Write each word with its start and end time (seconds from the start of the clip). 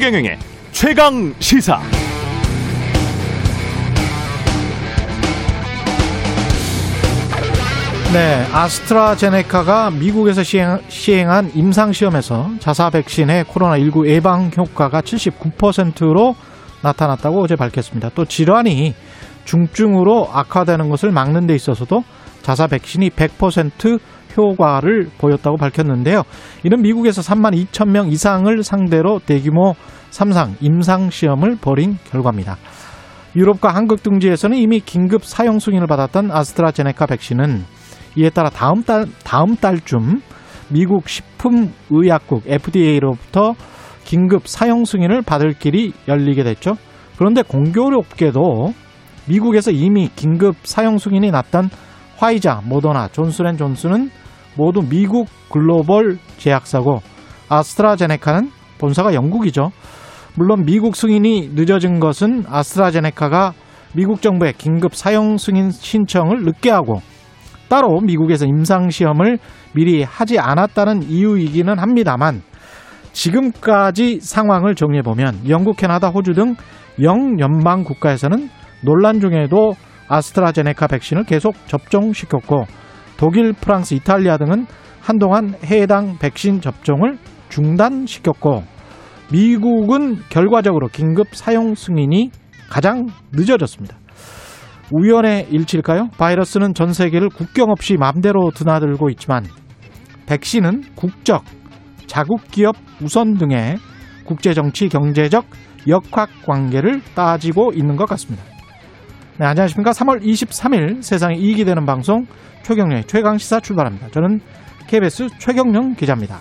최경영의 0.00 0.38
최강 0.72 1.34
시사. 1.40 1.78
네, 8.14 8.46
아스트라제네카가 8.50 9.90
미국에서 9.90 10.42
시행, 10.42 11.30
한 11.30 11.50
임상시험에서 11.54 12.52
자사 12.60 12.88
백신의 12.88 13.44
코로나19 13.44 14.08
예방 14.08 14.50
효과가 14.56 15.02
79%로 15.02 16.34
나타났다고 16.80 17.42
어제 17.42 17.54
밝혔습니다. 17.56 18.08
또 18.14 18.24
질환이 18.24 18.94
중증으로 19.44 20.30
악화되는 20.32 20.88
것을 20.88 21.10
막는 21.10 21.46
데 21.46 21.54
있어서도 21.54 22.04
자사 22.40 22.68
백신이 22.68 23.10
100% 23.10 24.00
효과를 24.36 25.08
보였다고 25.18 25.56
밝혔는데요. 25.56 26.22
이는 26.64 26.82
미국에서 26.82 27.22
3만 27.22 27.54
2천 27.54 27.90
명 27.90 28.08
이상을 28.08 28.62
상대로 28.62 29.20
대규모 29.24 29.74
3상 30.10 30.54
임상 30.60 31.10
시험을 31.10 31.56
벌인 31.60 31.96
결과입니다. 32.10 32.56
유럽과 33.36 33.74
한국 33.74 34.02
등지에서는 34.02 34.56
이미 34.56 34.80
긴급 34.80 35.24
사용 35.24 35.58
승인을 35.58 35.86
받았던 35.86 36.30
아스트라제네카 36.32 37.06
백신은 37.06 37.64
이에 38.16 38.30
따라 38.30 38.50
다음 38.50 38.82
달 38.82 39.06
다음 39.24 39.54
달쯤 39.56 40.20
미국 40.68 41.08
식품의약국 41.08 42.44
FDA로부터 42.46 43.54
긴급 44.04 44.48
사용 44.48 44.84
승인을 44.84 45.22
받을 45.22 45.52
길이 45.52 45.92
열리게 46.08 46.42
됐죠. 46.42 46.76
그런데 47.16 47.42
공교롭게도 47.42 48.72
미국에서 49.28 49.70
이미 49.70 50.08
긴급 50.16 50.56
사용 50.64 50.98
승인이 50.98 51.30
났던 51.30 51.70
화이자, 52.16 52.62
모더나, 52.64 53.08
존슨앤존슨은 53.08 54.10
모두 54.56 54.82
미국 54.82 55.28
글로벌 55.50 56.18
제약사고 56.38 57.00
아스트라제네카는 57.48 58.50
본사가 58.78 59.14
영국이죠. 59.14 59.70
물론 60.36 60.64
미국 60.64 60.96
승인이 60.96 61.50
늦어진 61.54 62.00
것은 62.00 62.44
아스트라제네카가 62.48 63.52
미국 63.94 64.22
정부의 64.22 64.52
긴급 64.54 64.94
사용 64.94 65.36
승인 65.36 65.70
신청을 65.70 66.44
늦게 66.44 66.70
하고 66.70 67.00
따로 67.68 68.00
미국에서 68.00 68.46
임상시험을 68.46 69.38
미리 69.74 70.02
하지 70.02 70.38
않았다는 70.38 71.02
이유이기는 71.04 71.78
합니다만 71.78 72.42
지금까지 73.12 74.20
상황을 74.20 74.74
정리해보면 74.74 75.48
영국, 75.48 75.76
캐나다, 75.76 76.08
호주 76.08 76.32
등 76.32 76.54
영연방 77.00 77.84
국가에서는 77.84 78.48
논란 78.82 79.20
중에도 79.20 79.74
아스트라제네카 80.08 80.86
백신을 80.88 81.24
계속 81.24 81.54
접종시켰고 81.66 82.64
독일, 83.20 83.52
프랑스, 83.52 83.92
이탈리아 83.92 84.38
등은 84.38 84.64
한동안 85.02 85.54
해당 85.62 86.16
백신 86.18 86.62
접종을 86.62 87.18
중단시켰고 87.50 88.62
미국은 89.30 90.16
결과적으로 90.30 90.88
긴급 90.88 91.26
사용 91.34 91.74
승인이 91.74 92.30
가장 92.70 93.08
늦어졌습니다. 93.32 93.98
우연의 94.90 95.48
일치일까요? 95.50 96.08
바이러스는 96.16 96.72
전 96.72 96.94
세계를 96.94 97.28
국경 97.28 97.68
없이 97.68 97.98
마음대로 97.98 98.50
드나들고 98.54 99.10
있지만 99.10 99.44
백신은 100.24 100.84
국적, 100.94 101.44
자국 102.06 102.50
기업 102.50 102.74
우선 103.02 103.34
등의 103.34 103.76
국제 104.24 104.54
정치 104.54 104.88
경제적 104.88 105.44
역학 105.88 106.30
관계를 106.46 107.02
따지고 107.14 107.72
있는 107.74 107.96
것 107.96 108.08
같습니다. 108.08 108.42
네, 109.40 109.46
안녕하십니까? 109.46 109.92
3월 109.92 110.20
23일 110.20 111.00
세상에 111.00 111.34
이익이 111.34 111.64
되는 111.64 111.86
방송 111.86 112.26
최경련의 112.62 113.04
최강 113.06 113.38
시사 113.38 113.58
출발합니다. 113.58 114.08
저는 114.08 114.40
KBS 114.86 115.28
최경령 115.38 115.94
기자입니다. 115.94 116.36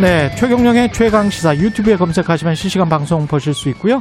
네, 0.00 0.30
최경령의 0.36 0.90
최강 0.92 1.28
시사 1.28 1.54
유튜브에 1.54 1.96
검색하시면 1.96 2.54
실시간 2.54 2.88
방송 2.88 3.26
보실 3.26 3.52
수 3.52 3.68
있고요. 3.68 4.00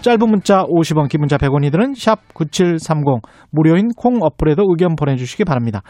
짧은 0.00 0.20
문자 0.26 0.62
50원, 0.62 1.10
긴 1.10 1.20
문자 1.20 1.36
100원이들은 1.36 1.94
샵 2.00 2.32
9730 2.32 3.20
무료인 3.50 3.88
콩 3.94 4.22
어플에도 4.22 4.62
의견 4.70 4.96
보내주시기 4.96 5.44
바랍니다. 5.44 5.82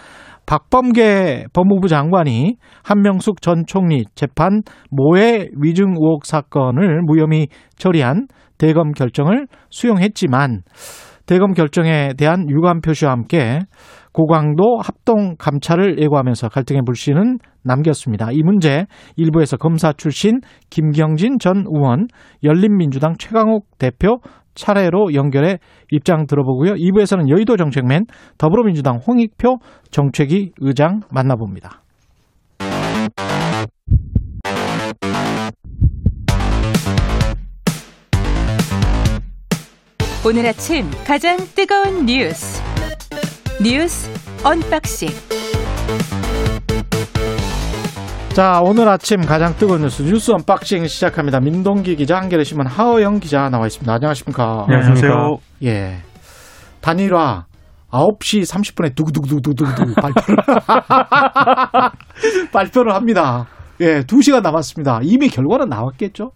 박범계 0.53 1.47
법무부 1.55 1.89
장관이 1.89 2.57
한명숙 2.83 3.41
전 3.41 3.65
총리 3.67 4.05
재판 4.15 4.61
모해 4.91 5.49
위증 5.59 5.95
의혹 5.99 6.27
사건을 6.27 7.01
무혐의 7.07 7.49
처리한 7.79 8.27
대검 8.59 8.93
결정을 8.93 9.47
수용했지만 9.71 10.61
대검 11.25 11.55
결정에 11.55 12.11
대한 12.19 12.51
유감 12.51 12.83
표시와 12.83 13.13
함께 13.13 13.61
고강도 14.13 14.79
합동 14.79 15.37
감찰을 15.39 15.99
예고하면서 15.99 16.49
갈등의 16.51 16.83
불씨는 16.85 17.39
남겼습니다. 17.65 18.31
이 18.33 18.43
문제 18.43 18.87
일부에서 19.17 19.57
검사 19.57 19.93
출신 19.93 20.41
김경진 20.71 21.39
전 21.39 21.65
의원, 21.67 22.07
열린민주당 22.45 23.15
최강욱 23.19 23.67
대표 23.79 24.19
차례로 24.55 25.15
연결해 25.15 25.59
입장 25.91 26.27
들어보고요. 26.27 26.75
2부에서는 26.75 27.31
여의도 27.31 27.57
정책맨 27.57 28.05
더불어민주당 28.37 28.97
홍익표 28.97 29.57
정책위 29.91 30.53
의장 30.61 31.01
만나봅니다. 31.11 31.81
오늘 40.25 40.47
아침 40.47 40.85
가장 41.05 41.37
뜨거운 41.57 42.07
뉴스 42.07 42.72
뉴스 43.63 44.11
언박싱 44.45 45.09
자 48.35 48.61
오늘 48.65 48.89
아침 48.89 49.21
가장 49.21 49.55
뜨거운 49.57 49.83
뉴스 49.83 50.03
뉴스 50.03 50.33
언박싱 50.33 50.87
시작합니다. 50.87 51.39
민동기 51.39 51.97
기자 51.97 52.17
한겨레 52.17 52.45
신문 52.45 52.67
하어영 52.67 53.21
기자 53.21 53.49
나와 53.51 53.67
있습니다. 53.67 53.93
안녕하십니까? 53.93 54.67
네, 54.69 54.77
안녕하세요. 54.77 55.37
예 55.65 55.99
단일화 56.81 57.45
9시 57.91 58.43
30분에 58.51 58.95
두구두구두구두구 58.97 59.95
발표를 60.01 60.37
발표를 62.53 62.95
합니다. 62.95 63.47
예, 63.81 64.01
2시간 64.01 64.43
남았습니다. 64.43 65.01
이미 65.03 65.29
결과는 65.29 65.69
나왔겠죠? 65.69 66.33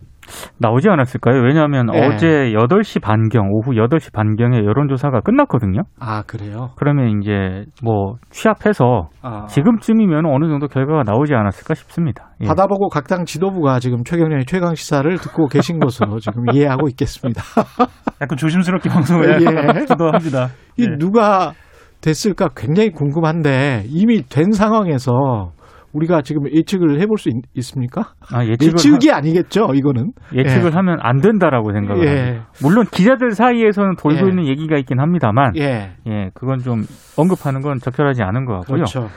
나오지 0.58 0.88
않았을까요? 0.88 1.40
왜냐하면 1.42 1.86
네. 1.86 2.06
어제 2.06 2.52
8시 2.52 3.00
반경, 3.00 3.48
오후 3.50 3.72
8시 3.72 4.12
반경에 4.12 4.58
여론조사가 4.58 5.20
끝났거든요. 5.20 5.82
아, 5.98 6.22
그래요? 6.26 6.70
그러면 6.76 7.20
이제 7.22 7.64
뭐 7.82 8.16
취합해서 8.30 9.08
아. 9.22 9.46
지금쯤이면 9.46 10.26
어느 10.26 10.48
정도 10.48 10.68
결과가 10.68 11.02
나오지 11.04 11.34
않았을까 11.34 11.74
싶습니다. 11.74 12.30
예. 12.42 12.46
받아보고 12.46 12.88
각 12.90 13.06
당 13.06 13.24
지도부가 13.24 13.78
지금 13.78 14.02
최경련의 14.02 14.46
최강 14.46 14.74
시사를 14.74 15.16
듣고 15.18 15.46
계신 15.46 15.78
것으로 15.78 16.18
지금 16.20 16.42
이해하고 16.52 16.88
있겠습니다. 16.88 17.40
약간 18.20 18.36
조심스럽게 18.36 18.88
방송을 18.88 19.40
예. 19.42 19.84
기도합니다. 19.86 20.48
이 20.76 20.86
예. 20.90 20.96
누가 20.98 21.52
됐을까 22.00 22.48
굉장히 22.56 22.90
궁금한데 22.90 23.84
이미 23.88 24.22
된 24.22 24.50
상황에서 24.52 25.52
우리가 25.96 26.22
지금 26.22 26.42
예측을 26.52 27.00
해볼 27.00 27.18
수 27.18 27.30
있, 27.30 27.34
습니까 27.62 28.12
아, 28.32 28.44
예측이 28.44 29.08
하... 29.08 29.16
아니겠죠, 29.16 29.72
이거는. 29.74 30.12
예측을 30.34 30.70
예. 30.70 30.74
하면 30.74 30.98
안 31.00 31.20
된다라고 31.20 31.72
생각을 31.72 32.06
예. 32.06 32.08
합니다. 32.08 32.46
물론 32.62 32.84
기자들 32.90 33.32
사이에서는 33.32 33.96
돌고 33.96 34.26
예. 34.26 34.28
있는 34.28 34.46
얘기가 34.46 34.76
있긴 34.76 35.00
합니다만, 35.00 35.56
예. 35.56 35.92
예, 36.06 36.30
그건 36.34 36.58
좀 36.58 36.82
언급하는 37.16 37.62
건 37.62 37.78
적절하지 37.78 38.22
않은 38.22 38.44
것 38.44 38.60
같고요. 38.60 38.76
그렇죠. 38.76 39.08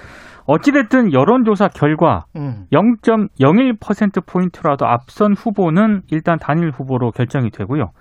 어찌됐든 0.45 1.11
여론조사 1.13 1.67
결과 1.67 2.25
음. 2.35 2.65
0.01%포인트라도 2.73 4.87
앞선 4.87 5.33
후보는 5.33 6.01
일단 6.09 6.39
단일 6.39 6.71
후보로 6.71 7.11
결정이 7.11 7.51
되고요. 7.51 7.91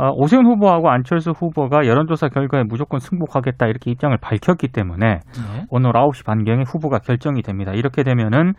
예. 0.00 0.04
어, 0.04 0.10
오세훈 0.14 0.46
후보하고 0.46 0.90
안철수 0.90 1.30
후보가 1.30 1.86
여론조사 1.86 2.28
결과에 2.28 2.62
무조건 2.68 2.98
승복하겠다 3.00 3.66
이렇게 3.66 3.90
입장을 3.90 4.16
밝혔기 4.18 4.68
때문에 4.68 5.06
네. 5.20 5.66
오늘 5.70 5.92
9시 5.92 6.24
반경에 6.24 6.64
후보가 6.66 6.98
결정이 6.98 7.42
됩니다. 7.42 7.72
이렇게 7.72 8.02
되면은 8.02 8.54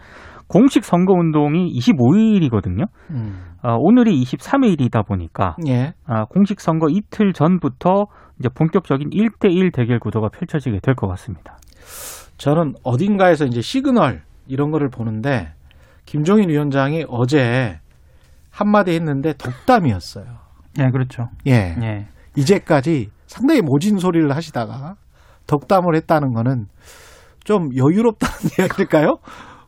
공식 0.48 0.84
선거 0.86 1.14
운동이 1.14 1.74
25일이거든요. 1.74 2.86
음. 3.12 3.44
어, 3.64 3.76
오늘이 3.80 4.22
23일이다 4.24 5.06
보니까 5.08 5.56
예. 5.68 5.94
어, 6.08 6.26
공식 6.30 6.62
선거 6.62 6.88
이틀 6.90 7.34
전부터 7.34 8.06
이제 8.40 8.50
본격적인 8.50 9.10
1대1 9.10 9.74
대결 9.74 10.00
구도가 10.00 10.30
펼쳐지게 10.30 10.80
될 10.84 10.96
것 10.96 11.08
같습니다. 11.08 11.58
저는 12.38 12.74
어딘가에서 12.84 13.46
이제 13.46 13.62
시그널 13.62 14.22
이런 14.48 14.70
거를 14.72 14.90
보는데 14.90 15.54
김종인 16.06 16.50
위원장이 16.50 17.06
어제 17.10 17.80
한마디 18.52 18.92
했는데 18.92 19.34
덕담이었어요. 19.38 20.45
네, 20.78 20.90
그렇죠. 20.92 21.30
예. 21.48 21.76
예. 21.82 22.08
이제까지 22.36 23.10
상당히 23.28 23.62
모진 23.62 23.98
소리를 23.98 24.34
하시다가 24.36 24.96
덕담을 25.48 25.96
했다는 25.96 26.34
거는 26.34 26.66
좀 27.44 27.70
여유롭다는 27.76 28.36
이야기일까요? 28.60 29.18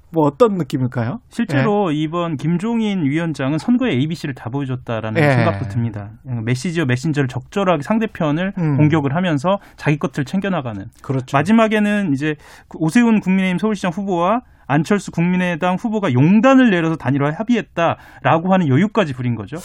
뭐 0.10 0.26
어떤 0.26 0.54
느낌일까요? 0.54 1.20
실제로 1.30 1.92
예. 1.92 1.98
이번 1.98 2.38
김종인 2.38 3.04
위원장은 3.04 3.58
선거에 3.58 3.92
ABC를 3.92 4.36
다 4.36 4.50
보여줬다라는 4.50 5.22
예. 5.22 5.32
생각도 5.32 5.68
듭니다. 5.68 6.12
메시지와 6.46 6.86
메신저를 6.86 7.28
적절하게 7.28 7.82
상대편을 7.84 8.54
음. 8.58 8.78
공격을 8.78 9.16
하면서 9.16 9.58
자기 9.76 9.98
것들을 9.98 10.26
챙겨나가는. 10.26 10.86
그렇죠. 11.02 11.36
마지막에는 11.36 12.14
이제 12.14 12.36
오세훈 12.76 13.20
국민의힘 13.20 13.58
서울시장 13.58 13.92
후보와 13.92 14.42
안철수 14.66 15.12
국민의당 15.12 15.76
후보가 15.76 16.14
용단을 16.14 16.70
내려서 16.70 16.96
단일화 16.96 17.32
합의했다라고 17.38 18.54
하는 18.54 18.70
여유까지 18.70 19.14
부린 19.14 19.36
거죠. 19.36 19.58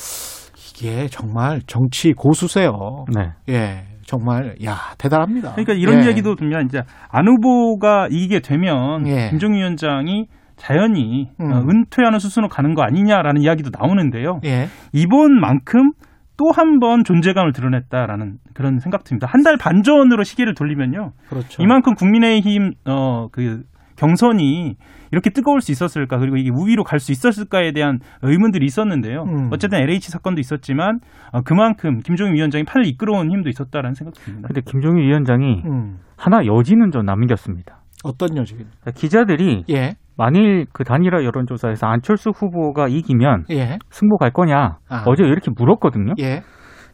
이게 0.75 1.07
정말 1.09 1.61
정치 1.67 2.13
고수세요. 2.13 3.05
네. 3.15 3.33
예. 3.49 3.85
정말 4.05 4.57
야 4.65 4.77
대단합니다. 4.99 5.53
그러니까 5.53 5.73
이런 5.75 6.05
예. 6.05 6.09
얘기도 6.09 6.35
들면 6.35 6.67
이제 6.67 6.83
안 7.11 7.29
후보가 7.29 8.09
이기게 8.11 8.41
되면 8.41 9.07
예. 9.07 9.31
김종인 9.31 9.59
위원장이 9.61 10.27
자연히 10.57 11.29
음. 11.41 11.53
어, 11.53 11.61
은퇴하는 11.61 12.19
수순으로 12.19 12.49
가는 12.49 12.75
거 12.75 12.83
아니냐라는 12.83 13.43
이야기도 13.43 13.71
나오는데요. 13.77 14.41
예. 14.45 14.69
이번만큼 14.93 15.93
또 16.37 16.51
한 16.57 16.81
번 16.81 17.05
존재감을 17.05 17.53
드러냈다라는 17.53 18.39
그런 18.55 18.79
생각 18.81 19.05
듭니다. 19.05 19.29
한 19.31 19.43
달 19.45 19.57
반 19.57 19.83
전으로 19.83 20.25
시기를 20.25 20.55
돌리면요. 20.55 21.13
그렇죠. 21.29 21.63
이만큼 21.63 21.95
국민의힘 21.95 22.73
어 22.89 23.29
그 23.31 23.63
경선이 23.97 24.77
이렇게 25.13 25.31
뜨거울 25.31 25.61
수 25.61 25.71
있었을까 25.71 26.19
그리고 26.19 26.37
이게 26.37 26.51
우위로 26.53 26.83
갈 26.85 26.99
수 26.99 27.13
있었을까에 27.13 27.73
대한 27.73 27.99
의문들이 28.23 28.65
있었는데요. 28.65 29.25
음. 29.25 29.51
어쨌든 29.53 29.79
LH 29.81 30.11
사건도 30.11 30.41
있었지만 30.41 31.01
어, 31.33 31.43
그만큼 31.43 31.99
김종인 31.99 32.35
위원장이 32.35 32.65
판을 32.65 32.87
이끌어온 32.87 33.31
힘도 33.31 33.49
있었다라는 33.49 33.95
생각이 33.95 34.21
듭니다. 34.21 34.49
근데 34.49 34.61
김종인 34.65 35.05
위원장이 35.09 35.63
음. 35.65 35.99
하나 36.17 36.45
여지는 36.47 36.91
좀 36.93 37.05
남겼습니다. 37.05 37.81
어떤 38.05 38.37
여지? 38.37 38.55
그러니까 38.55 38.91
기자들이 38.95 39.65
예. 39.71 39.95
만일 40.17 40.67
그 40.73 40.85
단일화 40.85 41.25
여론조사에서 41.25 41.87
안철수 41.87 42.31
후보가 42.31 42.89
이기면 42.89 43.45
예. 43.51 43.79
승복할 43.91 44.31
거냐 44.33 44.79
아. 44.89 45.05
어제 45.07 45.25
이렇게 45.25 45.51
물었거든요. 45.57 46.15
예. 46.21 46.43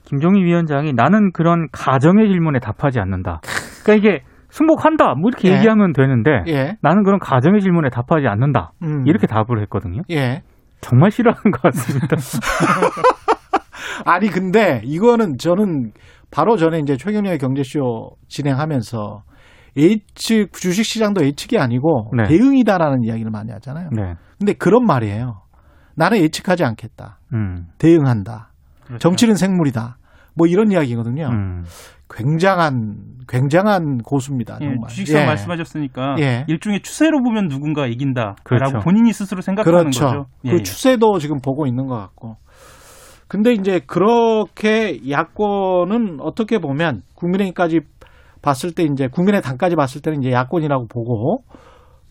김종인 0.04 0.44
위원장이 0.44 0.94
나는 0.94 1.32
그런 1.32 1.66
가정의 1.72 2.28
질문에 2.28 2.60
답하지 2.60 2.98
않는다. 3.00 3.40
그러니까 3.84 3.94
이게 4.08 4.22
승복한다 4.50 5.14
뭐 5.14 5.28
이렇게 5.28 5.48
예. 5.50 5.56
얘기하면 5.56 5.92
되는데 5.92 6.42
예. 6.48 6.76
나는 6.80 7.02
그런 7.04 7.18
가정의 7.18 7.60
질문에 7.60 7.90
답하지 7.90 8.26
않는다 8.26 8.72
음. 8.82 9.06
이렇게 9.06 9.26
답을 9.26 9.60
했거든요. 9.62 10.02
예. 10.10 10.42
정말 10.80 11.10
싫어하는 11.10 11.50
것 11.50 11.62
같습니다. 11.62 12.16
아니 14.06 14.28
근데 14.28 14.80
이거는 14.84 15.38
저는 15.38 15.92
바로 16.30 16.56
전에 16.56 16.78
이제 16.78 16.96
최경련의 16.96 17.38
경제쇼 17.38 18.12
진행하면서 18.28 19.22
A측 19.76 20.52
주식 20.52 20.84
시장도 20.84 21.22
A측이 21.22 21.58
아니고 21.58 22.12
네. 22.16 22.24
대응이다라는 22.24 23.04
이야기를 23.04 23.30
많이 23.30 23.52
하잖아요. 23.52 23.90
네. 23.92 24.14
근데 24.38 24.52
그런 24.52 24.84
말이에요. 24.84 25.42
나는 25.96 26.18
예측하지 26.18 26.64
않겠다. 26.64 27.18
음. 27.34 27.66
대응한다. 27.78 28.52
그렇죠. 28.84 28.98
정치는 29.00 29.34
생물이다. 29.34 29.98
뭐 30.34 30.46
이런 30.46 30.70
이야기거든요. 30.70 31.26
음. 31.28 31.64
굉장한 32.10 33.18
굉장한 33.28 33.98
고수입니다. 33.98 34.58
예, 34.62 34.66
정말. 34.66 34.78
예, 34.84 34.88
주식상 34.88 35.22
예. 35.22 35.26
말씀하셨으니까 35.26 36.16
예. 36.20 36.44
일종의 36.48 36.80
추세로 36.80 37.22
보면 37.22 37.48
누군가 37.48 37.86
이긴다라고 37.86 38.36
그렇죠. 38.42 38.78
본인이 38.80 39.12
스스로 39.12 39.42
생각하는 39.42 39.78
그렇죠. 39.78 40.04
거죠. 40.04 40.26
그 40.42 40.48
예, 40.48 40.62
추세도 40.62 41.18
지금 41.18 41.40
보고 41.40 41.66
있는 41.66 41.86
것 41.86 41.96
같고. 41.96 42.36
근데 43.28 43.52
이제 43.52 43.80
그렇게 43.86 45.00
야권은 45.08 46.18
어떻게 46.20 46.58
보면 46.58 47.02
국민의힘까지 47.14 47.80
봤을 48.40 48.74
때 48.74 48.84
이제 48.84 49.08
국민의 49.08 49.42
당까지 49.42 49.76
봤을 49.76 50.00
때는 50.00 50.22
이제 50.22 50.32
야권이라고 50.32 50.86
보고 50.86 51.42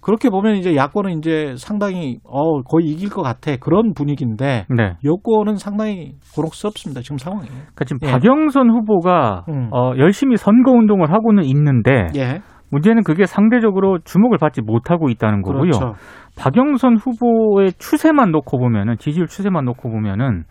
그렇게 0.02 0.30
보면 0.30 0.56
이제 0.56 0.76
야권은 0.76 1.18
이제 1.18 1.56
상당히 1.58 2.20
어 2.24 2.62
거의 2.62 2.88
이길 2.88 3.10
것 3.10 3.22
같아 3.22 3.56
그런 3.58 3.94
분위기인데 3.94 4.66
네. 4.70 4.94
여권은 5.04 5.56
상당히 5.58 6.14
고록스럽습니다 6.36 7.02
지금 7.02 7.18
상황이. 7.18 7.48
그러니까 7.48 7.86
지금 7.86 8.00
예. 8.08 8.12
박영선 8.12 8.70
후보가 8.70 9.46
음. 9.50 9.70
어, 9.74 9.94
열심히 9.98 10.38
선거 10.38 10.72
운동을 10.72 11.12
하고는 11.12 11.44
있는데 11.46 12.08
예. 12.16 12.42
문제는 12.70 13.04
그게 13.04 13.26
상대적으로 13.26 14.00
주목을 14.04 14.38
받지 14.38 14.62
못하고 14.62 15.10
있다는 15.10 15.42
거고요. 15.42 15.72
그렇죠. 15.72 15.94
박영선 16.38 16.98
후보의 16.98 17.74
추세만 17.78 18.32
놓고 18.32 18.58
보면은 18.60 18.98
지지율 18.98 19.28
추세만 19.28 19.66
놓고 19.66 19.90
보면은 19.90 20.44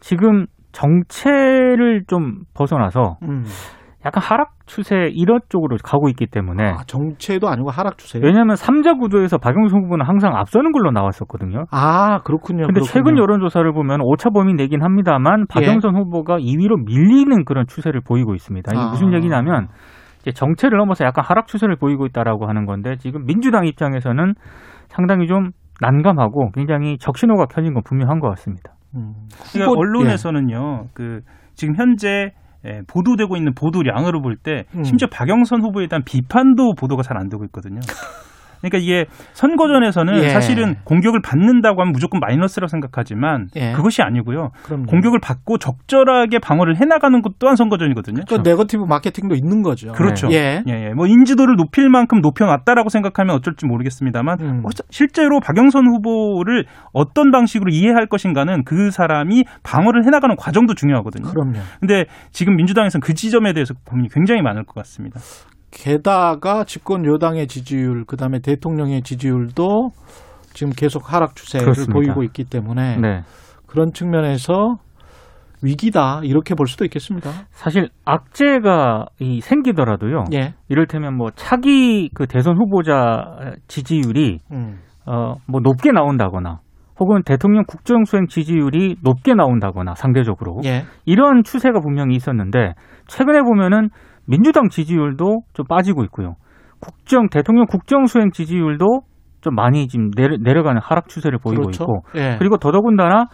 지금 0.00 0.46
정체를 0.72 2.02
좀 2.06 2.42
벗어나서 2.54 3.18
음. 3.22 3.44
약간 4.06 4.22
하락 4.22 4.52
추세 4.64 5.10
이런 5.12 5.40
쪽으로 5.50 5.76
가고 5.84 6.08
있기 6.08 6.26
때문에 6.26 6.70
아, 6.70 6.78
정체도 6.86 7.48
아니고 7.48 7.70
하락 7.70 7.98
추세. 7.98 8.18
왜냐하면 8.22 8.56
3자 8.56 8.98
구도에서 8.98 9.36
박영선 9.36 9.84
후보는 9.84 10.06
항상 10.06 10.34
앞서는 10.36 10.72
걸로 10.72 10.90
나왔었거든요. 10.90 11.64
아 11.70 12.20
그렇군요. 12.22 12.66
근데 12.66 12.80
그렇군요. 12.80 12.92
최근 12.92 13.18
여론 13.18 13.40
조사를 13.40 13.70
보면 13.72 14.00
오차 14.02 14.30
범위 14.30 14.54
내긴 14.54 14.82
합니다만 14.82 15.46
박영선 15.48 15.94
예. 15.94 15.98
후보가 15.98 16.38
2위로 16.38 16.86
밀리는 16.86 17.44
그런 17.44 17.66
추세를 17.66 18.00
보이고 18.00 18.34
있습니다. 18.34 18.72
이게 18.72 18.80
아. 18.80 18.88
무슨 18.88 19.12
얘기냐면 19.12 19.68
이제 20.20 20.32
정체를 20.32 20.78
넘어서 20.78 21.04
약간 21.04 21.24
하락 21.26 21.46
추세를 21.46 21.76
보이고 21.76 22.06
있다라고 22.06 22.46
하는 22.48 22.64
건데 22.64 22.96
지금 22.96 23.24
민주당 23.26 23.66
입장에서는 23.66 24.34
상당히 24.88 25.26
좀 25.26 25.50
난감하고 25.80 26.52
굉장히 26.52 26.96
적신호가 26.98 27.46
켜진 27.46 27.74
건 27.74 27.82
분명한 27.84 28.20
것 28.20 28.28
같습니다. 28.30 28.72
음. 28.96 29.12
그러니까 29.52 29.78
언론에서는요, 29.78 30.82
예. 30.84 30.90
그 30.94 31.20
지금 31.54 31.74
현재 31.76 32.32
예, 32.66 32.82
보도되고 32.86 33.36
있는 33.36 33.54
보도량으로 33.54 34.20
볼때 34.20 34.64
음. 34.76 34.82
심지어 34.84 35.08
박영선 35.10 35.62
후보에 35.62 35.86
대한 35.86 36.02
비판도 36.04 36.74
보도가 36.78 37.02
잘 37.02 37.16
안 37.16 37.28
되고 37.28 37.44
있거든요. 37.44 37.80
그러니까 38.60 38.78
이게 38.78 39.06
선거전에서는 39.32 40.22
예. 40.22 40.28
사실은 40.28 40.76
공격을 40.84 41.20
받는다고 41.22 41.80
하면 41.80 41.92
무조건 41.92 42.20
마이너스라고 42.20 42.68
생각하지만 42.68 43.48
예. 43.56 43.72
그것이 43.72 44.02
아니고요. 44.02 44.50
그럼요. 44.64 44.86
공격을 44.86 45.20
받고 45.20 45.58
적절하게 45.58 46.38
방어를 46.38 46.76
해나가는 46.76 47.20
것 47.22 47.38
또한 47.38 47.56
선거전이거든요. 47.56 48.22
그 48.28 48.36
네거티브 48.44 48.84
마케팅도 48.84 49.34
있는 49.34 49.62
거죠. 49.62 49.92
그렇죠. 49.92 50.28
예. 50.32 50.62
예. 50.66 50.88
예. 50.88 50.94
뭐 50.94 51.06
인지도를 51.06 51.56
높일 51.56 51.88
만큼 51.88 52.20
높여놨다라고 52.20 52.88
생각하면 52.88 53.36
어쩔지 53.36 53.66
모르겠습니다만 53.66 54.40
음. 54.40 54.62
실제로 54.90 55.40
박영선 55.40 55.86
후보를 55.86 56.64
어떤 56.92 57.30
방식으로 57.30 57.70
이해할 57.70 58.06
것인가는 58.06 58.64
그 58.64 58.90
사람이 58.90 59.44
방어를 59.62 60.04
해나가는 60.04 60.34
과정도 60.36 60.74
중요하거든요. 60.74 61.30
그럼요. 61.30 61.58
근데 61.80 62.04
지금 62.30 62.56
민주당에서는 62.56 63.00
그 63.00 63.14
지점에 63.14 63.52
대해서 63.52 63.74
고민이 63.84 64.08
굉장히 64.08 64.42
많을 64.42 64.64
것 64.64 64.74
같습니다. 64.74 65.20
게다가 65.70 66.64
집권 66.64 67.04
여당의 67.06 67.46
지지율, 67.46 68.04
그 68.04 68.16
다음에 68.16 68.40
대통령의 68.40 69.02
지지율도 69.02 69.90
지금 70.52 70.72
계속 70.72 71.12
하락 71.12 71.36
추세를 71.36 71.64
그렇습니다. 71.64 71.94
보이고 71.94 72.22
있기 72.24 72.44
때문에 72.44 72.96
네. 72.96 73.22
그런 73.66 73.92
측면에서 73.92 74.76
위기다 75.62 76.20
이렇게 76.24 76.54
볼 76.54 76.66
수도 76.66 76.84
있겠습니다. 76.84 77.30
사실 77.50 77.88
악재가 78.04 79.06
이 79.20 79.40
생기더라도요. 79.40 80.24
예. 80.32 80.54
이를테면 80.68 81.16
뭐 81.16 81.30
차기 81.34 82.08
그 82.14 82.26
대선 82.26 82.56
후보자 82.56 83.54
지지율이 83.68 84.38
음. 84.52 84.78
어뭐 85.06 85.60
높게 85.62 85.92
나온다거나 85.92 86.60
혹은 86.98 87.22
대통령 87.24 87.64
국정 87.66 88.04
수행 88.04 88.26
지지율이 88.26 88.96
높게 89.02 89.34
나온다거나 89.34 89.94
상대적으로 89.94 90.60
예. 90.64 90.84
이런 91.04 91.42
추세가 91.44 91.80
분명히 91.80 92.14
있었는데 92.14 92.74
최근에 93.06 93.42
보면은 93.42 93.90
민주당 94.26 94.68
지지율도 94.68 95.42
좀 95.52 95.66
빠지고 95.66 96.04
있고요. 96.04 96.36
국정 96.80 97.28
대통령 97.28 97.66
국정 97.66 98.06
수행 98.06 98.30
지지율도 98.30 99.02
좀 99.40 99.54
많이 99.54 99.88
지금 99.88 100.10
내려, 100.10 100.36
내려가는 100.38 100.80
하락 100.82 101.08
추세를 101.08 101.38
보이고 101.38 101.62
그렇죠. 101.62 101.84
있고 101.84 102.02
예. 102.16 102.36
그리고 102.38 102.56
더더군다나 102.58 103.26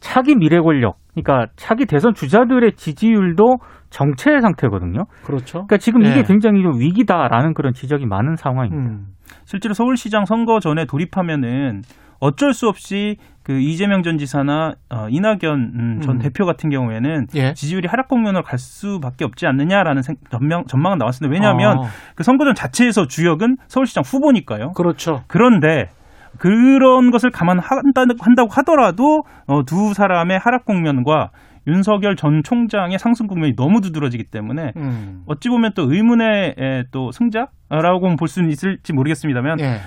차기 0.00 0.36
미래 0.36 0.60
권력 0.60 0.96
그러니까 1.14 1.50
차기 1.56 1.86
대선 1.86 2.14
주자들의 2.14 2.72
지지율도 2.74 3.58
정체 3.90 4.40
상태거든요. 4.40 5.04
그렇죠. 5.24 5.66
그러니까 5.66 5.78
지금 5.78 6.02
이게 6.02 6.18
예. 6.18 6.22
굉장히 6.22 6.62
좀 6.62 6.78
위기다라는 6.78 7.54
그런 7.54 7.72
지적이 7.72 8.06
많은 8.06 8.36
상황입니다. 8.36 8.90
음. 8.90 9.06
실제로 9.44 9.74
서울시장 9.74 10.24
선거 10.24 10.60
전에 10.60 10.84
돌입하면은 10.84 11.82
어쩔 12.20 12.52
수 12.52 12.68
없이 12.68 13.16
그 13.48 13.58
이재명 13.58 14.02
전 14.02 14.18
지사나 14.18 14.74
어, 14.90 15.06
이낙연 15.08 15.40
음, 15.74 16.00
전 16.02 16.16
음. 16.16 16.18
대표 16.18 16.44
같은 16.44 16.68
경우에는 16.68 17.28
예. 17.34 17.54
지지율이 17.54 17.88
하락 17.88 18.08
국면으로 18.08 18.42
갈 18.42 18.58
수밖에 18.58 19.24
없지 19.24 19.46
않느냐라는 19.46 20.02
생, 20.02 20.16
전망, 20.30 20.66
전망은 20.66 20.98
나왔습니다. 20.98 21.32
왜냐하면 21.32 21.78
아. 21.78 21.88
그 22.14 22.24
선거전 22.24 22.54
자체에서 22.54 23.06
주역은 23.06 23.56
서울시장 23.66 24.02
후보니까요. 24.04 24.72
그렇죠. 24.72 25.22
그런데 25.28 25.88
그런 26.36 27.10
것을 27.10 27.30
감안한다고 27.30 28.48
하더라도 28.50 29.22
어, 29.46 29.64
두 29.64 29.94
사람의 29.94 30.38
하락 30.38 30.66
국면과 30.66 31.30
윤석열 31.66 32.16
전 32.16 32.42
총장의 32.44 32.98
상승 32.98 33.26
국면이 33.28 33.56
너무 33.56 33.80
두드러지기 33.80 34.24
때문에 34.24 34.72
음. 34.76 35.22
어찌 35.26 35.48
보면 35.48 35.72
또 35.74 35.90
의문의 35.90 36.54
또 36.90 37.12
승자라고 37.12 38.16
볼 38.18 38.28
수는 38.28 38.50
있을지 38.50 38.92
모르겠습니다만 38.92 39.58
예. 39.60 39.78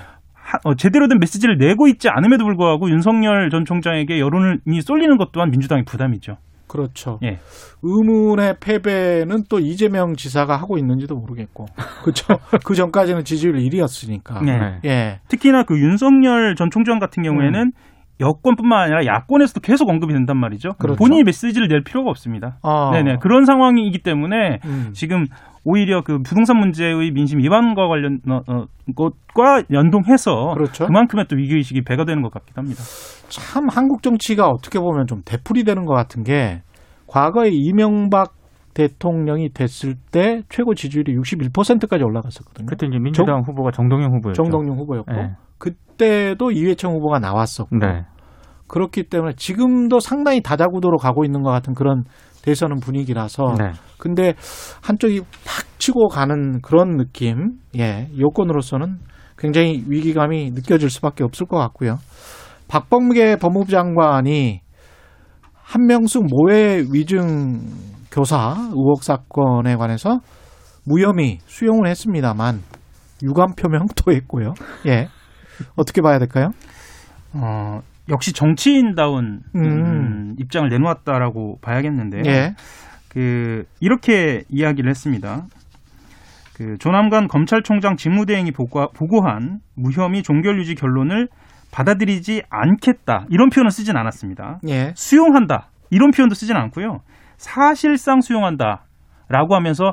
어, 0.64 0.74
제대로 0.74 1.08
된 1.08 1.18
메시지를 1.18 1.58
내고 1.58 1.88
있지 1.88 2.08
않음에도 2.08 2.44
불구하고 2.44 2.90
윤석열 2.90 3.50
전 3.50 3.64
총장에게 3.64 4.20
여론이 4.20 4.80
쏠리는 4.82 5.16
것 5.16 5.32
또한 5.32 5.50
민주당의 5.50 5.84
부담이죠. 5.84 6.36
그렇죠. 6.72 7.18
예. 7.22 7.38
의문의 7.82 8.56
패배는 8.58 9.44
또 9.50 9.58
이재명 9.58 10.16
지사가 10.16 10.56
하고 10.56 10.78
있는지도 10.78 11.14
모르겠고. 11.16 11.66
그렇죠. 12.02 12.38
그 12.64 12.74
전까지는 12.74 13.24
지지율 13.24 13.56
1위였으니까. 13.56 14.42
네. 14.42 14.80
예. 14.86 15.20
특히나 15.28 15.64
그 15.64 15.78
윤석열 15.78 16.54
전 16.56 16.70
총장 16.70 16.98
같은 16.98 17.22
경우에는 17.22 17.60
음. 17.60 17.72
여권뿐만 18.20 18.84
아니라 18.84 19.04
야권에서도 19.04 19.60
계속 19.60 19.90
언급이 19.90 20.14
된단 20.14 20.38
말이죠. 20.38 20.74
그렇죠. 20.78 20.96
본인이 20.96 21.24
메시지를 21.24 21.68
낼 21.68 21.82
필요가 21.82 22.10
없습니다. 22.10 22.58
아. 22.62 22.90
네네 22.92 23.18
그런 23.20 23.44
상황이기 23.44 23.98
때문에 24.02 24.60
음. 24.64 24.90
지금 24.92 25.26
오히려 25.64 26.02
그 26.02 26.18
부동산 26.22 26.58
문제의 26.58 27.12
민심 27.12 27.38
위반과 27.38 27.86
관련 27.86 28.20
어, 28.28 28.40
어, 28.48 28.64
것과 28.96 29.62
연동해서 29.70 30.54
그렇죠. 30.54 30.86
그만큼의 30.86 31.26
또 31.28 31.36
위기 31.36 31.54
의식이 31.54 31.82
배가 31.84 32.04
되는 32.04 32.22
것 32.22 32.32
같기도 32.32 32.60
합니다. 32.60 32.82
참 33.28 33.68
한국 33.68 34.02
정치가 34.02 34.48
어떻게 34.48 34.78
보면 34.80 35.06
좀 35.06 35.22
되풀이 35.24 35.64
되는 35.64 35.84
것 35.84 35.94
같은 35.94 36.24
게 36.24 36.62
과거에 37.06 37.50
이명박 37.52 38.32
대통령이 38.74 39.50
됐을 39.52 39.94
때 40.10 40.42
최고 40.48 40.74
지지율이 40.74 41.14
61%까지 41.16 42.02
올라갔었거든요. 42.02 42.66
그때 42.66 42.86
이제 42.86 42.98
민주당 42.98 43.42
정, 43.44 43.52
후보가 43.52 43.70
정동영 43.70 44.14
후보였죠. 44.16 44.42
정동영 44.42 44.78
후보였고 44.78 45.12
네. 45.12 45.36
그때도 45.58 46.50
이회창 46.50 46.92
후보가 46.92 47.18
나왔었고 47.18 47.76
네. 47.76 48.06
그렇기 48.66 49.04
때문에 49.04 49.34
지금도 49.36 50.00
상당히 50.00 50.40
다자구도로 50.40 50.96
가고 50.96 51.24
있는 51.24 51.42
것 51.42 51.50
같은 51.50 51.74
그런 51.74 52.04
대선은 52.42 52.80
분위기라서 52.80 53.54
네. 53.58 53.72
근데 53.98 54.34
한쪽이 54.82 55.20
팍 55.44 55.78
치고 55.78 56.08
가는 56.08 56.60
그런 56.60 56.96
느낌 56.96 57.58
예 57.76 58.08
여권으로서는 58.18 58.98
굉장히 59.38 59.84
위기감이 59.86 60.50
느껴질 60.52 60.90
수밖에 60.90 61.24
없을 61.24 61.46
것 61.46 61.56
같고요. 61.58 61.98
박범계 62.68 63.36
법무부 63.36 63.70
장관이 63.70 64.60
한명숙 65.52 66.26
모해 66.28 66.82
위증 66.92 67.60
교사 68.10 68.54
의혹 68.70 69.02
사건에 69.02 69.76
관해서 69.76 70.20
무혐의 70.84 71.38
수용을 71.46 71.88
했습니다만 71.88 72.60
유감 73.22 73.54
표명도 73.54 74.12
했고요. 74.12 74.54
예. 74.86 75.08
어떻게 75.76 76.00
봐야 76.02 76.18
될까요? 76.18 76.50
어, 77.34 77.80
역시 78.08 78.32
정치인다운 78.32 79.40
음. 79.54 79.62
음, 79.62 80.34
입장을 80.38 80.68
내놓았다라고 80.68 81.58
봐야겠는데요. 81.62 82.22
예. 82.26 82.54
그 83.08 83.64
이렇게 83.80 84.42
이야기를 84.48 84.88
했습니다. 84.90 85.46
그 86.56 86.76
조남관 86.78 87.28
검찰총장 87.28 87.96
직무대행이 87.96 88.52
보고, 88.52 88.86
보고한 88.92 89.60
무혐의 89.76 90.22
종결유지 90.22 90.74
결론을 90.74 91.28
받아들이지 91.72 92.42
않겠다 92.50 93.26
이런 93.30 93.48
표현을 93.48 93.70
쓰진 93.70 93.96
않았습니다. 93.96 94.60
예. 94.68 94.92
수용한다 94.94 95.70
이런 95.90 96.10
표현도 96.10 96.34
쓰진 96.34 96.56
않고요. 96.56 97.00
사실상 97.36 98.20
수용한다라고 98.20 99.54
하면서 99.54 99.92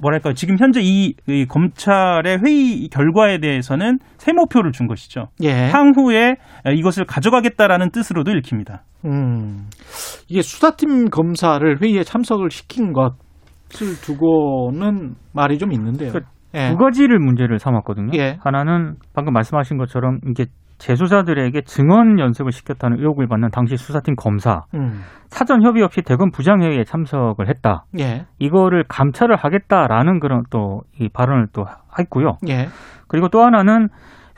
뭐랄까 0.00 0.32
지금 0.32 0.56
현재 0.58 0.80
이, 0.82 1.14
이, 1.26 1.46
검찰의 1.46 2.38
회의 2.44 2.88
결과에 2.88 3.38
대해서는 3.38 3.98
세모표를 4.18 4.72
준 4.72 4.86
것이죠. 4.86 5.28
예. 5.42 5.68
향후에 5.70 6.36
이것을 6.76 7.04
가져가겠다라는 7.04 7.90
뜻으로도 7.90 8.30
읽힙니다. 8.32 8.82
음, 9.04 9.66
이게 10.28 10.42
수사팀 10.42 11.10
검사를 11.10 11.82
회의에 11.82 12.02
참석을 12.02 12.50
시킨 12.50 12.92
것을 12.92 14.00
두고는 14.02 15.14
말이 15.32 15.58
좀 15.58 15.72
있는데요. 15.72 16.12
그, 16.12 16.20
예. 16.54 16.70
두 16.70 16.76
가지를 16.76 17.18
문제를 17.18 17.58
삼았거든요. 17.58 18.18
예. 18.18 18.38
하나는 18.40 18.96
방금 19.14 19.32
말씀하신 19.32 19.78
것처럼 19.78 20.20
이게 20.28 20.46
재수자들에게 20.78 21.62
증언 21.62 22.18
연습을 22.18 22.52
시켰다는 22.52 22.98
의혹을 22.98 23.26
받는 23.26 23.50
당시 23.50 23.76
수사팀 23.76 24.14
검사 24.16 24.62
음. 24.74 25.00
사전 25.26 25.62
협의 25.62 25.82
없이 25.82 26.02
대검 26.02 26.30
부장회의에 26.30 26.84
참석을 26.84 27.48
했다. 27.48 27.84
예. 27.98 28.26
이거를 28.38 28.84
감찰을 28.88 29.36
하겠다라는 29.36 30.20
그런 30.20 30.42
또 30.50 30.80
이 31.00 31.08
발언을 31.08 31.46
또 31.52 31.64
했고요. 31.98 32.38
예. 32.48 32.66
그리고 33.06 33.28
또 33.28 33.40
하나는 33.42 33.88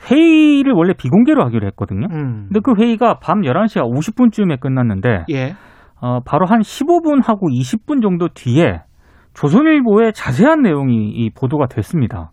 회의를 0.09 0.73
원래 0.73 0.93
비공개로 0.93 1.43
하기로 1.45 1.67
했거든요. 1.67 2.07
음. 2.11 2.47
근데 2.47 2.59
그 2.63 2.73
회의가 2.77 3.19
밤 3.19 3.41
11시 3.41 3.81
50분쯤에 3.81 4.59
끝났는데 4.59 5.25
예. 5.31 5.53
어, 6.01 6.19
바로 6.25 6.45
한 6.45 6.61
15분 6.61 7.23
하고 7.23 7.47
20분 7.49 8.01
정도 8.01 8.27
뒤에 8.33 8.81
조선일보에 9.33 10.11
자세한 10.11 10.61
내용이 10.61 11.09
이 11.09 11.29
보도가 11.29 11.67
됐습니다. 11.67 12.31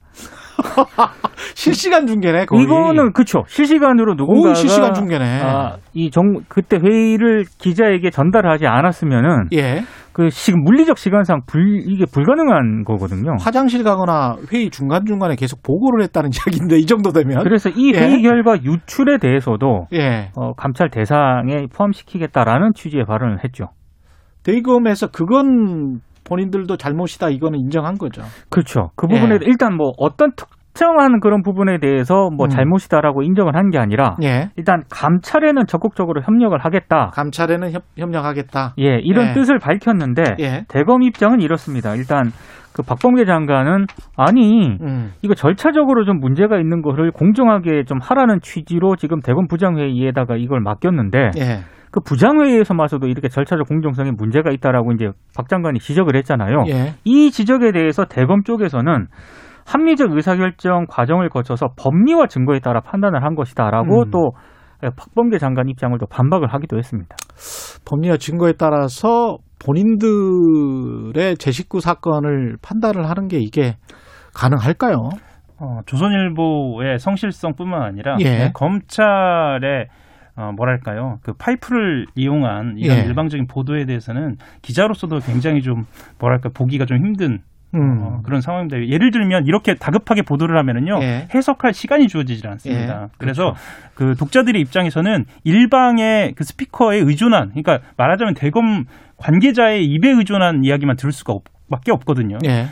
실시간 1.54 2.06
중계네. 2.06 2.46
거의. 2.46 2.64
이거는 2.64 3.12
그렇죠. 3.12 3.44
실시간으로 3.46 4.14
누군가가 4.14 4.54
실시간 4.54 4.94
중계네. 4.94 5.40
아, 5.42 5.76
이정 5.94 6.40
그때 6.48 6.78
회의를 6.78 7.44
기자에게 7.58 8.10
전달하지 8.10 8.66
않았으면은 8.66 9.48
예. 9.54 9.82
그 10.12 10.30
지금 10.30 10.64
물리적 10.64 10.98
시간상 10.98 11.42
불 11.46 11.80
이게 11.86 12.04
불가능한 12.04 12.82
거거든요. 12.84 13.36
화장실 13.40 13.84
가거나 13.84 14.36
회의 14.52 14.68
중간 14.68 15.06
중간에 15.06 15.36
계속 15.36 15.62
보고를 15.62 16.02
했다는 16.04 16.30
이야기인데 16.34 16.78
이 16.78 16.86
정도 16.86 17.12
되면 17.12 17.44
그래서 17.44 17.68
이 17.68 17.92
예. 17.94 18.00
회의 18.00 18.22
결과 18.22 18.56
유출에 18.60 19.18
대해서도 19.18 19.86
예. 19.92 20.30
어, 20.34 20.54
감찰 20.54 20.90
대상에 20.90 21.66
포함시키겠다라는 21.72 22.72
취지의 22.74 23.04
발언을 23.04 23.44
했죠. 23.44 23.66
대검에서 24.42 25.08
그건 25.08 26.00
본인들도 26.28 26.76
잘못이다 26.76 27.30
이거는 27.30 27.58
인정한 27.58 27.94
거죠. 27.94 28.22
그렇죠. 28.50 28.90
그 28.96 29.06
부분에 29.06 29.34
예. 29.34 29.38
일단 29.42 29.74
뭐 29.76 29.92
어떤 29.98 30.32
특정한 30.36 31.20
그런 31.20 31.42
부분에 31.42 31.78
대해서 31.80 32.28
뭐 32.30 32.46
음. 32.46 32.48
잘못이다라고 32.48 33.22
인정을 33.22 33.56
한 33.56 33.70
게 33.70 33.78
아니라 33.78 34.16
예. 34.22 34.50
일단 34.56 34.82
감찰에는 34.90 35.66
적극적으로 35.66 36.22
협력을 36.22 36.56
하겠다. 36.58 37.10
감찰에는 37.14 37.72
협, 37.72 37.82
협력하겠다. 37.98 38.74
예, 38.78 38.98
이런 39.02 39.28
예. 39.28 39.32
뜻을 39.32 39.58
밝혔는데 39.58 40.22
예. 40.40 40.64
대검 40.68 41.02
입장은 41.02 41.40
이렇습니다. 41.40 41.94
일단 41.94 42.30
그 42.72 42.82
박범계 42.82 43.24
장관은 43.24 43.86
아니 44.16 44.76
음. 44.80 45.10
이거 45.22 45.34
절차적으로 45.34 46.04
좀 46.04 46.20
문제가 46.20 46.58
있는 46.58 46.80
거를 46.80 47.10
공정하게 47.10 47.82
좀 47.84 47.98
하라는 48.00 48.38
취지로 48.40 48.94
지금 48.94 49.20
대검 49.20 49.48
부장회의에다가 49.48 50.36
이걸 50.36 50.60
맡겼는데 50.60 51.30
예. 51.38 51.58
그 51.98 52.00
부장회의에서마저도 52.04 53.08
이렇게 53.08 53.28
절차적 53.28 53.66
공정성에 53.66 54.12
문제가 54.12 54.50
있다라고 54.50 54.92
이제 54.92 55.10
박 55.36 55.48
장관이 55.48 55.78
지적을 55.80 56.16
했잖아요. 56.16 56.64
예. 56.68 56.94
이 57.04 57.30
지적에 57.30 57.72
대해서 57.72 58.04
대검 58.04 58.42
쪽에서는 58.42 59.06
합리적 59.66 60.12
의사결정 60.12 60.86
과정을 60.88 61.28
거쳐서 61.28 61.68
법리와 61.76 62.26
증거에 62.26 62.60
따라 62.60 62.80
판단을 62.80 63.22
한 63.22 63.34
것이다라고 63.34 64.04
음. 64.04 64.10
또 64.10 64.30
박범계 64.80 65.38
장관 65.38 65.68
입장을 65.68 65.96
또 65.98 66.06
반박을 66.06 66.48
하기도 66.54 66.78
했습니다. 66.78 67.16
법리와 67.84 68.16
증거에 68.16 68.52
따라서 68.58 69.38
본인들의 69.64 71.36
제 71.38 71.50
식구 71.50 71.80
사건을 71.80 72.56
판단을 72.62 73.10
하는 73.10 73.26
게 73.26 73.38
이게 73.38 73.76
가능할까요? 74.34 74.96
어, 75.60 75.80
조선일보의 75.86 77.00
성실성뿐만 77.00 77.82
아니라 77.82 78.16
예. 78.20 78.52
검찰의 78.54 79.88
어, 80.38 80.52
뭐랄까요 80.52 81.18
그 81.22 81.32
파이프를 81.32 82.06
이용한 82.14 82.76
이런 82.78 82.98
예. 82.98 83.02
일방적인 83.02 83.48
보도에 83.48 83.86
대해서는 83.86 84.36
기자로서도 84.62 85.18
굉장히 85.20 85.62
좀 85.62 85.84
뭐랄까 86.20 86.48
보기가 86.48 86.86
좀 86.86 86.98
힘든 86.98 87.40
음. 87.74 87.98
어, 88.00 88.22
그런 88.24 88.40
상황입니다. 88.40 88.86
예를 88.86 89.10
들면 89.10 89.46
이렇게 89.46 89.74
다급하게 89.74 90.22
보도를 90.22 90.56
하면은요 90.56 91.00
예. 91.02 91.28
해석할 91.34 91.74
시간이 91.74 92.06
주어지질 92.06 92.46
않습니다. 92.46 93.02
예. 93.02 93.08
그래서 93.18 93.54
그렇죠. 93.54 93.56
그 93.94 94.14
독자들의 94.16 94.60
입장에서는 94.62 95.24
일방의 95.42 96.34
그 96.36 96.44
스피커에 96.44 96.98
의존한, 96.98 97.48
그러니까 97.48 97.80
말하자면 97.96 98.34
대검 98.34 98.84
관계자의 99.16 99.84
입에 99.84 100.08
의존한 100.08 100.64
이야기만 100.64 100.96
들을 100.96 101.10
수가 101.10 101.32
없, 101.32 101.42
밖에 101.68 101.90
없거든요. 101.90 102.38
예. 102.46 102.66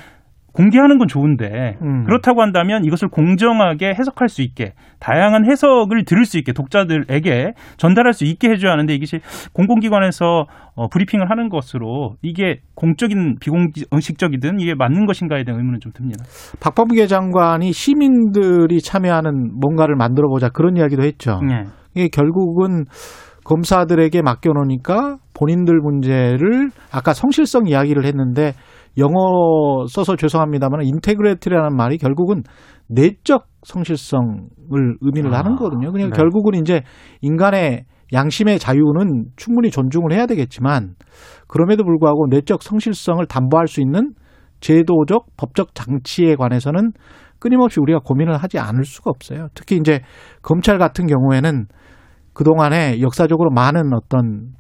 공개하는 0.57 0.97
건 0.97 1.07
좋은데 1.07 1.77
음. 1.83 2.05
그렇다고 2.05 2.41
한다면 2.41 2.85
이것을 2.85 3.09
공정하게 3.09 3.89
해석할 3.89 4.29
수 4.29 4.41
있게 4.41 4.73
다양한 5.01 5.45
해석을 5.45 6.05
들을 6.07 6.25
수 6.25 6.39
있게 6.39 6.53
독자들에게 6.53 7.53
전달할 7.77 8.15
수 8.15 8.25
있게 8.25 8.49
해줘야 8.49 8.73
하는데 8.73 8.93
이것이 8.95 9.21
공공기관에서 9.53 10.47
어, 10.75 10.89
브리핑을 10.89 11.31
하는 11.31 11.51
것으로 11.51 12.15
이게 12.23 12.61
공적인 12.75 13.37
비공식적이든 13.39 14.61
이게 14.61 14.75
맞는 14.75 15.05
것인가에 15.05 15.45
대한 15.45 15.61
의문은 15.61 15.81
좀 15.81 15.93
듭니다. 15.93 16.25
박범계 16.61 17.07
장관이 17.07 17.73
시민들이 17.73 18.81
참여하는 18.81 19.59
뭔가를 19.61 19.95
만들어 19.97 20.29
보자 20.29 20.49
그런 20.49 20.77
이야기도 20.77 21.03
했죠. 21.03 21.41
네. 21.47 21.65
이게 21.95 22.09
결국은 22.09 22.85
검사들에게 23.45 24.23
맡겨놓으니까 24.23 25.19
본인들 25.35 25.79
문제를 25.81 26.71
아까 26.91 27.13
성실성 27.13 27.69
이야기를 27.69 28.05
했는데 28.05 28.53
영어 28.99 29.87
써서 29.89 30.17
죄송합니다만 30.17 30.85
integrity라는 30.85 31.77
말이 31.77 31.99
결국은 31.99 32.43
내적 32.89 33.47
성실성을 33.65 34.49
의미를 35.01 35.35
아, 35.35 35.39
하는 35.39 35.57
거거든요. 35.57 35.93
그냥 35.93 36.11
네. 36.11 36.17
결국은 36.17 36.55
이제 36.55 36.83
인간의 37.21 37.85
양심의 38.13 38.59
자유는 38.59 39.27
충분히 39.37 39.71
존중을 39.71 40.13
해야 40.13 40.27
되겠지만 40.27 40.95
그럼에도 41.49 41.85
불구하고 41.85 42.27
내적 42.31 42.63
성실성을 42.63 43.25
담보할 43.27 43.67
수 43.67 43.81
있는 43.81 44.13
제도적 44.61 45.27
법적 45.37 45.75
장치에 45.75 46.37
관해서는 46.37 46.93
끊임없이 47.39 47.81
우리가 47.81 47.99
고민을 47.99 48.37
하지 48.37 48.59
않을 48.59 48.85
수가 48.85 49.11
없어요. 49.11 49.49
특히 49.55 49.77
이제 49.77 50.01
검찰 50.43 50.79
같은 50.79 51.07
경우에는 51.07 51.67
그동안에 52.33 53.01
역사적으로 53.01 53.51
많은 53.51 53.93
어떤 53.93 54.53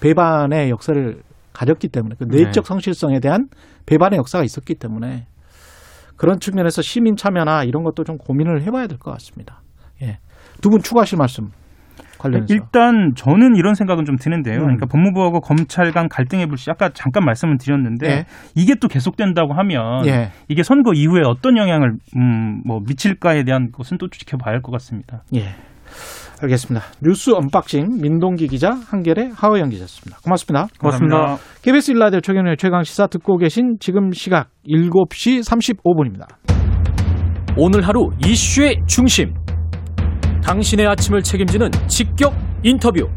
배반의 0.00 0.70
역사를 0.70 1.22
가졌기 1.56 1.88
때문에 1.88 2.16
그 2.18 2.24
내적 2.24 2.64
네. 2.64 2.68
성실성에 2.68 3.20
대한 3.20 3.48
배반의 3.86 4.18
역사가 4.18 4.44
있었기 4.44 4.74
때문에 4.74 5.26
그런 6.16 6.38
측면에서 6.38 6.82
시민 6.82 7.16
참여나 7.16 7.64
이런 7.64 7.82
것도 7.82 8.04
좀 8.04 8.18
고민을 8.18 8.62
해봐야 8.62 8.86
될 8.86 8.98
것 8.98 9.10
같습니다. 9.12 9.62
예. 10.02 10.18
두 10.60 10.70
분 10.70 10.80
추가하실 10.82 11.18
말씀 11.18 11.50
관련해서. 12.18 12.52
일단 12.52 13.12
저는 13.14 13.56
이런 13.56 13.74
생각은 13.74 14.04
좀 14.06 14.16
드는데요. 14.16 14.56
음. 14.58 14.62
그러니까 14.64 14.86
법무부하고 14.86 15.40
검찰 15.40 15.92
간 15.92 16.08
갈등의 16.08 16.46
불씨 16.46 16.70
아까 16.70 16.90
잠깐 16.94 17.24
말씀을 17.24 17.58
드렸는데 17.58 18.06
예. 18.10 18.26
이게 18.54 18.74
또 18.74 18.88
계속된다고 18.88 19.52
하면 19.54 20.06
예. 20.06 20.30
이게 20.48 20.62
선거 20.62 20.92
이후에 20.94 21.22
어떤 21.26 21.56
영향을 21.58 21.94
음, 22.16 22.62
뭐 22.64 22.80
미칠까에 22.86 23.44
대한 23.44 23.70
것은 23.72 23.98
또 23.98 24.08
지켜봐야 24.08 24.54
할 24.54 24.62
것 24.62 24.72
같습니다. 24.72 25.22
예. 25.34 25.54
알겠습니다. 26.42 26.86
뉴스 27.02 27.30
언박싱 27.30 28.00
민동기 28.00 28.48
기자 28.48 28.70
한겨레 28.70 29.30
하어영 29.34 29.70
기자였습니다. 29.70 30.18
고맙습니다. 30.22 30.66
고맙습니다. 30.78 31.16
고맙습니다. 31.16 31.62
KBS 31.62 31.90
1라디오 31.92 32.20
최경영의 32.20 32.56
최강 32.58 32.82
시사 32.82 33.06
듣고 33.06 33.38
계신 33.38 33.76
지금 33.80 34.12
시각 34.12 34.48
7시 34.68 35.42
35분입니다. 35.42 36.26
오늘 37.56 37.86
하루 37.86 38.10
이슈의 38.24 38.82
중심. 38.86 39.34
당신의 40.44 40.86
아침을 40.86 41.22
책임지는 41.22 41.70
직격 41.88 42.34
인터뷰. 42.62 43.08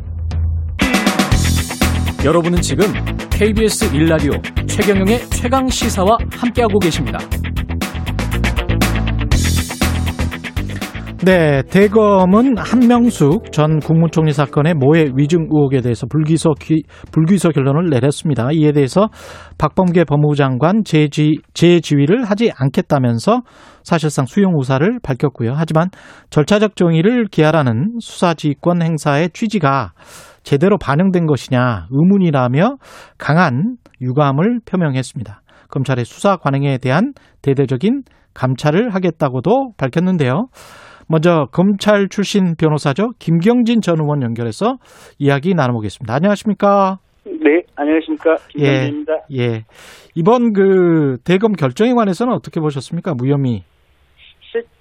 여러분은 2.24 2.62
지금 2.62 2.86
KBS 3.30 3.96
일라디오 3.96 4.32
최경영의 4.68 5.20
최강 5.30 5.68
시사와 5.68 6.18
함께하고 6.32 6.80
계십니다. 6.80 7.20
네, 11.26 11.64
대검은 11.64 12.58
한명숙 12.58 13.52
전 13.52 13.80
국무총리 13.80 14.32
사건의 14.32 14.74
모해 14.74 15.06
위증 15.16 15.50
의혹에 15.52 15.82
대해서 15.82 16.08
불기소 16.08 16.54
기, 16.54 16.84
불기소 17.12 17.50
결론을 17.50 17.90
내렸습니다. 17.90 18.48
이에 18.54 18.72
대해서 18.72 19.10
박범계 19.58 20.06
법무부 20.06 20.36
장관 20.36 20.86
재지, 20.86 21.40
재지위를 21.54 22.24
하지 22.24 22.54
않겠다면서 22.56 23.42
사실상 23.84 24.28
수용 24.28 24.54
의사를 24.58 25.00
밝혔고요. 25.04 25.52
하지만 25.56 25.90
절차적 26.30 26.78
정의를 26.78 27.26
기하라는 27.26 27.98
수사지휘권 28.00 28.82
행사의 28.82 29.32
취지가 29.32 29.92
제대로 30.44 30.78
반영된 30.78 31.26
것이냐 31.26 31.88
의문이라며 31.92 32.78
강한 33.18 33.76
유감을 34.02 34.62
표명했습니다. 34.66 35.42
검찰의 35.68 36.06
수사 36.06 36.38
관행에 36.38 36.78
대한 36.78 37.12
대대적인 37.42 38.04
감찰을 38.34 38.96
하겠다고도 38.96 39.74
밝혔는데요. 39.78 40.48
먼저 41.10 41.48
검찰 41.52 42.08
출신 42.08 42.56
변호사죠. 42.56 43.10
김경진 43.18 43.82
전 43.82 44.00
의원 44.00 44.22
연결해서 44.22 44.78
이야기 45.18 45.56
나눠보겠습니다. 45.56 46.14
안녕하십니까? 46.14 46.98
네, 47.26 47.64
안녕하십니까? 47.76 48.36
김경진입니다. 48.50 49.14
예, 49.32 49.42
예. 49.42 49.64
이번 50.14 50.54
그 50.54 51.18
대검 51.26 51.54
결정에 51.54 51.94
관해서는 51.94 52.34
어떻게 52.34 52.60
보셨습니까? 52.60 53.16
무혐의. 53.16 53.64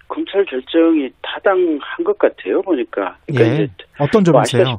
검찰 0.08 0.44
결정이 0.47 1.11
타당한 1.23 1.78
것 2.04 2.18
같아요. 2.18 2.62
보니까. 2.62 3.16
그러니까 3.26 3.62
예. 3.62 3.66
어떤 4.00 4.25
점이세요? 4.25 4.64
뭐 4.64 4.78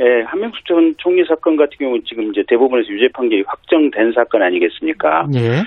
예, 0.00 0.22
한명숙 0.26 0.64
전 0.66 0.94
총리 0.98 1.24
사건 1.24 1.56
같은 1.56 1.76
경우는 1.78 2.02
지금 2.04 2.30
이제 2.30 2.42
대법원에서 2.48 2.88
유죄 2.88 3.08
판결이 3.14 3.44
확정된 3.46 4.12
사건 4.12 4.42
아니겠습니까? 4.42 5.26
예. 5.36 5.62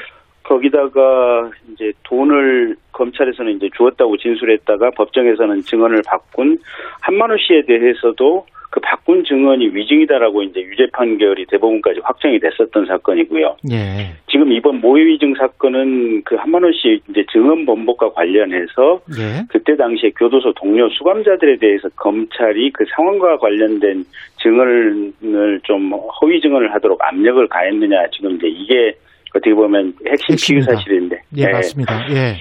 거기다가 0.48 1.52
이제 1.74 1.92
돈을 2.04 2.78
검찰에서는 2.94 3.58
이제 3.58 3.70
주었다고 3.76 4.18
진술했다가 4.18 4.92
법정에서는 4.92 5.62
증언을 5.62 6.02
바꾼 6.08 6.58
한만호 7.02 7.36
씨에 7.38 7.64
대해서도 7.64 8.46
그 8.70 8.80
바꾼 8.82 9.24
증언이 9.24 9.70
위증이다라고 9.74 10.44
이제 10.44 10.62
유죄 10.62 10.88
판결이 10.94 11.46
대법원까지 11.48 12.02
확정이 12.04 12.40
됐었던 12.40 12.86
사건이고요. 12.86 13.58
예. 13.72 14.14
지금 14.30 14.52
이번 14.52 14.82
모의 14.82 15.06
위증 15.06 15.34
사건은 15.36 16.22
그 16.24 16.36
한만호 16.36 16.72
씨 16.74 17.02
이제 17.10 17.26
증언 17.32 17.66
번복과 17.66 18.12
관련해서 18.12 19.02
예. 19.18 19.44
그때 19.50 19.76
당시에 19.76 20.12
교도소 20.12 20.54
동료 20.54 20.90
수감자들에 20.90 21.58
대해서 21.58 21.90
검찰이 21.96 22.72
그 22.72 22.86
상황과 22.96 23.38
관련된 23.38 24.06
증언을 24.42 25.60
좀 25.64 25.92
허위 26.22 26.40
증언을 26.42 26.74
하도록 26.76 27.00
압력을 27.02 27.48
가했느냐 27.48 28.08
지금 28.12 28.36
이제 28.36 28.48
이게 28.48 28.94
어떻게 29.36 29.54
보면 29.54 29.94
핵심 30.08 30.36
피의 30.36 30.62
사실인데. 30.62 31.22
예, 31.38 31.46
네. 31.46 31.52
맞습니다. 31.52 32.08
예. 32.12 32.36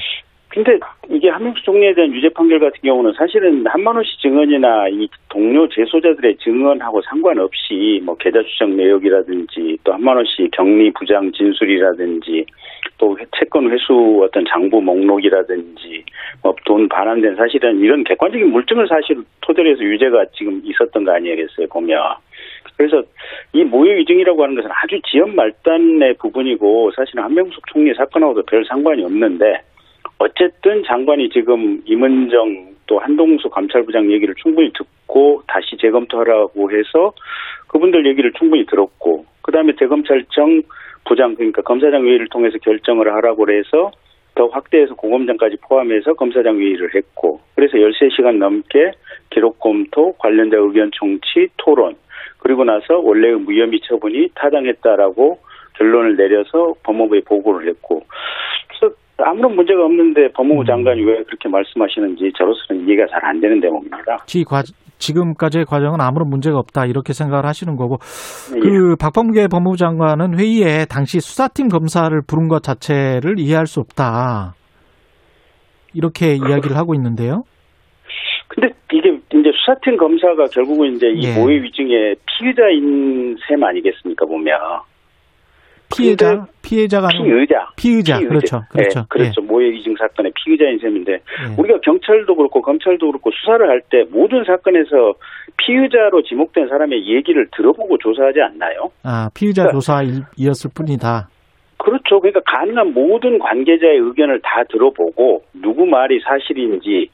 근데 0.49 0.79
이게 1.11 1.29
한명수 1.29 1.63
총리에 1.65 1.93
대한 1.93 2.11
유죄 2.15 2.31
판결 2.31 2.59
같은 2.59 2.81
경우는 2.83 3.13
사실은 3.19 3.67
한만호 3.67 4.03
씨 4.05 4.19
증언이나 4.23 4.89
이 4.89 5.07
동료 5.29 5.69
재소자들의 5.69 6.39
증언하고 6.39 7.03
상관없이 7.03 8.01
뭐 8.03 8.17
계좌 8.17 8.43
추적 8.43 8.71
내역이라든지 8.71 9.77
또 9.85 9.93
한만호 9.93 10.25
씨 10.25 10.49
격리 10.53 10.91
부장 10.93 11.31
진술이라든지 11.33 12.47
또 12.97 13.15
채권 13.39 13.71
회수 13.71 14.23
어떤 14.25 14.47
장부 14.49 14.81
목록이라든지 14.81 16.05
뭐 16.43 16.57
돈 16.67 16.89
반환된 16.89 17.37
사실은 17.37 17.79
이런 17.81 18.05
객관적인 18.05 18.51
물증을 18.51 18.89
사실 18.89 19.23
토대로 19.41 19.71
해서 19.71 19.83
유죄가 19.83 20.27
지금 20.37 20.61
있었던 20.65 21.05
거 21.05 21.13
아니겠어요 21.13 21.67
보면 21.69 21.99
그래서 22.77 23.03
이 23.53 23.65
모의 23.65 23.97
위증이라고 23.99 24.43
하는 24.43 24.55
것은 24.57 24.71
아주 24.73 25.01
지연 25.11 25.35
말단의 25.35 26.15
부분이고 26.15 26.93
사실은 26.97 27.25
한명숙 27.25 27.67
총리 27.69 27.95
사건하고도 27.95 28.43
별 28.47 28.65
상관이 28.65 29.05
없는데 29.05 29.61
어쨌든 30.19 30.83
장관이 30.85 31.31
지금 31.31 31.83
임은정 31.85 32.77
또 32.87 32.99
한동수 32.99 33.49
감찰부장 33.51 34.11
얘기를 34.13 34.35
충분히 34.37 34.73
듣고 34.73 35.43
다시 35.47 35.77
재검토하라고 35.81 36.71
해서 36.71 37.13
그분들 37.69 38.07
얘기를 38.07 38.33
충분히 38.33 38.65
들었고 38.67 39.27
그다음에 39.43 39.73
대검찰청 39.79 40.63
부장 41.05 41.35
그러니까 41.35 41.63
검사장 41.63 42.05
회의를 42.05 42.29
통해서 42.29 42.59
결정을 42.59 43.13
하라고 43.15 43.51
해서 43.51 43.91
더 44.35 44.47
확대해서 44.49 44.95
고검장까지 44.95 45.57
포함해서 45.63 46.15
검사장 46.15 46.59
회의를 46.59 46.95
했고 46.95 47.41
그래서 47.55 47.79
13시간 47.79 48.39
넘게 48.39 48.93
기록 49.31 49.59
검토 49.59 50.13
관련자 50.13 50.57
의견 50.59 50.91
청취 50.95 51.49
토론 51.57 51.97
그리고 52.47 52.63
나서 52.63 52.99
원래의 53.03 53.35
무혐의 53.41 53.81
처분이 53.89 54.29
타당했다라고 54.37 55.39
결론을 55.77 56.17
내려서 56.17 56.75
법무부에 56.85 57.23
보고를 57.27 57.69
했고 57.69 58.03
그래서 58.69 58.95
아무런 59.19 59.57
문제가 59.57 59.85
없는데 59.85 60.29
법무부 60.33 60.61
음. 60.61 60.65
장관이 60.65 61.03
왜 61.05 61.25
그렇게 61.25 61.49
말씀하시는지 61.49 62.31
저로서는 62.39 62.87
이해가 62.87 63.07
잘 63.11 63.25
안 63.25 63.41
되는 63.41 63.61
대목입니다. 63.61 64.19
지금까지의 64.99 65.65
과정은 65.65 66.01
아무런 66.01 66.29
문제가 66.31 66.59
없다 66.59 66.87
이렇게 66.87 67.13
생각을 67.13 67.45
하시는 67.47 67.75
거고 67.75 67.99
예. 68.55 68.61
그 68.61 68.95
박범계 68.95 69.49
법무부 69.49 69.77
장관은 69.77 70.39
회의에 70.39 70.87
당시 70.89 71.19
수사팀 71.19 71.67
검사를 71.69 72.17
부른 72.25 72.47
것 72.47 72.63
자체를 72.63 73.41
이해할 73.41 73.67
수 73.67 73.81
없다 73.81 74.55
이렇게 75.95 76.35
이야기를 76.37 76.77
하고 76.77 76.95
있는데요. 76.95 77.43
이제 79.33 79.51
수사팀 79.53 79.97
검사가 79.97 80.47
결국은 80.47 80.95
이제 80.97 81.09
이 81.09 81.25
예. 81.27 81.35
모의 81.39 81.63
위증의 81.63 82.17
피의자인 82.27 83.37
셈 83.49 83.63
아니겠습니까 83.63 84.25
보면. 84.27 84.59
피해자 85.95 86.45
피해자가 86.63 87.09
피의자 87.09 87.69
피의자, 87.77 88.19
피의자. 88.19 88.29
그렇죠 88.29 88.63
그렇죠 88.71 89.01
네, 89.01 89.07
그렇죠 89.09 89.41
예. 89.41 89.47
모의 89.47 89.71
위증 89.71 89.95
사건의 89.97 90.33
피의자인 90.35 90.81
셈인데 90.81 91.13
예. 91.13 91.21
우리가 91.57 91.79
경찰도 91.81 92.35
그렇고 92.35 92.61
검찰도 92.61 93.07
그렇고 93.07 93.31
수사를 93.31 93.69
할 93.69 93.81
때 93.89 94.05
모든 94.11 94.43
사건에서 94.45 95.15
피의자로 95.59 96.23
지목된 96.23 96.67
사람의 96.69 97.07
얘기를 97.07 97.47
들어보고 97.57 97.99
조사하지 97.99 98.41
않나요? 98.41 98.91
아 99.05 99.31
피의자 99.33 99.63
그러니까, 99.63 99.79
조사이었을 99.79 100.71
뿐이다. 100.75 101.29
그렇죠. 101.79 102.19
그러니까 102.19 102.41
가능한 102.47 102.93
모든 102.93 103.39
관계자의 103.39 103.99
의견을 103.99 104.41
다 104.43 104.65
들어보고 104.69 105.45
누구 105.63 105.87
말이 105.87 106.19
사실인지 106.21 107.09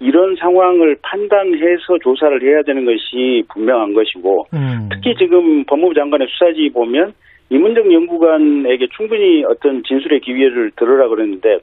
이런 0.00 0.36
상황을 0.36 0.96
판단해서 1.02 1.98
조사를 2.02 2.42
해야 2.42 2.62
되는 2.62 2.84
것이 2.84 3.44
분명한 3.52 3.94
것이고 3.94 4.46
음. 4.54 4.88
특히 4.92 5.14
지금 5.18 5.64
법무부 5.64 5.94
장관의 5.94 6.28
수사지 6.30 6.70
보면 6.72 7.14
이문정 7.50 7.92
연구관에게 7.92 8.88
충분히 8.96 9.44
어떤 9.44 9.82
진술의 9.82 10.20
기회를 10.20 10.72
들으라 10.76 11.08
그랬는데 11.08 11.58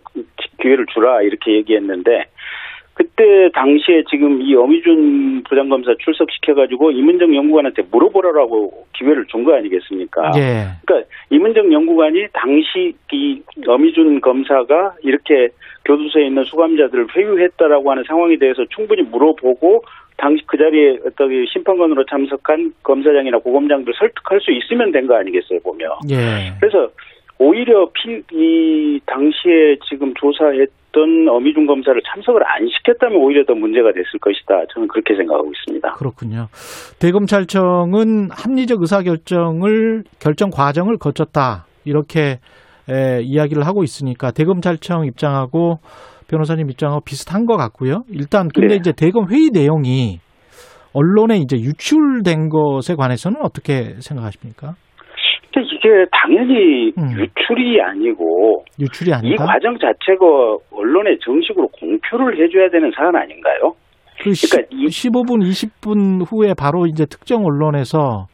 기회를 0.62 0.86
주라 0.93 1.21
이렇게 1.21 1.54
얘기했는데 1.54 2.26
그때 2.95 3.49
당시에 3.53 4.03
지금 4.10 4.41
이 4.41 4.55
어미준 4.55 5.43
부장검사 5.43 5.93
출석시켜가지고 5.99 6.91
이문정 6.91 7.36
연구관한테 7.36 7.84
물어보라라고 7.91 8.86
기회를 8.93 9.25
준 9.27 9.43
거 9.43 9.53
아니겠습니까? 9.53 10.31
예. 10.38 10.63
그러니까 10.86 11.10
이문정 11.29 11.71
연구관이 11.71 12.27
당시 12.34 12.95
이 13.12 13.41
어미준 13.67 14.21
검사가 14.21 14.95
이렇게 15.03 15.49
교도소에 15.84 16.25
있는 16.27 16.43
수감자들을 16.45 17.08
회유했다라고 17.15 17.91
하는 17.91 18.03
상황에 18.08 18.38
대해서 18.38 18.63
충분히 18.73 19.03
물어보고 19.03 19.84
당시 20.17 20.41
그 20.47 20.58
자리에 20.58 20.97
어떤 21.05 21.29
심판관으로 21.51 22.05
참석한 22.05 22.73
검사장이나 22.81 23.38
고검장들 23.39 23.93
설득할 23.99 24.39
수 24.39 24.51
있으면 24.51 24.91
된 24.93 25.05
거 25.05 25.15
아니겠어요 25.17 25.60
보면. 25.60 25.91
예. 26.10 26.53
그래서 26.62 26.89
오히려 27.38 27.89
피, 27.93 28.21
이 28.32 29.00
당시에 29.06 29.78
지금 29.89 30.13
조사했던 30.13 31.28
어미중 31.30 31.65
검사를 31.65 32.00
참석을 32.13 32.41
안 32.45 32.67
시켰다면 32.67 33.17
오히려 33.17 33.43
더 33.45 33.54
문제가 33.54 33.91
됐을 33.91 34.19
것이다. 34.21 34.65
저는 34.74 34.88
그렇게 34.88 35.15
생각하고 35.15 35.52
있습니다. 35.52 35.91
그렇군요. 35.93 36.48
대검찰청은 37.00 38.30
합리적 38.32 38.80
의사결정을 38.82 40.04
결정 40.21 40.50
과정을 40.50 40.98
거쳤다 40.98 41.65
이렇게 41.84 42.39
에, 42.89 43.21
이야기를 43.21 43.65
하고 43.65 43.84
있으니까 43.84 44.32
대검찰청 44.32 45.06
입장하고 45.06 45.80
변호사님 46.30 46.69
입장하고 46.69 47.02
비슷한 47.02 47.45
것 47.45 47.58
같고요. 47.58 48.04
일단 48.10 48.48
근데 48.54 48.76
네. 48.76 48.76
이제 48.76 48.91
대검 48.95 49.30
회의 49.30 49.50
내용이 49.52 50.19
언론에 50.93 51.38
이제 51.38 51.58
유출된 51.58 52.48
것에 52.50 52.95
관해서는 52.95 53.41
어떻게 53.43 53.95
생각하십니까? 54.00 54.76
이게 55.86 56.06
당연히 56.12 56.91
음. 56.98 57.12
유출이 57.15 57.80
아니고 57.80 58.65
유출이 58.80 59.13
아니다. 59.13 59.28
이 59.28 59.38
과정 59.38 59.78
자체가 59.78 60.26
언론에 60.71 61.17
정식으로 61.21 61.67
공표를 61.67 62.43
해줘야 62.43 62.69
되는 62.69 62.91
사안 62.95 63.15
아닌가요? 63.15 63.76
그 64.17 64.32
그러니까 64.32 64.76
15분, 64.88 65.43
20분 65.43 66.26
후에 66.28 66.54
바로 66.58 66.88
이제 66.88 67.06
특정 67.06 67.45
언론에서 67.45 68.28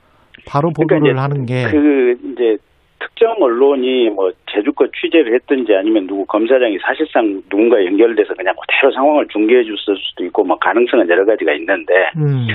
바로 0.48 0.72
그러니까 0.72 0.96
보도를 0.96 1.14
그러니까 1.14 1.24
하는 1.24 1.46
게 1.46 1.66
그 1.70 2.16
이제 2.32 2.58
특정 3.00 3.36
언론이 3.42 4.10
뭐 4.12 4.32
제주껏 4.52 4.90
취재를 4.94 5.34
했든지 5.34 5.76
아니면 5.76 6.08
누구 6.08 6.26
검사장이 6.26 6.78
사실상 6.80 7.42
누군가 7.50 7.84
연결돼서 7.84 8.34
그냥 8.36 8.54
그대로 8.56 8.94
상황을 8.94 9.28
중계해 9.28 9.64
줬을 9.64 9.98
수도 9.98 10.24
있고 10.26 10.44
뭐 10.44 10.58
가능성은 10.58 11.10
여러 11.10 11.26
가지가 11.26 11.54
있는데 11.54 11.94
음. 12.16 12.48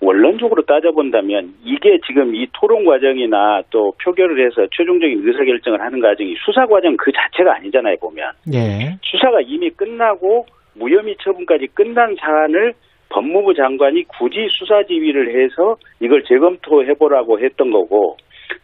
원론적으로 0.00 0.62
따져본다면 0.64 1.54
이게 1.64 1.98
지금 2.06 2.34
이 2.34 2.46
토론 2.52 2.84
과정이나 2.84 3.62
또 3.70 3.92
표결을 4.02 4.44
해서 4.44 4.66
최종적인 4.76 5.26
의사결정을 5.26 5.80
하는 5.80 6.00
과정이 6.00 6.34
수사 6.44 6.66
과정 6.66 6.96
그 6.96 7.10
자체가 7.12 7.56
아니잖아요 7.56 7.96
보면 8.00 8.32
예. 8.52 8.96
수사가 9.02 9.40
이미 9.46 9.70
끝나고 9.70 10.46
무혐의 10.74 11.16
처분까지 11.22 11.68
끝난 11.72 12.14
사안을 12.20 12.74
법무부 13.08 13.54
장관이 13.54 14.04
굳이 14.04 14.46
수사 14.50 14.82
지휘를 14.82 15.42
해서 15.42 15.76
이걸 16.00 16.22
재검토해 16.24 16.94
보라고 16.94 17.40
했던 17.40 17.70
거고 17.70 18.16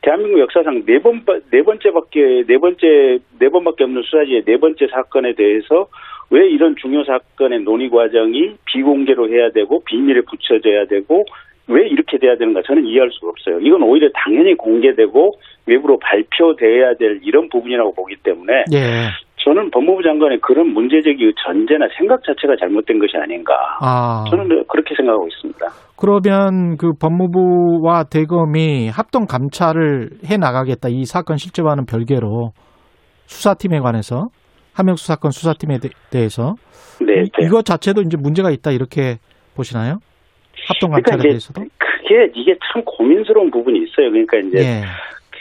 대한민국 0.02 0.40
역사상 0.40 0.84
네 0.84 0.98
번, 0.98 1.24
네 1.50 1.62
번째밖에, 1.62 2.44
네 2.46 2.58
번째, 2.58 3.18
네 3.38 3.48
번밖에 3.48 3.84
없는 3.84 4.02
수사지의 4.02 4.44
네 4.44 4.56
번째 4.56 4.86
사건에 4.88 5.34
대해서 5.34 5.88
왜 6.30 6.48
이런 6.48 6.74
중요 6.76 7.04
사건의 7.04 7.60
논의 7.60 7.90
과정이 7.90 8.54
비공개로 8.64 9.28
해야 9.28 9.50
되고 9.50 9.82
비밀에 9.84 10.22
붙여져야 10.22 10.86
되고 10.86 11.24
왜 11.68 11.86
이렇게 11.86 12.18
돼야 12.18 12.36
되는가 12.36 12.62
저는 12.62 12.84
이해할 12.86 13.10
수가 13.12 13.28
없어요. 13.28 13.60
이건 13.60 13.82
오히려 13.82 14.08
당연히 14.14 14.54
공개되고 14.54 15.32
외부로 15.66 15.98
발표돼야 15.98 16.94
될 16.94 17.20
이런 17.22 17.48
부분이라고 17.48 17.94
보기 17.94 18.16
때문에 18.16 18.64
예. 18.72 19.08
저는 19.44 19.70
법무부 19.70 20.02
장관의 20.02 20.38
그런 20.40 20.68
문제제기 20.68 21.32
전제나 21.44 21.86
생각 21.98 22.22
자체가 22.24 22.54
잘못된 22.60 22.98
것이 22.98 23.16
아닌가. 23.16 23.54
아. 23.80 24.24
저는 24.30 24.64
그렇게 24.68 24.94
생각하고 24.96 25.26
있습니다. 25.26 25.66
그러면 25.96 26.76
그 26.76 26.92
법무부와 27.00 28.04
대검이 28.04 28.88
합동 28.88 29.26
감찰을 29.26 30.10
해 30.30 30.36
나가겠다. 30.36 30.88
이 30.88 31.04
사건 31.04 31.36
실제와는 31.36 31.86
별개로 31.86 32.50
수사팀에 33.26 33.80
관해서 33.80 34.28
함명수 34.74 35.06
사건 35.06 35.30
수사팀에 35.30 35.78
대해서 36.10 36.54
네, 37.00 37.22
이, 37.22 37.30
네. 37.30 37.46
이것 37.46 37.64
자체도 37.64 38.02
이제 38.02 38.16
문제가 38.16 38.50
있다 38.50 38.70
이렇게 38.70 39.16
보시나요? 39.56 39.98
합동 40.68 40.90
감찰에 40.90 41.16
그러니까 41.16 41.28
대해서도? 41.28 41.62
그게 41.78 42.30
이게 42.34 42.54
참 42.72 42.82
고민스러운 42.84 43.50
부분이 43.50 43.78
있어요. 43.80 44.10
그러니까 44.10 44.38
이제 44.38 44.58
예. 44.58 44.82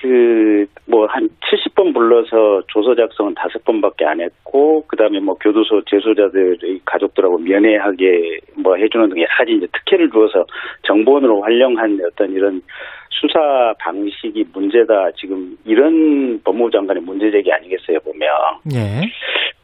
그 0.02 0.68
뭐 0.92 1.08
한 1.08 1.30
70번 1.52 1.94
불러서 1.94 2.62
조서 2.68 2.96
작성은 2.96 3.36
다섯 3.36 3.64
번밖에 3.64 4.06
안 4.06 4.22
했고 4.22 4.84
그 4.88 4.96
다음에 4.96 5.20
뭐 5.20 5.36
교도소 5.36 5.84
재소자들의 5.86 6.82
가족들하고 6.86 7.38
면회하게 7.38 8.40
뭐 8.56 8.76
해주는 8.76 9.10
등 9.10 9.18
여러 9.18 9.28
가지 9.38 9.54
이제 9.54 9.68
특혜를 9.72 10.10
주어서 10.12 10.46
정보원으로 10.84 11.42
활용한 11.42 12.00
어떤 12.06 12.32
이런 12.32 12.62
수사 13.10 13.74
방식이 13.80 14.46
문제다 14.54 15.12
지금 15.18 15.58
이런 15.66 16.42
법무부 16.44 16.72
장관의 16.72 17.04
문제제기 17.04 17.52
아니겠어요 17.52 18.00
보면. 18.00 18.30
예. 18.74 19.02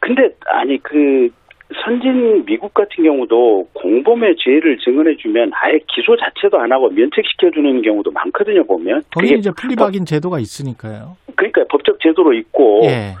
근데 0.00 0.30
아니 0.46 0.78
그 0.78 1.28
선진 1.84 2.44
미국 2.46 2.72
같은 2.72 3.04
경우도 3.04 3.68
공범의 3.74 4.36
죄를 4.38 4.78
증언해주면 4.78 5.50
아예 5.54 5.78
기소 5.88 6.16
자체도 6.16 6.58
안 6.58 6.72
하고 6.72 6.88
면책시켜주는 6.88 7.82
경우도 7.82 8.10
많거든요, 8.10 8.64
보면. 8.64 9.02
거기 9.14 9.34
이제 9.34 9.50
플리박인 9.50 10.06
제도가 10.06 10.38
있으니까요. 10.38 11.16
그러니까 11.36 11.64
법적 11.70 12.00
제도로 12.00 12.32
있고, 12.32 12.80
예. 12.84 13.14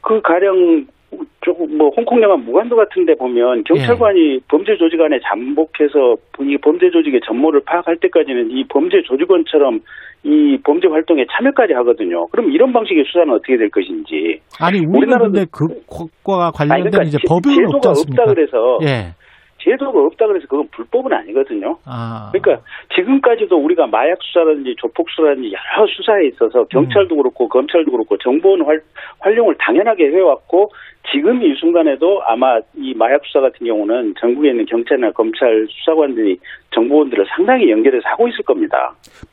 그 0.00 0.22
가령 0.22 0.86
조금 1.42 1.76
뭐 1.76 1.90
홍콩 1.90 2.22
영화 2.22 2.36
무관도 2.36 2.76
같은데 2.76 3.14
보면 3.14 3.64
경찰관이 3.64 4.34
예. 4.34 4.38
범죄 4.48 4.76
조직 4.76 5.00
안에 5.00 5.18
잠복해서 5.28 6.16
이 6.40 6.56
범죄 6.58 6.90
조직의 6.90 7.20
전모를 7.26 7.62
파악할 7.66 7.96
때까지는 7.96 8.50
이 8.50 8.64
범죄 8.68 9.02
조직원처럼 9.02 9.80
이 10.24 10.58
범죄 10.62 10.86
활동에 10.88 11.24
참여까지 11.32 11.72
하거든요. 11.74 12.26
그럼 12.28 12.52
이런 12.52 12.72
방식의 12.72 13.04
수사는 13.06 13.32
어떻게 13.34 13.56
될 13.56 13.70
것인지. 13.70 14.40
아니 14.60 14.86
우리나라는 14.86 15.32
근데 15.32 15.46
그것과 15.50 16.52
관련된 16.52 16.90
그러니까 16.90 17.02
이제 17.02 17.18
없지 17.28 17.88
않습니까? 17.88 18.22
없다 18.22 18.34
그래서 18.34 18.78
예. 18.82 19.14
제도가 19.64 20.00
없다 20.06 20.26
그래서 20.26 20.46
그건 20.48 20.68
불법은 20.72 21.12
아니거든요. 21.12 21.76
아. 21.86 22.30
그러니까 22.32 22.64
지금까지도 22.94 23.56
우리가 23.56 23.86
마약 23.86 24.18
수사라든지 24.22 24.74
조폭 24.78 25.08
수사라든지 25.10 25.52
여러 25.52 25.86
수사에 25.86 26.26
있어서 26.28 26.64
경찰도 26.64 27.14
음. 27.14 27.22
그렇고 27.22 27.48
검찰도 27.48 27.90
그렇고 27.90 28.16
정보원 28.18 28.62
활, 28.62 28.80
활용을 29.20 29.56
당연하게 29.58 30.10
해왔고 30.10 30.70
지금 31.12 31.42
이 31.42 31.54
순간에도 31.56 32.22
아마 32.24 32.58
이 32.76 32.94
마약 32.94 33.22
수사 33.24 33.40
같은 33.40 33.66
경우는 33.66 34.14
전국에 34.20 34.50
있는 34.50 34.64
경찰이나 34.66 35.10
검찰 35.12 35.66
수사관들이 35.68 36.38
정보원들을 36.74 37.26
상당히 37.36 37.70
연결해서 37.70 38.08
하고 38.08 38.28
있을 38.28 38.44
겁니다. 38.44 38.76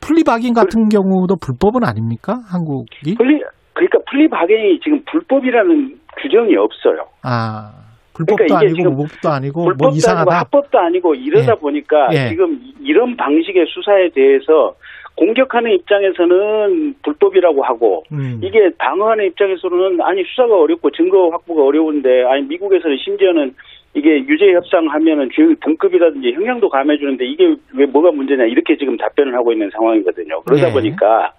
플리바긴 0.00 0.54
같은 0.54 0.88
그, 0.88 0.96
경우도 0.96 1.36
불법은 1.40 1.84
아닙니까? 1.84 2.34
한국이? 2.50 3.14
플리 3.16 3.40
그러니까 3.72 3.98
플리바겐이 4.10 4.80
지금 4.80 5.02
불법이라는 5.10 5.94
규정이 6.20 6.56
없어요. 6.56 7.06
아. 7.22 7.89
불법도 8.26 8.44
그러니까 8.44 8.62
이게 8.70 8.82
아니고 8.82 8.90
무법도 8.90 9.28
아니고 9.28 9.60
뭐 9.60 9.64
불법도 9.66 9.88
뭐 9.88 9.96
이상하다. 9.96 10.20
아니고 10.20 10.32
합법도 10.32 10.78
아니고 10.78 11.14
이러다 11.14 11.52
예. 11.52 11.60
보니까 11.60 12.08
예. 12.12 12.28
지금 12.28 12.60
이런 12.82 13.16
방식의 13.16 13.66
수사에 13.68 14.10
대해서 14.10 14.74
공격하는 15.16 15.72
입장에서는 15.72 16.94
불법이라고 17.02 17.62
하고 17.62 18.04
음. 18.12 18.40
이게 18.42 18.70
방어하는 18.78 19.26
입장에서는 19.26 20.00
아니 20.00 20.24
수사가 20.24 20.56
어렵고 20.60 20.90
증거 20.92 21.28
확보가 21.30 21.64
어려운데 21.64 22.24
아니 22.24 22.42
미국에서는 22.42 22.96
심지어는 23.04 23.54
이게 23.92 24.18
유죄 24.20 24.52
협상하면은 24.52 25.30
죄 25.34 25.42
등급이라든지 25.62 26.32
형량도 26.32 26.68
감해 26.68 26.96
주는데 26.96 27.26
이게 27.26 27.54
왜 27.74 27.86
뭐가 27.86 28.12
문제냐 28.12 28.44
이렇게 28.44 28.76
지금 28.76 28.96
답변을 28.96 29.34
하고 29.34 29.52
있는 29.52 29.68
상황이거든요. 29.70 30.42
그러다 30.42 30.68
네. 30.68 30.72
보니까 30.72 31.32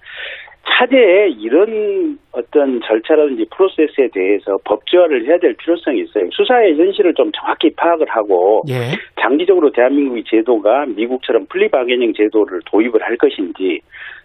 차제에 0.67 1.29
이런 1.39 2.17
어떤 2.31 2.81
절차라든지 2.81 3.45
프로세스에 3.55 4.09
대해서 4.13 4.57
법제화를 4.63 5.25
해야 5.27 5.37
될 5.37 5.53
필요성이 5.55 6.01
있어요. 6.01 6.29
수사의 6.31 6.77
현실을 6.77 7.13
좀 7.15 7.31
정확히 7.31 7.69
파악을 7.75 8.07
하고 8.09 8.63
예. 8.69 8.91
장기적으로 9.19 9.71
대한민국의 9.71 10.23
제도가 10.27 10.85
미국처럼 10.87 11.45
플리바게닝 11.49 12.13
제도를 12.13 12.61
도입을 12.65 13.01
할 13.01 13.17
것인지 13.17 13.81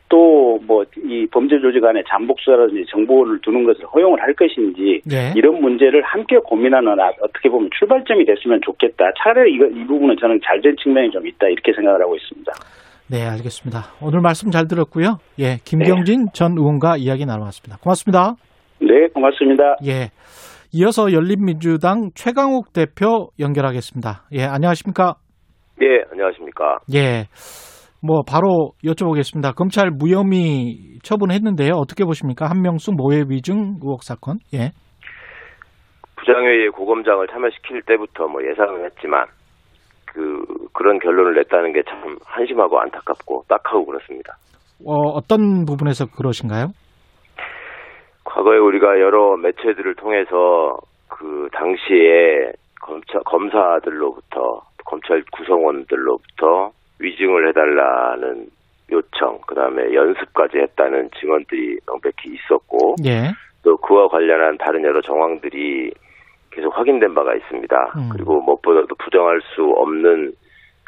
또 0.08 0.58
뭐 0.66 0.84
이 1.04 1.26
범죄 1.30 1.58
조직 1.60 1.84
안에 1.84 2.02
잠복 2.08 2.40
수사라든지 2.40 2.84
정보를 2.88 3.40
두는 3.40 3.64
것을 3.64 3.84
허용을 3.86 4.20
할 4.20 4.32
것인지 4.34 5.00
예. 5.10 5.32
이런 5.34 5.60
문제를 5.60 6.02
함께 6.02 6.38
고민하는 6.38 6.98
아, 7.00 7.10
어떻게 7.20 7.48
보면 7.48 7.70
출발점이 7.78 8.24
됐으면 8.24 8.60
좋겠다. 8.62 9.12
차라리 9.22 9.54
이거, 9.54 9.66
이 9.66 9.84
부분은 9.84 10.16
저는 10.20 10.40
잘된 10.44 10.76
측면이 10.76 11.10
좀 11.10 11.26
있다 11.26 11.48
이렇게 11.48 11.72
생각을 11.72 12.00
하고 12.00 12.16
있습니다. 12.16 12.52
네, 13.08 13.24
알겠습니다. 13.24 13.82
오늘 14.02 14.20
말씀 14.20 14.50
잘 14.50 14.66
들었고요. 14.66 15.18
예, 15.38 15.58
김경진 15.64 16.24
네. 16.24 16.30
전 16.34 16.58
의원과 16.58 16.96
이야기 16.96 17.24
나눠봤습니다. 17.24 17.78
고맙습니다. 17.80 18.34
네, 18.80 19.06
고맙습니다. 19.14 19.76
예. 19.86 20.10
이어서 20.72 21.12
열린민주당 21.12 22.10
최강욱 22.16 22.72
대표 22.72 23.28
연결하겠습니다. 23.38 24.24
예, 24.32 24.42
안녕하십니까? 24.42 25.14
예, 25.82 26.02
안녕하십니까? 26.10 26.78
예. 26.94 27.26
뭐 28.02 28.22
바로 28.28 28.72
여쭤보겠습니다. 28.84 29.54
검찰 29.54 29.90
무혐의 29.90 30.98
처분했는데요. 31.04 31.74
어떻게 31.74 32.04
보십니까? 32.04 32.46
한명숙 32.50 32.96
모해 32.96 33.22
위증 33.28 33.78
의혹 33.82 34.02
사건. 34.02 34.38
예. 34.52 34.70
부장회의 36.16 36.70
고검장을 36.70 37.28
참여시킬 37.28 37.82
때부터 37.82 38.26
뭐 38.26 38.42
예상을 38.42 38.84
했지만 38.84 39.26
그 40.06 40.44
그런 40.72 40.98
결론을 40.98 41.34
냈다는 41.34 41.72
게 41.72 41.82
참 41.88 42.16
한심하고 42.24 42.78
안타깝고 42.80 43.44
딱하고 43.48 43.86
그렇습니다. 43.86 44.34
어, 44.84 44.92
어떤 45.14 45.64
부분에서 45.64 46.06
그러신가요? 46.06 46.68
과거에 48.24 48.58
우리가 48.58 49.00
여러 49.00 49.36
매체들을 49.36 49.94
통해서 49.94 50.76
그 51.08 51.48
당시에 51.52 52.52
검사, 52.82 53.18
검사들로부터 53.24 54.60
검찰 54.84 55.22
구성원들로부터 55.32 56.70
위증을 57.00 57.48
해달라는 57.48 58.46
요청, 58.92 59.38
그 59.46 59.54
다음에 59.54 59.92
연습까지 59.94 60.58
했다는 60.58 61.10
증언들이 61.18 61.78
명백히 61.86 62.34
있었고, 62.34 62.94
예. 63.04 63.30
또 63.64 63.76
그와 63.78 64.06
관련한 64.08 64.56
다른 64.58 64.84
여러 64.84 65.00
정황들이 65.00 65.90
확인된 66.86 67.14
바가 67.14 67.34
있습니다. 67.34 67.76
음. 67.96 68.08
그리고 68.12 68.40
무엇보다도 68.40 68.94
부정할 68.94 69.40
수 69.54 69.62
없는 69.62 70.32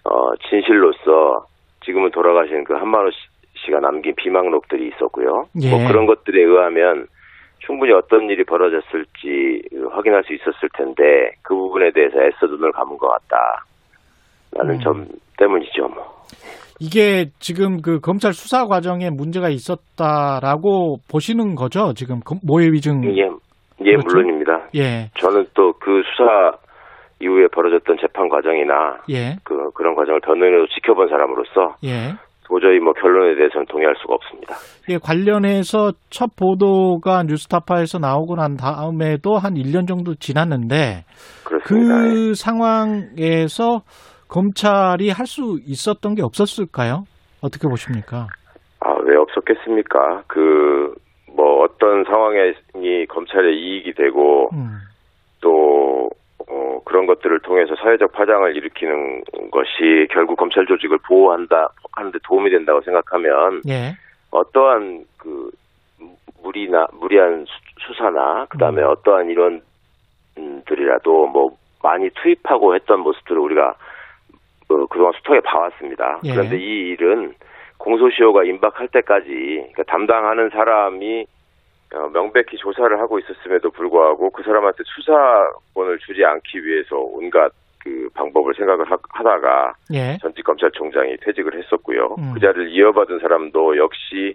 어, 0.05 0.37
진실로서 0.49 1.45
지금은 1.85 2.11
돌아가신 2.13 2.65
그 2.65 2.75
한만호 2.75 3.11
씨가 3.65 3.81
남긴 3.81 4.15
비망록들이 4.15 4.89
있었고요. 4.89 5.45
예. 5.63 5.71
뭐 5.71 5.87
그런 5.89 6.07
것들에 6.07 6.41
의하면 6.41 7.07
충분히 7.59 7.93
어떤 7.93 8.31
일이 8.31 8.45
벌어졌을지 8.45 9.63
확인할 9.91 10.23
수 10.25 10.33
있었을 10.33 10.69
텐데 10.75 11.03
그 11.43 11.55
부분에 11.55 11.91
대해서 11.93 12.17
애써 12.23 12.47
눈을 12.47 12.71
감은 12.73 12.97
것 12.97 13.09
같다 13.09 13.65
라는 14.53 14.77
음. 14.77 14.81
점 14.81 15.07
때문이죠. 15.37 15.89
뭐. 15.89 16.19
이게 16.81 17.27
지금 17.41 17.83
그 17.83 17.99
검찰 17.99 18.33
수사 18.33 18.67
과정에 18.67 19.11
문제가 19.11 19.49
있었다라고 19.49 20.99
보시는 21.11 21.57
거죠? 21.57 21.93
지금 21.95 22.21
모해 22.47 22.69
위증. 22.69 23.03
예, 23.19 23.29
예 23.85 23.93
그렇죠? 23.93 24.07
물론입니다. 24.09 24.69
예. 24.77 25.11
저는 25.19 25.47
또 25.55 25.73
그 25.81 26.03
수사 26.17 26.53
이후에 27.21 27.49
벌어졌던 27.53 27.97
재판 28.01 28.29
과정이나 28.29 28.99
예. 29.11 29.37
그 29.45 29.71
그런 29.75 29.95
과정을 29.95 30.21
변호인으로 30.21 30.67
지켜본 30.69 31.09
사람으로서 31.09 31.75
예. 31.85 32.15
도저히 32.47 32.79
뭐 32.79 32.93
결론에 32.95 33.35
대해서는 33.37 33.67
동의할 33.67 33.95
수가 34.01 34.15
없습니다. 34.15 34.55
예, 34.89 34.97
관련해서 34.97 35.93
첫 36.09 36.31
보도가 36.37 37.25
뉴스타파에서 37.25 37.99
나오고 37.99 38.37
난 38.37 38.57
다음에도 38.57 39.37
한 39.37 39.55
1년 39.55 39.87
정도 39.87 40.15
지났는데 40.15 41.05
그렇습니다. 41.45 41.95
그 41.99 42.29
예. 42.31 42.35
상황에서 42.35 43.83
검찰이 44.29 45.11
할 45.11 45.27
수 45.27 45.59
있었던 45.67 46.15
게 46.15 46.23
없었을까요? 46.23 47.05
어떻게 47.43 47.69
보십니까? 47.69 48.27
아, 48.81 48.95
왜 49.05 49.17
없었겠습니까? 49.17 50.23
그, 50.27 50.95
뭐, 51.35 51.63
어떤 51.63 52.05
상황에 52.05 52.55
검찰의 53.09 53.57
이익이 53.57 53.95
되고, 53.95 54.51
음. 54.53 54.79
또, 55.41 56.11
어, 56.49 56.81
그런 56.85 57.07
것들을 57.07 57.41
통해서 57.41 57.75
사회적 57.77 58.13
파장을 58.13 58.57
일으키는 58.57 59.23
것이 59.51 60.09
결국 60.11 60.37
검찰 60.37 60.67
조직을 60.67 60.99
보호한다, 61.07 61.69
하는데 61.93 62.19
도움이 62.25 62.51
된다고 62.51 62.81
생각하면, 62.83 63.63
예. 63.69 63.95
어떠한 64.31 65.05
그, 65.17 65.51
무리나, 66.43 66.87
무리한 66.93 67.45
수, 67.45 67.95
사나 67.95 68.47
그 68.51 68.59
다음에 68.59 68.83
음. 68.83 68.89
어떠한 68.89 69.29
이론들이라도 70.37 71.27
뭐, 71.29 71.57
많이 71.83 72.11
투입하고 72.11 72.75
했던 72.75 73.01
모습들을 73.01 73.41
우리가 73.41 73.75
어, 74.71 74.87
그동안 74.87 75.13
수통에 75.15 75.41
봐왔습니다. 75.41 76.21
예. 76.25 76.33
그런데 76.33 76.59
이 76.59 76.91
일은 76.91 77.35
공소시효가 77.79 78.45
임박할 78.45 78.89
때까지 78.89 79.29
그러니까 79.29 79.83
담당하는 79.85 80.51
사람이 80.51 81.27
어, 81.95 82.09
명백히 82.13 82.57
조사를 82.59 82.99
하고 83.01 83.19
있었음에도 83.19 83.71
불구하고 83.71 84.31
그 84.31 84.43
사람한테 84.43 84.83
수사권을 84.85 85.99
주지 86.01 86.25
않기 86.25 86.63
위해서 86.65 86.97
온갖 86.97 87.51
그 87.83 88.09
방법을 88.15 88.55
생각을 88.55 88.91
하, 88.91 88.97
다가 88.97 89.73
예. 89.95 90.19
전직 90.21 90.45
검찰총장이 90.45 91.17
퇴직을 91.23 91.57
했었고요. 91.59 92.17
음. 92.19 92.35
그 92.35 92.41
자리를 92.41 92.71
이어받은 92.71 93.21
사람도 93.21 93.79
역시 93.79 94.35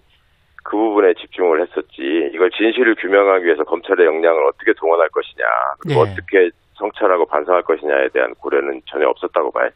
그 0.64 0.78
부분에 0.78 1.14
집중을 1.14 1.62
했었지 1.62 2.32
이걸 2.34 2.50
진실을 2.52 2.96
규명하기 2.96 3.46
위해서 3.46 3.64
검찰의 3.64 4.06
역량을 4.06 4.48
어떻게 4.48 4.74
동원할 4.74 5.10
것이냐 5.10 5.44
그리고 5.80 6.08
예. 6.08 6.12
어떻게 6.12 6.50
성찰하고 6.76 7.26
반성할 7.26 7.62
것이냐에 7.64 8.10
대한 8.10 8.34
고려는 8.36 8.82
전혀 8.88 9.08
없었다고 9.10 9.52
봐요. 9.52 9.70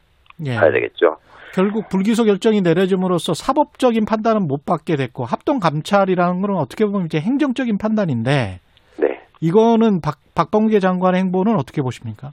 예. 0.44 0.56
봐야 0.56 0.72
되겠죠. 0.72 1.16
결국 1.54 1.88
불기소 1.88 2.24
결정이 2.24 2.60
내려짐으로써 2.60 3.34
사법적인 3.34 4.04
판단은 4.04 4.46
못 4.46 4.64
받게 4.64 4.96
됐고 4.96 5.24
합동 5.24 5.58
감찰이라는 5.58 6.40
것은 6.40 6.56
어떻게 6.56 6.84
보면 6.84 7.06
이제 7.06 7.18
행정적인 7.18 7.78
판단인데 7.78 8.60
네. 8.98 9.20
이거는 9.40 10.00
박, 10.00 10.18
박범계 10.34 10.78
장관의 10.80 11.20
행보는 11.22 11.54
어떻게 11.54 11.82
보십니까? 11.82 12.30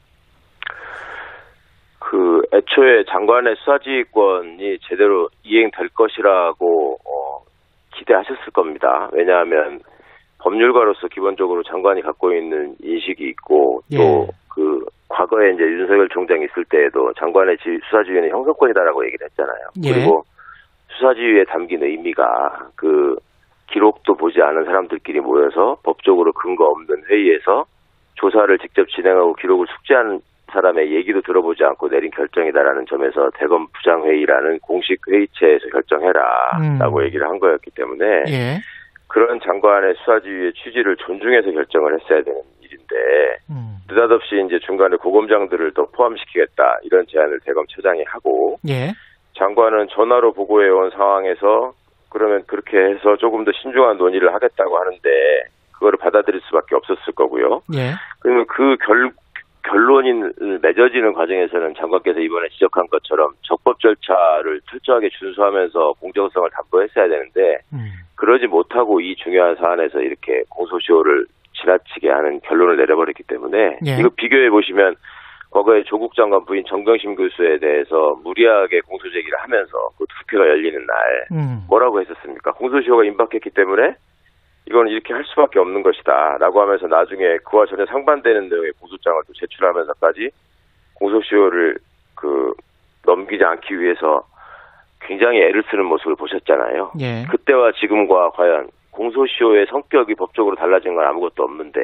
그 1.99 2.41
애초에 2.53 3.03
장관의 3.09 3.55
수사지휘권이 3.57 4.77
제대로 4.87 5.29
이행될 5.43 5.89
것이라고 5.89 6.93
어, 6.93 7.43
기대하셨을 7.95 8.51
겁니다. 8.53 9.09
왜냐하면 9.11 9.79
법률가로서 10.39 11.07
기본적으로 11.07 11.63
장관이 11.63 12.03
갖고 12.03 12.31
있는 12.31 12.75
인식이 12.83 13.27
있고 13.29 13.81
또 13.95 14.27
그 14.55 14.81
예. 14.81 14.95
과거에 15.09 15.51
이제 15.51 15.63
윤석열 15.63 16.09
총장이 16.09 16.45
있을 16.45 16.65
때에도 16.65 17.13
장관의 17.13 17.57
수사지휘는 17.89 18.29
형사권이다라고 18.29 19.05
얘기를 19.05 19.27
했잖아요. 19.27 19.67
예. 19.83 19.93
그리고 19.93 20.23
수사지휘에 20.97 21.43
담긴 21.45 21.83
의미가 21.83 22.69
그 22.75 23.15
기록도 23.67 24.15
보지 24.15 24.41
않은 24.41 24.65
사람들끼리 24.65 25.19
모여서 25.19 25.77
법적으로 25.83 26.31
근거 26.33 26.65
없는 26.65 27.03
회의에서 27.09 27.65
조사를 28.15 28.57
직접 28.59 28.87
진행하고 28.89 29.33
기록을 29.35 29.67
숙지한 29.67 30.21
사람의 30.51 30.93
얘기도 30.95 31.21
들어보지 31.21 31.63
않고 31.63 31.89
내린 31.89 32.11
결정이다라는 32.11 32.85
점에서 32.87 33.29
대검 33.35 33.67
부장회의라는 33.73 34.59
공식 34.59 35.01
회의체에서 35.07 35.67
결정해라라고 35.69 36.99
음. 36.99 37.05
얘기를 37.05 37.27
한 37.27 37.39
거였기 37.39 37.71
때문에 37.71 38.05
예. 38.29 38.59
그런 39.07 39.39
장관의 39.41 39.95
수사지휘의 39.95 40.53
취지를 40.53 40.95
존중해서 40.97 41.51
결정을 41.51 41.99
했어야 41.99 42.23
되는 42.23 42.41
일인데 42.61 42.95
음. 43.44 43.44
느닷없이 43.95 44.43
이제 44.45 44.59
중간에 44.59 44.97
고검장들을 44.97 45.73
더 45.73 45.85
포함시키겠다 45.85 46.79
이런 46.83 47.05
제안을 47.07 47.39
대검처장이 47.45 48.03
하고 48.07 48.59
예. 48.67 48.91
장관은 49.37 49.87
전화로 49.91 50.33
보고해 50.33 50.69
온 50.69 50.91
상황에서 50.91 51.73
그러면 52.09 52.43
그렇게 52.45 52.77
해서 52.77 53.15
조금 53.17 53.45
더 53.45 53.51
신중한 53.61 53.97
논의를 53.97 54.33
하겠다고 54.33 54.77
하는데 54.77 55.09
그거를 55.73 55.97
받아들일 55.97 56.41
수밖에 56.41 56.75
없었을 56.75 57.13
거고요. 57.13 57.61
예. 57.73 57.93
그러면 58.19 58.45
그 58.47 58.77
결, 58.85 59.11
결론이 59.63 60.13
맺어지는 60.61 61.13
과정에서는 61.13 61.75
장관께서 61.75 62.19
이번에 62.19 62.49
지적한 62.49 62.87
것처럼 62.87 63.33
적법 63.41 63.79
절차를 63.79 64.61
철저하게 64.69 65.09
준수하면서 65.09 65.93
공정성을 65.99 66.49
담보했어야 66.51 67.07
되는데 67.07 67.59
음. 67.73 67.91
그러지 68.15 68.47
못하고 68.47 69.01
이 69.01 69.15
중요한 69.17 69.55
사안에서 69.55 69.99
이렇게 69.99 70.43
공소시효를 70.49 71.25
지나치게 71.61 72.09
하는 72.09 72.39
결론을 72.41 72.77
내려버렸기 72.77 73.23
때문에 73.23 73.79
예. 73.85 73.97
이거 73.99 74.09
비교해 74.09 74.49
보시면 74.49 74.95
과거에 75.51 75.83
조국 75.83 76.15
장관 76.15 76.43
부인 76.45 76.65
정경심 76.65 77.15
교수에 77.15 77.59
대해서 77.59 78.19
무리하게 78.23 78.81
공소 78.81 79.09
제기를 79.09 79.39
하면서 79.39 79.71
그 79.97 80.05
투표가 80.19 80.47
열리는 80.49 80.85
날 80.85 80.97
음. 81.31 81.65
뭐라고 81.69 82.01
했었습니까? 82.01 82.51
공소시효가 82.51 83.05
임박했기 83.05 83.51
때문에 83.51 83.95
이건 84.67 84.87
이렇게 84.87 85.13
할 85.13 85.23
수밖에 85.25 85.59
없는 85.59 85.83
것이다 85.83 86.37
라고 86.39 86.61
하면서 86.61 86.87
나중에 86.87 87.37
그와 87.45 87.65
전혀 87.67 87.85
상반되는 87.85 88.49
내용의 88.49 88.71
공소장을 88.79 89.21
또 89.27 89.33
제출하면서까지 89.33 90.29
공소시효를 90.95 91.77
그 92.15 92.53
넘기지 93.05 93.43
않기 93.43 93.79
위해서 93.79 94.23
굉장히 95.01 95.39
애를 95.41 95.63
쓰는 95.69 95.85
모습을 95.85 96.15
보셨잖아요. 96.15 96.93
예. 96.99 97.25
그때와 97.29 97.71
지금과 97.79 98.31
과연 98.31 98.67
공소시효의 98.95 99.67
성격이 99.69 100.15
법적으로 100.15 100.55
달라진 100.55 100.95
건 100.95 101.05
아무것도 101.05 101.43
없는데 101.43 101.79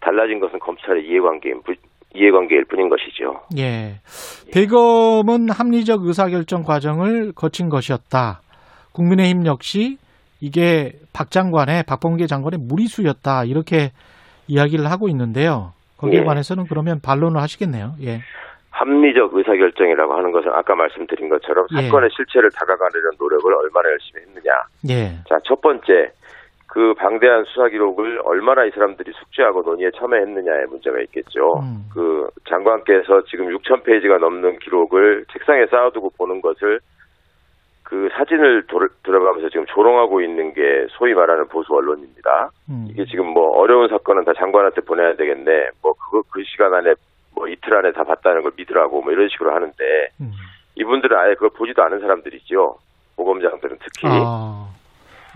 달라진 0.00 0.40
것은 0.40 0.58
검찰의 0.58 1.06
이해관계인 1.06 1.62
이해관계일 2.14 2.64
뿐인 2.64 2.88
것이죠. 2.88 3.40
예. 3.58 4.00
대검은 4.52 5.50
합리적 5.50 6.04
의사결정 6.04 6.64
과정을 6.64 7.32
거친 7.32 7.68
것이었다. 7.68 8.40
국민의힘 8.92 9.46
역시 9.46 9.98
이게 10.40 10.92
박 11.12 11.30
장관의 11.30 11.84
박범계 11.84 12.26
장관의 12.26 12.58
무리수였다 12.60 13.44
이렇게 13.44 13.90
이야기를 14.48 14.90
하고 14.90 15.08
있는데요. 15.08 15.72
거기에 15.98 16.20
예. 16.20 16.24
관해서는 16.24 16.64
그러면 16.66 17.00
반론을 17.00 17.40
하시겠네요. 17.40 17.92
예. 18.02 18.20
합리적 18.80 19.34
의사결정이라고 19.34 20.14
하는 20.14 20.32
것은 20.32 20.50
아까 20.52 20.74
말씀드린 20.74 21.28
것처럼 21.28 21.66
예. 21.76 21.82
사건의 21.82 22.08
실체를 22.16 22.50
다가가려는 22.50 23.10
노력을 23.18 23.54
얼마나 23.54 23.90
열심히 23.90 24.22
했느냐. 24.22 24.52
예. 24.88 25.22
자, 25.28 25.38
첫 25.44 25.60
번째, 25.60 26.10
그 26.66 26.94
방대한 26.94 27.44
수사 27.44 27.68
기록을 27.68 28.22
얼마나 28.24 28.64
이 28.64 28.70
사람들이 28.70 29.12
숙지하고 29.12 29.62
논의에 29.62 29.90
참여했느냐의 29.98 30.66
문제가 30.68 30.98
있겠죠. 31.00 31.60
음. 31.60 31.84
그 31.92 32.28
장관께서 32.48 33.22
지금 33.28 33.48
6천 33.48 33.84
페이지가 33.84 34.16
넘는 34.16 34.58
기록을 34.60 35.26
책상에 35.30 35.66
쌓아두고 35.66 36.12
보는 36.16 36.40
것을 36.40 36.80
그 37.82 38.08
사진을 38.16 38.66
도, 38.68 38.78
들어가면서 39.02 39.50
지금 39.50 39.66
조롱하고 39.66 40.22
있는 40.22 40.54
게 40.54 40.86
소위 40.90 41.12
말하는 41.12 41.48
보수 41.48 41.74
언론입니다. 41.74 42.50
음. 42.70 42.86
이게 42.88 43.04
지금 43.04 43.26
뭐 43.26 43.48
어려운 43.58 43.88
사건은 43.88 44.24
다 44.24 44.32
장관한테 44.38 44.80
보내야 44.82 45.16
되겠네. 45.16 45.70
뭐 45.82 45.92
그거 45.94 46.22
그 46.32 46.42
시간 46.44 46.72
안에 46.72 46.94
뭐 47.40 47.48
이틀 47.48 47.74
안에 47.74 47.92
다 47.92 48.04
봤다는 48.04 48.42
걸 48.42 48.52
믿으라고 48.54 49.00
뭐 49.00 49.12
이런 49.12 49.30
식으로 49.30 49.54
하는데 49.54 49.74
음. 50.20 50.30
이분들은 50.74 51.16
아예 51.16 51.32
그걸 51.32 51.48
보지도 51.56 51.82
않은 51.84 52.00
사람들이죠. 52.00 52.76
보검장들은 53.16 53.78
특히. 53.82 54.08
아. 54.10 54.68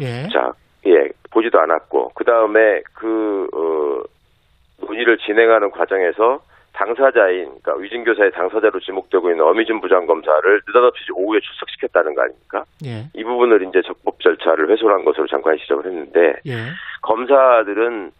예. 0.01 0.29
자, 0.29 0.53
예, 0.87 1.09
보지도 1.31 1.59
않았고 1.61 2.11
그 2.14 2.25
다음에 2.25 2.83
그 2.93 3.49
어, 3.55 4.85
논의를 4.87 5.17
진행하는 5.17 5.71
과정에서 5.71 6.40
당사자인 6.75 7.45
그러니까 7.62 7.77
위증교사의 7.77 8.33
당사자로 8.33 8.81
지목되고 8.81 9.31
있는 9.31 9.45
어미준 9.45 9.81
부장검사를 9.81 10.61
느닷없이 10.67 11.05
오후에 11.14 11.40
출석시켰다는 11.40 12.14
거 12.14 12.23
아닙니까? 12.23 12.64
예. 12.85 13.07
이 13.14 13.25
부분을 13.25 13.62
이제 13.62 13.81
적법 13.87 14.21
절차를 14.21 14.71
훼손한 14.71 15.07
것으로 15.07 15.27
잠깐 15.29 15.57
지적을 15.57 15.87
했는데 15.87 16.35
예. 16.47 16.67
검사들은 17.01 18.11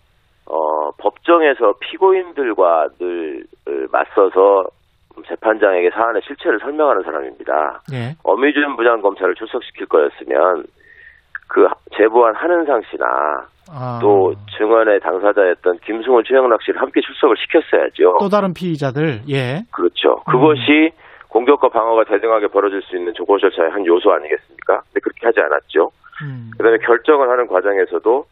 어, 0.47 0.91
법정에서 0.99 1.75
피고인들과 1.81 2.89
늘 2.99 3.45
맞서서 3.91 4.65
재판장에게 5.29 5.91
사안의 5.91 6.23
실체를 6.27 6.59
설명하는 6.61 7.03
사람입니다. 7.03 7.83
예. 7.93 8.17
어미준 8.25 8.77
부장검사를 8.77 9.35
출석시킬 9.37 9.87
거였으면 9.87 10.65
그 11.49 11.69
제보한 11.97 12.35
한은상 12.35 12.83
씨나 12.91 13.07
아. 13.71 13.99
또 14.03 14.35
증언의 14.59 15.01
당사자였던 15.01 15.79
김승훈 15.87 16.25
최영락 16.27 16.63
씨를 16.63 16.81
함께 16.81 17.01
출석을 17.01 17.37
시켰어야죠. 17.39 18.19
또 18.21 18.29
다른 18.29 18.53
피의자들, 18.53 19.23
예. 19.31 19.63
그렇죠. 19.73 20.17
그것이 20.27 20.91
음. 20.93 21.05
공격과 21.29 21.69
방어가 21.69 22.05
대등하게 22.05 22.49
벌어질 22.49 22.83
수 22.83 22.97
있는 22.97 23.13
조건 23.15 23.39
절차의 23.41 23.71
한 23.71 23.85
요소 23.87 24.13
아니겠습니까? 24.13 24.83
근데 24.83 25.01
그렇게 25.01 25.27
하지 25.27 25.41
않았죠. 25.41 25.91
음. 26.23 26.51
그다음에 26.57 26.79
결정을 26.79 27.29
하는 27.29 27.47
과정에서도 27.49 28.25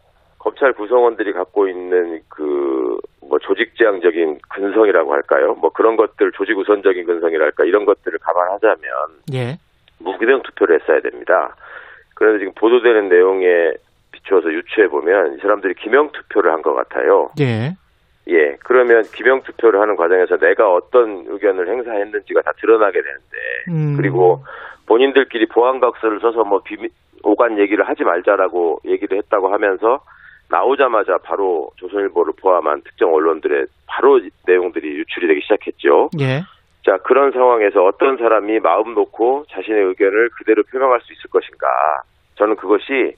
검찰 0.42 0.72
구성원들이 0.72 1.32
갖고 1.32 1.68
있는 1.68 2.20
그 2.28 2.98
뭐 3.32 3.38
조직지향적인 3.38 4.40
근성이라고 4.50 5.10
할까요? 5.14 5.54
뭐 5.54 5.70
그런 5.70 5.96
것들 5.96 6.32
조직 6.32 6.58
우선적인 6.58 7.06
근성이랄까 7.06 7.64
이런 7.64 7.86
것들을 7.86 8.18
감안하자면 8.18 8.82
예. 9.32 9.56
무기명 10.00 10.42
투표를 10.42 10.78
했어야 10.78 11.00
됩니다. 11.00 11.56
그래서 12.14 12.38
지금 12.38 12.52
보도되는 12.54 13.08
내용에 13.08 13.72
비추어서 14.10 14.52
유추해 14.52 14.88
보면 14.88 15.34
이 15.34 15.38
사람들이 15.38 15.72
기명 15.76 16.12
투표를 16.12 16.52
한 16.52 16.60
것 16.60 16.74
같아요. 16.74 17.30
예. 17.40 17.74
예. 18.28 18.56
그러면 18.64 19.02
기명 19.14 19.40
투표를 19.44 19.80
하는 19.80 19.96
과정에서 19.96 20.36
내가 20.36 20.70
어떤 20.70 21.24
의견을 21.26 21.68
행사했는지가 21.68 22.42
다 22.42 22.52
드러나게 22.60 23.00
되는데 23.00 23.36
음. 23.68 23.96
그리고 23.96 24.44
본인들끼리 24.84 25.46
보안각서를 25.46 26.20
써서 26.20 26.44
뭐 26.44 26.60
비밀 26.62 26.90
오간 27.22 27.58
얘기를 27.58 27.88
하지 27.88 28.04
말자라고 28.04 28.80
얘기를 28.84 29.16
했다고 29.16 29.48
하면서 29.54 30.02
나오자마자 30.52 31.16
바로 31.24 31.70
조선일보를 31.76 32.34
포함한 32.40 32.82
특정 32.82 33.12
언론들의 33.14 33.66
바로 33.86 34.20
내용들이 34.46 34.86
유출이 34.86 35.26
되기 35.26 35.40
시작했죠. 35.40 36.10
예. 36.20 36.42
자, 36.84 36.98
그런 36.98 37.32
상황에서 37.32 37.82
어떤 37.84 38.18
사람이 38.18 38.60
마음 38.60 38.94
놓고 38.94 39.46
자신의 39.50 39.82
의견을 39.84 40.28
그대로 40.36 40.62
표명할 40.70 41.00
수 41.00 41.12
있을 41.14 41.30
것인가. 41.30 41.66
저는 42.34 42.56
그것이 42.56 43.16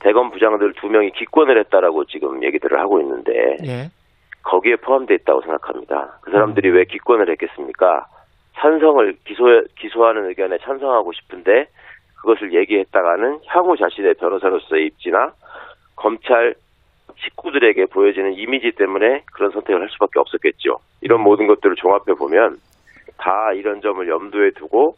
대검 0.00 0.30
부장들 0.30 0.74
두 0.74 0.88
명이 0.88 1.12
기권을 1.12 1.58
했다라고 1.60 2.04
지금 2.04 2.42
얘기들을 2.42 2.78
하고 2.78 3.00
있는데 3.00 3.56
예. 3.64 3.88
거기에 4.42 4.76
포함되어 4.76 5.16
있다고 5.16 5.40
생각합니다. 5.40 6.18
그 6.20 6.30
사람들이 6.30 6.68
음. 6.68 6.76
왜 6.76 6.84
기권을 6.84 7.30
했겠습니까? 7.30 8.04
찬성을 8.56 9.16
기소 9.24 9.44
기소하는 9.78 10.28
의견에 10.28 10.58
찬성하고 10.58 11.12
싶은데 11.12 11.68
그것을 12.16 12.52
얘기했다가는 12.52 13.40
향후 13.46 13.76
자신의 13.78 14.14
변호사로서의 14.14 14.86
입지나 14.86 15.32
검찰 15.96 16.54
식구들에게 17.16 17.86
보여지는 17.86 18.34
이미지 18.34 18.72
때문에 18.76 19.22
그런 19.32 19.50
선택을 19.52 19.80
할 19.80 19.88
수밖에 19.90 20.18
없었겠죠. 20.18 20.78
이런 21.00 21.22
모든 21.22 21.46
것들을 21.46 21.76
종합해 21.76 22.14
보면 22.18 22.56
다 23.18 23.52
이런 23.54 23.80
점을 23.80 24.06
염두에 24.06 24.50
두고 24.56 24.96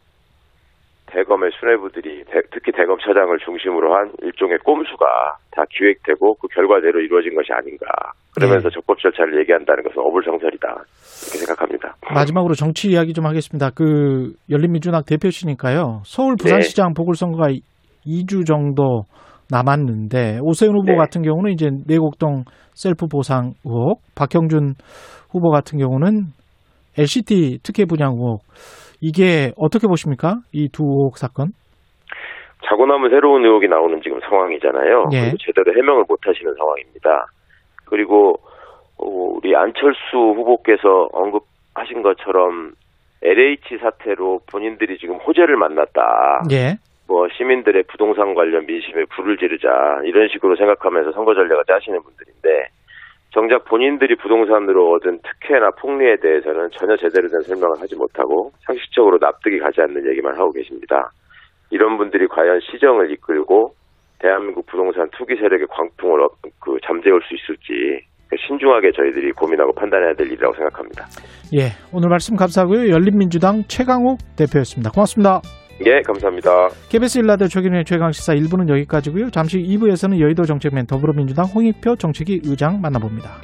대검의 1.07 1.51
수뇌부들이 1.59 2.25
특히 2.51 2.71
대검 2.73 2.97
차장을 2.99 3.37
중심으로 3.39 3.95
한 3.95 4.11
일종의 4.21 4.57
꼼수가 4.59 5.05
다 5.51 5.63
기획되고 5.69 6.35
그 6.35 6.47
결과대로 6.47 6.99
이루어진 6.99 7.33
것이 7.33 7.53
아닌가. 7.53 7.85
그러면서 8.35 8.69
네. 8.69 8.73
적법 8.73 8.99
절차를 8.99 9.39
얘기한다는 9.39 9.83
것은 9.83 9.99
어불성설이다. 9.99 10.67
이렇게 10.67 11.37
생각합니다. 11.45 11.95
마지막으로 12.13 12.53
정치 12.55 12.89
이야기 12.89 13.13
좀 13.13 13.25
하겠습니다. 13.25 13.69
그 13.73 14.33
열린민주당 14.49 15.03
대표시니까요. 15.07 16.01
서울 16.03 16.35
부산시장 16.37 16.89
네. 16.89 16.93
보궐선거가 16.97 17.47
2주 18.05 18.45
정도 18.45 19.03
남았는데 19.51 20.39
오세훈 20.41 20.75
후보 20.75 20.91
네. 20.91 20.97
같은 20.97 21.21
경우는 21.21 21.51
이제 21.51 21.69
내곡동 21.87 22.43
셀프 22.73 23.07
보상 23.07 23.53
의혹, 23.65 24.01
박형준 24.15 24.73
후보 25.31 25.49
같은 25.49 25.79
경우는 25.79 26.25
LCT 26.97 27.59
특혜 27.63 27.85
분양 27.85 28.13
의혹. 28.13 28.41
이게 29.01 29.51
어떻게 29.57 29.87
보십니까? 29.87 30.37
이 30.53 30.69
두 30.69 30.83
의혹 30.83 31.17
사건? 31.17 31.49
자고 32.67 32.85
나면 32.85 33.09
새로운 33.11 33.45
의혹이 33.45 33.67
나오는 33.67 34.01
지금 34.01 34.19
상황이잖아요. 34.19 35.05
예. 35.13 35.31
제대로 35.39 35.71
해명을 35.77 36.05
못 36.09 36.19
하시는 36.25 36.53
상황입니다. 36.55 37.27
그리고 37.85 38.35
어, 38.99 39.05
우리 39.05 39.55
안철수 39.55 40.17
후보께서 40.17 41.07
언급하신 41.13 42.01
것처럼 42.01 42.71
LH 43.21 43.77
사태로 43.81 44.39
본인들이 44.51 44.97
지금 44.97 45.15
호재를 45.17 45.55
만났다. 45.55 46.41
예. 46.51 46.75
뭐 47.07 47.27
시민들의 47.29 47.83
부동산 47.87 48.33
관련 48.35 48.65
민심에 48.65 49.05
불을 49.15 49.37
지르자 49.37 49.69
이런 50.03 50.27
식으로 50.27 50.55
생각하면서 50.55 51.13
선거 51.13 51.33
전략을 51.33 51.63
짜시는 51.67 52.01
분들인데 52.01 52.67
정작 53.31 53.65
본인들이 53.65 54.15
부동산으로 54.15 54.93
얻은 54.93 55.19
특혜나 55.21 55.71
폭리에 55.79 56.17
대해서는 56.21 56.69
전혀 56.71 56.95
제대로 56.97 57.27
된 57.27 57.41
설명을 57.41 57.79
하지 57.79 57.95
못하고 57.95 58.51
상식적으로 58.65 59.17
납득이 59.19 59.59
가지 59.59 59.81
않는 59.81 60.09
얘기만 60.09 60.35
하고 60.35 60.51
계십니다. 60.51 61.11
이런 61.69 61.97
분들이 61.97 62.27
과연 62.27 62.59
시정을 62.61 63.11
이끌고 63.11 63.71
대한민국 64.19 64.65
부동산 64.65 65.07
투기 65.11 65.35
세력의 65.35 65.67
광풍을 65.69 66.21
어, 66.21 66.29
그 66.59 66.77
잠재울 66.85 67.21
수 67.23 67.35
있을지 67.35 68.05
신중하게 68.47 68.91
저희들이 68.91 69.31
고민하고 69.31 69.73
판단해야 69.73 70.13
될 70.13 70.27
일이라고 70.27 70.53
생각합니다. 70.55 71.05
예, 71.53 71.71
오늘 71.93 72.09
말씀 72.09 72.35
감사하고요. 72.35 72.89
열린민주당 72.89 73.63
최강욱 73.67 74.17
대표였습니다. 74.37 74.91
고맙습니다. 74.91 75.41
예, 75.85 76.01
감사합니다. 76.01 76.69
KBS 76.89 77.19
일라드 77.19 77.47
최근의 77.47 77.85
최강시사 77.85 78.33
1부는 78.33 78.67
여기까지고요. 78.69 79.29
잠시 79.29 79.59
2부에서는 79.59 80.19
여의도 80.19 80.45
정책맨 80.45 80.87
더불어민주당 80.87 81.45
홍익표 81.45 81.97
정책위 81.97 82.41
의장 82.43 82.81
만나봅니다. 82.81 83.37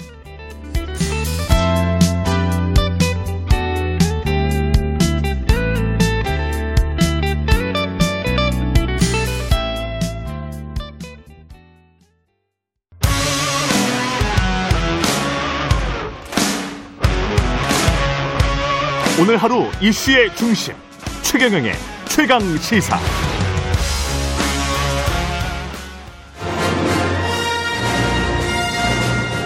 오늘 19.21 19.37
하루 19.37 19.67
이슈의 19.79 20.35
중심 20.35 20.73
최경영의 21.21 21.92
최강 22.15 22.39
시사. 22.59 22.99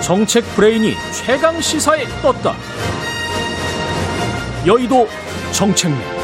정책 0.03 0.43
브레인이 0.53 0.93
최강 1.13 1.61
시사에 1.61 2.03
떴다. 2.21 2.57
여의도 4.65 5.07
정책맨. 5.53 6.16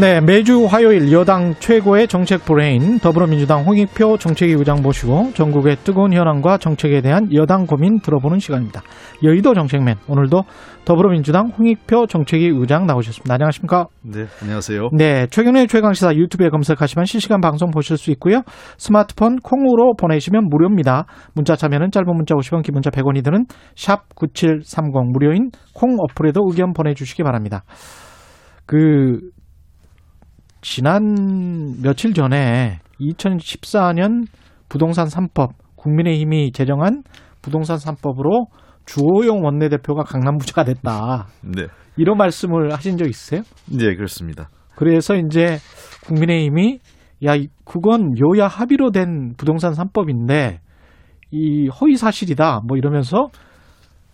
네, 0.00 0.22
매주 0.22 0.64
화요일 0.64 1.12
여당 1.12 1.52
최고의 1.52 2.08
정책 2.08 2.46
브레인 2.46 2.98
더불어민주당 2.98 3.64
홍익표 3.64 4.16
정책위 4.16 4.54
의장 4.54 4.80
모시고 4.80 5.32
정국의 5.34 5.76
뜨거운 5.84 6.14
현안과 6.14 6.56
정책에 6.56 7.02
대한 7.02 7.28
여당 7.34 7.66
고민 7.66 8.00
들어보는 8.00 8.38
시간입니다. 8.38 8.80
여의도 9.22 9.52
정책맨 9.52 9.96
오늘도 10.08 10.44
더불어민주당 10.86 11.48
홍익표 11.48 12.06
정책위 12.06 12.46
의장 12.54 12.86
나오셨습니다. 12.86 13.34
안녕하십니까? 13.34 13.88
네, 14.02 14.24
안녕하세요. 14.40 14.88
네, 14.96 15.26
최근의 15.26 15.68
최강 15.68 15.92
시사 15.92 16.14
유튜브에 16.14 16.48
검색하시면 16.48 17.04
실시간 17.04 17.42
방송 17.42 17.70
보실 17.70 17.98
수 17.98 18.10
있고요. 18.12 18.40
스마트폰 18.78 19.36
콩으로 19.40 19.92
보내시면 19.98 20.48
무료입니다. 20.48 21.04
문자 21.34 21.54
참여는 21.54 21.90
짧은 21.90 22.06
문자 22.16 22.34
50원, 22.34 22.62
긴 22.62 22.72
문자 22.72 22.88
100원이 22.88 23.22
드는 23.22 23.44
샵 23.76 24.14
9730 24.14 25.12
무료인 25.12 25.50
콩 25.74 25.98
어플에도 26.00 26.40
의견 26.48 26.72
보내주시기 26.72 27.22
바랍니다. 27.22 27.62
그 28.64 29.18
지난 30.62 31.82
며칠 31.82 32.14
전에 32.14 32.78
2014년 33.00 34.26
부동산 34.68 35.06
3법 35.08 35.50
국민의힘이 35.76 36.52
제정한 36.52 37.02
부동산 37.42 37.76
3법으로 37.76 38.46
주호영 38.86 39.44
원내대표가 39.44 40.04
강남 40.04 40.38
부자가 40.38 40.64
됐다. 40.64 41.26
네. 41.42 41.66
이런 41.96 42.16
말씀을 42.16 42.72
하신 42.72 42.96
적 42.96 43.08
있으세요? 43.08 43.42
네, 43.66 43.94
그렇습니다. 43.96 44.48
그래서 44.76 45.16
이제 45.16 45.58
국민의힘이 46.06 46.78
야, 47.26 47.36
그건 47.64 48.12
여야 48.18 48.46
합의로 48.46 48.90
된 48.92 49.34
부동산 49.36 49.72
3법인데 49.72 50.58
이 51.32 51.68
허위 51.68 51.96
사실이다. 51.96 52.60
뭐 52.66 52.76
이러면서 52.76 53.28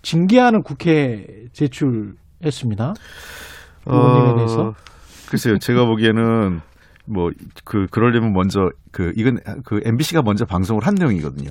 징계하는 0.03 0.63
국회 0.63 1.27
제출했습니다. 1.53 2.95
의원님에 3.87 4.37
대해서. 4.37 4.73
어, 5.29 5.31
글쎄요. 5.31 5.59
제가 5.59 5.85
보기에는 5.87 6.61
뭐 7.07 7.31
그 7.65 7.87
그러려면 7.91 8.33
먼저 8.33 8.71
그 8.93 9.13
이건 9.17 9.39
그 9.65 9.81
MBC가 9.85 10.23
먼저 10.23 10.45
방송을 10.45 10.87
한 10.87 10.95
내용이거든요. 10.95 11.51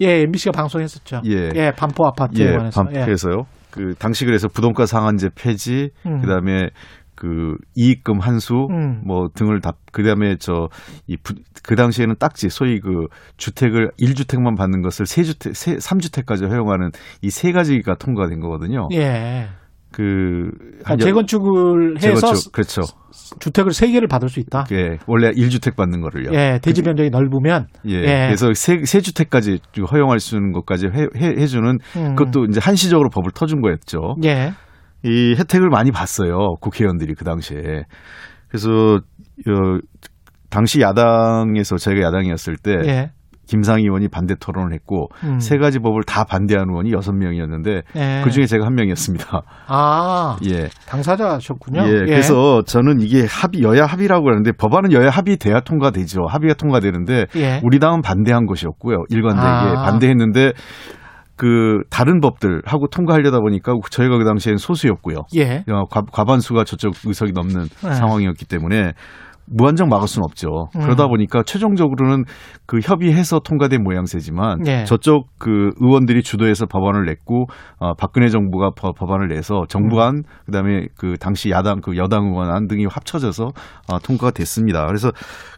예, 0.00 0.22
MBC가 0.22 0.52
방송했었죠. 0.52 1.22
예, 1.26 1.50
예 1.54 1.72
반포 1.76 2.06
아파트에 2.06 2.46
예, 2.46 2.56
관해서. 2.56 2.82
반포에서요. 2.84 3.34
예. 3.40 3.58
그 3.70 3.94
당시 3.98 4.24
그래서 4.24 4.48
부동가 4.48 4.86
상한제 4.86 5.30
폐지, 5.34 5.90
음. 6.06 6.20
그다음에 6.20 6.70
그 7.14 7.56
이익금 7.74 8.20
환수 8.20 8.68
음. 8.70 9.02
뭐 9.04 9.28
등을 9.34 9.60
다 9.60 9.72
그다음에 9.92 10.36
저 10.36 10.68
이 11.08 11.16
그 11.64 11.74
당시에는 11.76 12.14
딱지 12.18 12.48
소위 12.48 12.80
그 12.80 13.06
주택을 13.36 13.90
1주택만 14.00 14.56
받는 14.56 14.80
것을 14.82 15.04
3주택 15.06 15.52
3주택까지 15.80 16.48
허용하는 16.48 16.90
이 17.22 17.28
세 17.30 17.52
가지가 17.52 17.96
통과된 17.96 18.40
거거든요. 18.40 18.88
예. 18.94 19.48
그 19.92 20.50
아, 20.84 20.96
재건축을 20.96 21.96
해서 22.02 22.20
재건축, 22.20 22.52
그렇죠. 22.52 22.82
주택을 23.40 23.72
세 23.72 23.90
개를 23.90 24.06
받을 24.08 24.28
수 24.28 24.40
있다. 24.40 24.66
예, 24.72 24.98
원래 25.06 25.30
1주택 25.30 25.76
받는 25.76 26.00
거를요. 26.00 26.30
예, 26.32 26.58
대지 26.62 26.82
면적이 26.82 27.10
넓으면 27.10 27.66
예, 27.88 27.94
예. 27.94 28.26
그래서 28.26 28.52
세, 28.54 28.82
세 28.84 29.00
주택까지 29.00 29.60
허용할 29.90 30.20
수 30.20 30.36
있는 30.36 30.52
것까지 30.52 30.88
해, 30.88 31.06
해, 31.16 31.46
주는 31.46 31.78
음. 31.96 32.14
그것도 32.14 32.44
이제 32.46 32.60
한시적으로 32.62 33.08
법을 33.10 33.32
터준 33.32 33.60
거였죠. 33.60 34.16
예. 34.24 34.52
이 35.04 35.34
혜택을 35.38 35.68
많이 35.68 35.90
봤어요. 35.90 36.56
국회의원들이 36.60 37.14
그 37.14 37.24
당시에. 37.24 37.84
그래서 38.48 38.70
어, 39.00 39.78
당시 40.50 40.80
야당에서 40.80 41.76
저희가 41.76 42.02
야당이었을 42.02 42.56
때 42.56 42.72
예. 42.86 43.10
김상희 43.48 43.82
의원이 43.82 44.08
반대 44.08 44.34
토론을 44.38 44.72
했고 44.74 45.08
음. 45.24 45.38
세 45.40 45.56
가지 45.56 45.78
법을 45.78 46.02
다 46.04 46.24
반대하는 46.24 46.70
의원이 46.70 46.92
여섯 46.92 47.12
명이었는데 47.12 47.82
예. 47.96 48.20
그 48.22 48.30
중에 48.30 48.46
제가 48.46 48.66
한 48.66 48.74
명이었습니다. 48.74 49.42
아, 49.66 50.36
예, 50.46 50.68
당사자셨군요. 50.86 51.82
예, 51.82 51.86
예, 51.86 52.04
그래서 52.04 52.62
저는 52.62 53.00
이게 53.00 53.26
합의 53.28 53.62
여야 53.62 53.86
합의라고 53.86 54.28
하는데 54.28 54.52
법안은 54.52 54.92
여야 54.92 55.10
합의돼야 55.10 55.60
통과되죠. 55.60 56.26
합의가 56.28 56.54
통과되는데 56.54 57.26
예. 57.36 57.60
우리 57.64 57.78
당은 57.78 58.02
반대한 58.02 58.46
것이었고요. 58.46 59.04
일관되게 59.08 59.46
아. 59.46 59.82
반대했는데 59.84 60.52
그 61.38 61.82
다른 61.88 62.20
법들하고 62.20 62.88
통과하려다 62.88 63.38
보니까 63.38 63.72
저희가 63.90 64.18
그 64.18 64.24
당시엔 64.24 64.56
소수였고요. 64.56 65.18
예. 65.36 65.64
어, 65.70 65.84
과반수가 65.86 66.64
저쪽 66.64 66.94
의석이 67.06 67.32
넘는 67.32 67.68
네. 67.84 67.94
상황이었기 67.94 68.44
때문에 68.44 68.92
무한정 69.50 69.88
막을 69.88 70.08
수는 70.08 70.24
없죠. 70.24 70.68
음. 70.76 70.80
그러다 70.80 71.08
보니까 71.08 71.42
최종적으로는 71.42 72.24
그 72.66 72.80
협의해서 72.82 73.40
통과된 73.40 73.82
모양새지만 73.82 74.60
네. 74.62 74.84
저쪽 74.84 75.28
그 75.38 75.70
의원들이 75.80 76.22
주도해서 76.22 76.66
법안을 76.66 77.04
냈고 77.04 77.46
어, 77.78 77.94
박근혜 77.94 78.28
정부가 78.28 78.70
법안을 78.76 79.28
내서 79.28 79.64
정부안 79.68 80.16
음. 80.16 80.22
그다음에 80.46 80.86
그 80.96 81.14
당시 81.20 81.50
야당 81.50 81.80
그 81.80 81.96
여당 81.96 82.28
의원안 82.28 82.68
등이 82.68 82.86
합쳐져서 82.88 83.44
어, 83.92 83.98
통과가 83.98 84.30
됐습니다. 84.30 84.86
그래서 84.86 85.10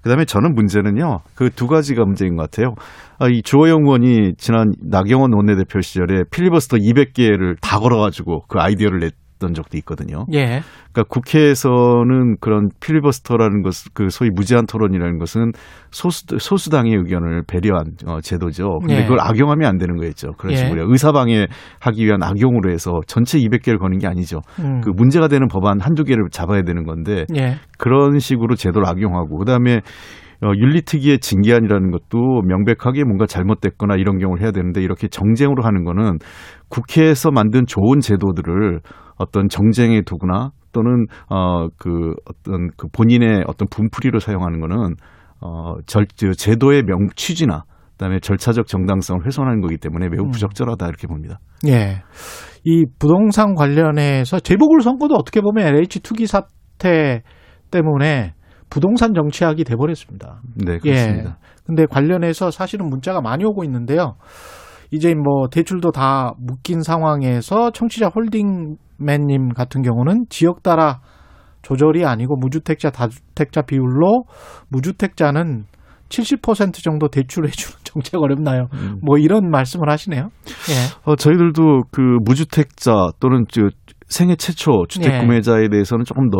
그다음에 0.03 0.25
저는 0.25 0.55
문제는요 0.55 1.21
그 1.35 1.51
두 1.61 1.67
가지가 1.67 2.07
문제인 2.07 2.37
것 2.37 2.51
같아요. 2.51 2.75
아, 3.19 3.29
이 3.29 3.43
주호영 3.43 3.83
의원이 3.83 4.33
지난 4.39 4.73
나경원 4.81 5.35
원내대표 5.35 5.83
시절에 5.83 6.23
필리버스터 6.31 6.79
200개를 6.79 7.57
다 7.61 7.79
걸어가지고 7.79 8.45
그 8.49 8.59
아이디어를 8.59 9.01
냈 9.01 9.13
했던 9.41 9.55
적도 9.55 9.79
있거든요. 9.79 10.27
예. 10.33 10.61
그러니까 10.93 11.05
국회에서는 11.09 12.37
그런 12.41 12.69
필리버스터라는 12.81 13.63
것, 13.63 13.75
그 13.95 14.11
소위 14.11 14.31
무제한 14.31 14.67
토론이라는 14.67 15.19
것은 15.19 15.53
소수 15.91 16.27
소수당의 16.39 16.95
의견을 16.95 17.43
배려한 17.49 17.95
어, 18.07 18.21
제도죠. 18.21 18.79
근데 18.81 18.99
예. 18.99 19.03
그걸 19.03 19.21
악용하면 19.21 19.67
안 19.67 19.79
되는 19.79 19.97
거였죠. 19.97 20.33
그런 20.37 20.53
예. 20.53 20.57
식으로 20.57 20.91
의사방해 20.91 21.47
하기 21.81 22.05
위한 22.05 22.23
악용으로 22.23 22.71
해서 22.71 23.01
전체 23.07 23.39
200개를 23.39 23.79
거는 23.79 23.99
게 23.99 24.07
아니죠. 24.07 24.41
음. 24.61 24.83
그 24.83 24.91
문제가 24.91 25.29
되는 25.29 25.49
법안 25.49 25.81
한두 25.81 26.05
개를 26.05 26.29
잡아야 26.31 26.63
되는 26.63 26.85
건데 26.85 27.25
예. 27.35 27.57
그런 27.79 28.19
식으로 28.19 28.55
제도를 28.55 28.87
악용하고 28.87 29.39
그다음에 29.39 29.81
어, 30.43 30.53
윤리특위의 30.57 31.19
징계안이라는 31.19 31.91
것도 31.91 32.43
명백하게 32.47 33.05
뭔가 33.05 33.27
잘못됐거나 33.27 33.97
이런 33.97 34.19
경우를 34.19 34.43
해야 34.43 34.53
되는데 34.53 34.83
이렇게 34.83 35.07
정쟁으로 35.07 35.63
하는 35.63 35.85
거는 35.85 36.19
국회에서 36.69 37.31
만든 37.31 37.67
좋은 37.67 38.01
제도들을 38.01 38.81
어떤 39.21 39.49
정쟁의 39.49 40.03
도구나 40.05 40.51
또는 40.73 41.07
어 41.29 41.69
그 41.79 42.15
어떤 42.27 42.71
그 42.77 42.87
본인의 42.89 43.45
어떤 43.47 43.69
분풀이로 43.69 44.19
사용하는 44.19 44.61
거는 44.61 44.95
어절 45.41 46.07
제도의 46.37 46.83
명 46.85 47.09
취지나 47.17 47.65
그다음에 47.93 48.19
절차적 48.21 48.67
정당성을 48.67 49.27
훼손하는 49.27 49.61
거기 49.61 49.77
때문에 49.77 50.09
매우 50.09 50.25
음. 50.25 50.31
부적절하다 50.31 50.87
이렇게 50.87 51.07
봅니다. 51.07 51.39
예. 51.67 52.03
이 52.65 52.87
부동산 52.99 53.55
관련해서 53.55 54.41
재보궐 54.41 54.81
선거도 54.81 55.15
어떻게 55.15 55.41
보면 55.41 55.67
LH 55.67 56.01
투기 56.01 56.27
사태 56.27 57.23
때문에 57.71 58.35
부동산 58.71 59.13
정치학이 59.15 59.65
돼버렸습니다. 59.65 60.41
네, 60.55 60.79
그렇습니다. 60.79 61.31
예. 61.31 61.35
근데 61.67 61.87
관련해서 61.87 62.51
사실은 62.51 62.89
문자가 62.89 63.21
많이 63.21 63.45
오고 63.45 63.65
있는데요. 63.65 64.15
이제 64.91 65.15
뭐 65.15 65.49
대출도 65.49 65.93
다 65.93 66.33
묶인 66.39 66.83
상황에서 66.83 67.71
청취자 67.71 68.09
홀딩맨님 68.09 69.51
같은 69.55 69.83
경우는 69.83 70.27
지역 70.29 70.63
따라 70.63 71.01
조절이 71.63 72.05
아니고 72.05 72.37
무주택자 72.37 72.91
다주택자 72.91 73.63
비율로 73.63 74.25
무주택자는 74.69 75.65
70% 76.09 76.83
정도 76.83 77.09
대출해주는 77.09 77.79
정책 77.85 78.21
어렵나요? 78.21 78.67
음. 78.75 78.99
뭐 79.03 79.17
이런 79.19 79.49
말씀을 79.51 79.89
하시네요. 79.89 80.31
예. 80.71 81.11
어, 81.11 81.17
저희들도 81.17 81.83
그 81.93 82.01
무주택자 82.25 83.11
또는 83.21 83.45
생애 84.09 84.35
최초 84.35 84.87
주택 84.89 85.15
예. 85.15 85.19
구매자에 85.21 85.69
대해서는 85.69 86.05
조금 86.05 86.31
더 86.31 86.39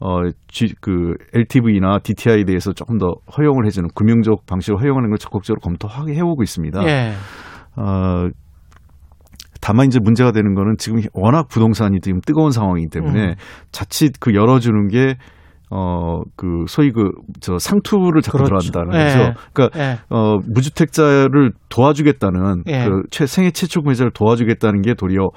어, 0.00 0.22
G, 0.48 0.72
그 0.80 1.14
LTV나 1.34 1.98
DTI에 2.02 2.44
대해서 2.44 2.72
조금 2.72 2.98
더 2.98 3.14
허용을 3.36 3.66
해주는 3.66 3.88
금융적 3.94 4.46
방식으로 4.46 4.80
허용하는 4.80 5.10
걸 5.10 5.18
적극적으로 5.18 5.60
검토하게 5.60 6.14
해오고 6.14 6.42
있습니다. 6.42 6.82
예. 6.84 7.12
어, 7.76 8.28
다만 9.60 9.86
이제 9.86 9.98
문제가 10.00 10.32
되는 10.32 10.54
거는 10.54 10.76
지금 10.78 11.00
워낙 11.12 11.48
부동산이 11.48 12.00
지금 12.00 12.20
뜨거운 12.20 12.50
상황이기 12.50 12.88
때문에 12.88 13.28
음. 13.30 13.34
자칫 13.72 14.14
그 14.18 14.34
열어주는 14.34 14.88
게 14.88 15.16
어, 15.72 16.22
그, 16.36 16.64
소위 16.66 16.90
그, 16.90 17.12
저 17.40 17.58
상투를 17.58 18.22
자꾸 18.22 18.38
그렇죠. 18.38 18.72
들어간다는 18.72 19.00
예. 19.00 19.18
거죠. 19.18 19.40
그러니까, 19.52 19.78
예. 19.78 19.98
어, 20.10 20.38
무주택자를 20.52 21.52
도와주겠다는, 21.68 22.64
예. 22.66 22.84
그, 22.84 23.02
최, 23.10 23.26
생애 23.26 23.52
최초 23.52 23.80
구매자를 23.82 24.10
도와주겠다는 24.12 24.82
게 24.82 24.94
도리어, 24.94 25.28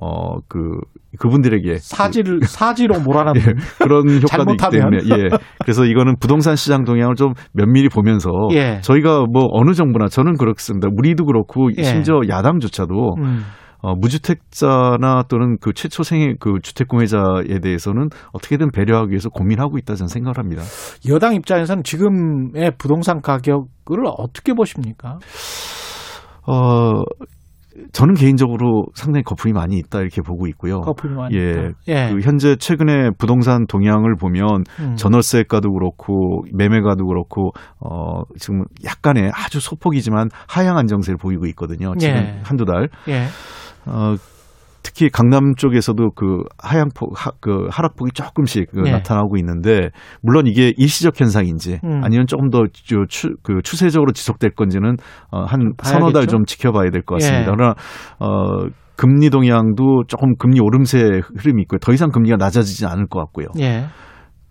어, 0.00 0.38
그, 0.48 0.78
그분들에게. 1.18 1.76
사지를, 1.76 2.40
사지로 2.48 3.00
몰아넣는. 3.00 3.40
예, 3.40 3.52
그런 3.78 4.22
효과도 4.22 4.52
있기 4.52 4.78
때문에, 4.78 4.96
예. 5.10 5.28
그래서 5.60 5.84
이거는 5.84 6.16
부동산 6.18 6.56
시장 6.56 6.84
동향을 6.84 7.14
좀 7.14 7.34
면밀히 7.52 7.90
보면서, 7.90 8.30
예. 8.52 8.80
저희가 8.80 9.26
뭐 9.30 9.46
어느 9.52 9.74
정부나 9.74 10.08
저는 10.08 10.38
그렇습니다. 10.38 10.88
우리도 10.90 11.26
그렇고, 11.26 11.68
예. 11.76 11.82
심지어 11.82 12.20
야당조차도, 12.26 13.16
음. 13.18 13.42
어, 13.82 13.94
무주택자나 13.96 15.24
또는 15.28 15.58
그 15.60 15.72
최초 15.74 16.02
생애 16.04 16.34
그 16.38 16.60
주택 16.62 16.88
구매자에 16.88 17.58
대해서는 17.60 18.08
어떻게든 18.32 18.70
배려하기 18.70 19.10
위해서 19.10 19.28
고민하고 19.28 19.76
있다 19.78 19.96
저는 19.96 20.08
생각을 20.08 20.38
합니다. 20.38 20.62
여당 21.08 21.34
입장에서는 21.34 21.82
지금의 21.82 22.72
부동산 22.78 23.20
가격을 23.20 24.04
어떻게 24.16 24.54
보십니까? 24.54 25.18
어, 26.46 27.02
저는 27.92 28.14
개인적으로 28.14 28.86
상당히 28.94 29.22
거품이 29.24 29.52
많이 29.52 29.78
있다 29.78 30.00
이렇게 30.00 30.20
보고 30.20 30.46
있고요. 30.48 30.80
거품이 30.80 31.14
많이 31.14 31.36
예, 31.36 31.50
있다. 31.50 31.62
예. 31.88 32.10
그 32.12 32.20
현재 32.20 32.56
최근에 32.56 33.10
부동산 33.18 33.66
동향을 33.66 34.16
보면 34.16 34.64
음. 34.80 34.96
전월세가도 34.96 35.72
그렇고 35.72 36.44
매매가도 36.52 37.06
그렇고 37.06 37.52
어 37.80 38.22
지금 38.38 38.64
약간의 38.84 39.30
아주 39.34 39.60
소폭이지만 39.60 40.28
하향 40.46 40.76
안정세를 40.76 41.16
보이고 41.16 41.46
있거든요. 41.46 41.94
지금 41.98 42.14
예. 42.14 42.40
한두 42.44 42.64
달. 42.64 42.88
예. 43.08 43.26
어, 43.86 44.14
특히 44.84 45.08
강남 45.10 45.54
쪽에서도 45.54 46.10
그 46.16 46.42
하향폭, 46.58 47.12
하, 47.14 47.30
그 47.40 47.68
하락폭이 47.70 48.10
조금씩 48.12 48.70
그 48.72 48.80
네. 48.80 48.90
나타나고 48.90 49.36
있는데, 49.38 49.90
물론 50.22 50.46
이게 50.46 50.72
일시적 50.76 51.20
현상인지, 51.20 51.78
음. 51.84 52.00
아니면 52.02 52.26
조금 52.26 52.50
더 52.50 52.64
추, 53.08 53.30
그 53.44 53.60
추세적으로 53.62 54.12
지속될 54.12 54.50
건지는, 54.56 54.96
어, 55.30 55.42
한 55.44 55.72
서너 55.82 56.10
달 56.12 56.26
좀 56.26 56.44
지켜봐야 56.44 56.90
될 56.90 57.02
것 57.02 57.16
같습니다. 57.16 57.42
예. 57.42 57.54
그러나, 57.54 57.74
어, 58.18 58.66
금리 58.96 59.30
동향도 59.30 60.04
조금 60.08 60.34
금리 60.36 60.60
오름세 60.60 60.98
흐름이 61.36 61.62
있고요. 61.62 61.78
더 61.78 61.92
이상 61.92 62.10
금리가 62.10 62.36
낮아지지 62.36 62.84
않을 62.86 63.06
것 63.06 63.20
같고요. 63.20 63.46
예. 63.60 63.84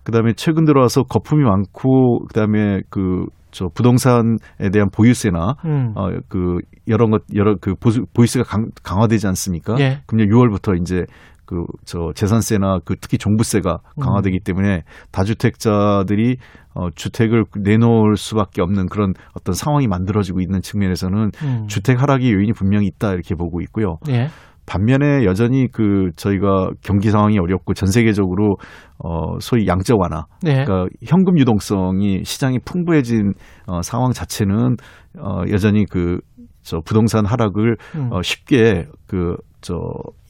그다음에 0.04 0.34
최근 0.36 0.66
들어와서 0.66 1.04
거품이 1.04 1.44
많고 1.44 2.26
그다음에 2.28 2.82
그 2.90 3.26
저 3.52 3.70
부동산에 3.70 4.38
대한 4.72 4.90
보유세나 4.90 5.58
음. 5.66 5.94
어그 5.96 6.60
여러 6.88 7.08
것 7.10 7.24
여러 7.36 7.56
그 7.60 7.76
보유세가 7.76 8.46
강, 8.46 8.72
강화되지 8.84 9.28
않습니까? 9.28 9.80
예. 9.80 10.02
금년 10.06 10.30
6월부터 10.30 10.80
이제 10.82 11.06
그 11.46 11.66
저 11.84 12.14
재산세나 12.16 12.80
그 12.86 12.96
특히 13.00 13.18
종부세가 13.18 13.80
강화되기 14.00 14.38
음. 14.38 14.44
때문에 14.44 14.84
다주택자들이 15.12 16.38
어 16.74 16.90
주택을 16.96 17.46
내놓을 17.58 18.16
수밖에 18.16 18.62
없는 18.62 18.88
그런 18.88 19.14
어떤 19.34 19.54
상황이 19.54 19.88
만들어지고 19.88 20.40
있는 20.40 20.62
측면에서는 20.62 21.32
음. 21.44 21.68
주택 21.68 22.02
하락의 22.02 22.32
요인이 22.32 22.54
분명히 22.54 22.88
있다 22.88 23.12
이렇게 23.12 23.36
보고 23.36 23.60
있고요. 23.62 23.98
예. 24.08 24.30
반면에 24.66 25.26
여전히 25.26 25.68
그 25.72 26.12
저희가 26.16 26.72
경기 26.82 27.10
상황이 27.10 27.38
어렵고 27.40 27.74
전 27.74 27.90
세계적으로 27.90 28.58
어 29.04 29.40
소위 29.40 29.68
양적 29.68 30.00
완화, 30.00 30.26
네. 30.42 30.64
그러니까 30.64 30.86
현금 31.04 31.38
유동성이 31.40 32.24
시장이 32.24 32.60
풍부해진 32.66 33.34
어 33.68 33.82
상황 33.82 34.12
자체는 34.12 34.76
어 35.20 35.42
여전히 35.50 35.86
그 35.86 36.20
저 36.64 36.80
부동산 36.80 37.26
하락을 37.26 37.78
음. 37.96 38.10
어, 38.12 38.22
쉽게 38.22 38.88
그 39.08 39.36
저 39.62 39.76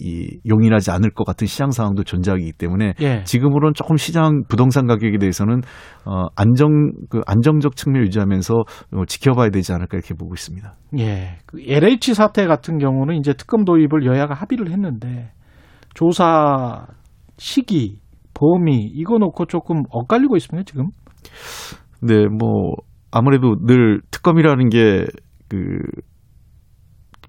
이 0.02 0.40
용인하지 0.50 0.90
않을 0.92 1.12
것 1.12 1.26
같은 1.26 1.46
시장 1.46 1.70
상황도 1.70 2.04
존재하기 2.04 2.54
때문에 2.54 2.96
예. 3.02 3.24
지금으로는 3.24 3.74
조금 3.76 3.98
시장 3.98 4.44
부동산 4.50 4.88
가격에 4.88 5.20
대해서는 5.20 5.62
어 6.06 6.26
안정 6.36 6.92
그 7.10 7.22
안정적 7.28 7.76
측면 7.76 8.02
유지하면서 8.04 8.56
어, 8.56 9.06
지켜봐야 9.06 9.52
되지 9.52 9.74
않을까 9.74 9.98
이렇게 9.98 10.16
보고 10.16 10.34
있습니다. 10.34 10.74
예. 11.00 11.38
그 11.46 11.62
LH 11.62 12.16
사태 12.16 12.48
같은 12.48 12.80
경우는 12.80 13.16
이제 13.18 13.34
특검 13.34 13.64
도입을 13.64 14.06
여야가 14.06 14.34
합의를 14.34 14.72
했는데 14.72 15.32
조사 15.94 16.88
시기, 17.38 18.00
범위 18.34 18.86
이거 18.86 19.20
놓고 19.20 19.46
조금 19.46 19.84
엇갈리고 19.90 20.36
있습니다 20.36 20.64
지금. 20.66 20.88
네, 22.02 22.26
뭐 22.28 22.74
아무래도 23.12 23.56
늘 23.66 24.02
특검이라는 24.10 24.70
게그 24.70 25.80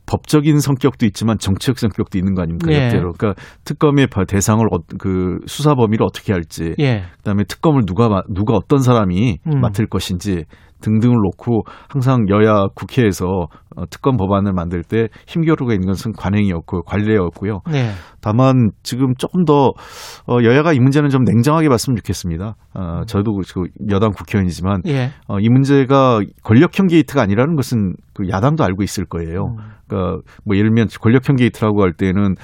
법적인 0.06 0.58
성격도 0.58 1.06
있지만 1.06 1.38
정치적 1.38 1.78
성격도 1.78 2.18
있는 2.18 2.34
거 2.34 2.42
아닙니까? 2.42 2.72
예. 2.72 2.90
그러니까 2.90 3.34
특검의 3.64 4.08
대상을 4.26 4.64
어, 4.72 4.78
그 4.98 5.38
수사 5.46 5.74
범위를 5.74 6.04
어떻게 6.04 6.32
할지, 6.32 6.74
예. 6.80 7.04
그다음에 7.18 7.44
특검을 7.44 7.82
누가 7.86 8.08
누가 8.28 8.54
어떤 8.54 8.80
사람이 8.80 9.38
음. 9.46 9.60
맡을 9.60 9.86
것인지 9.86 10.44
등등을 10.82 11.16
놓고 11.16 11.62
항상 11.88 12.26
여야 12.28 12.66
국회에서 12.74 13.46
어, 13.74 13.86
특검 13.88 14.16
법안을 14.18 14.52
만들 14.52 14.82
때 14.82 15.08
힘겨루가 15.26 15.72
있는 15.72 15.86
것은 15.86 16.12
관행이었고 16.12 16.82
관례였고요. 16.82 17.60
네. 17.70 17.92
다만 18.20 18.70
지금 18.82 19.14
조금 19.16 19.44
더 19.44 19.72
어, 20.26 20.42
여야가 20.42 20.74
이 20.74 20.78
문제는 20.78 21.08
좀 21.08 21.24
냉정하게 21.24 21.70
봤으면 21.70 21.96
좋겠습니다. 21.96 22.56
어, 22.74 23.02
저도 23.06 23.32
그 23.32 23.64
여당 23.90 24.10
국회의원이지만 24.10 24.82
예. 24.88 25.10
어, 25.26 25.38
이 25.40 25.48
문제가 25.48 26.20
권력형 26.42 26.88
게이트가 26.88 27.22
아니라는 27.22 27.56
것은 27.56 27.94
그 28.12 28.28
야당도 28.28 28.62
알고 28.62 28.82
있을 28.82 29.06
거예요. 29.06 29.54
음. 29.58 29.72
그러니까 29.92 30.22
뭐 30.44 30.56
예를 30.56 30.70
들면 30.70 30.88
권력형 31.00 31.36
게이트라고 31.36 31.82
할 31.82 31.92
때는 31.92 32.34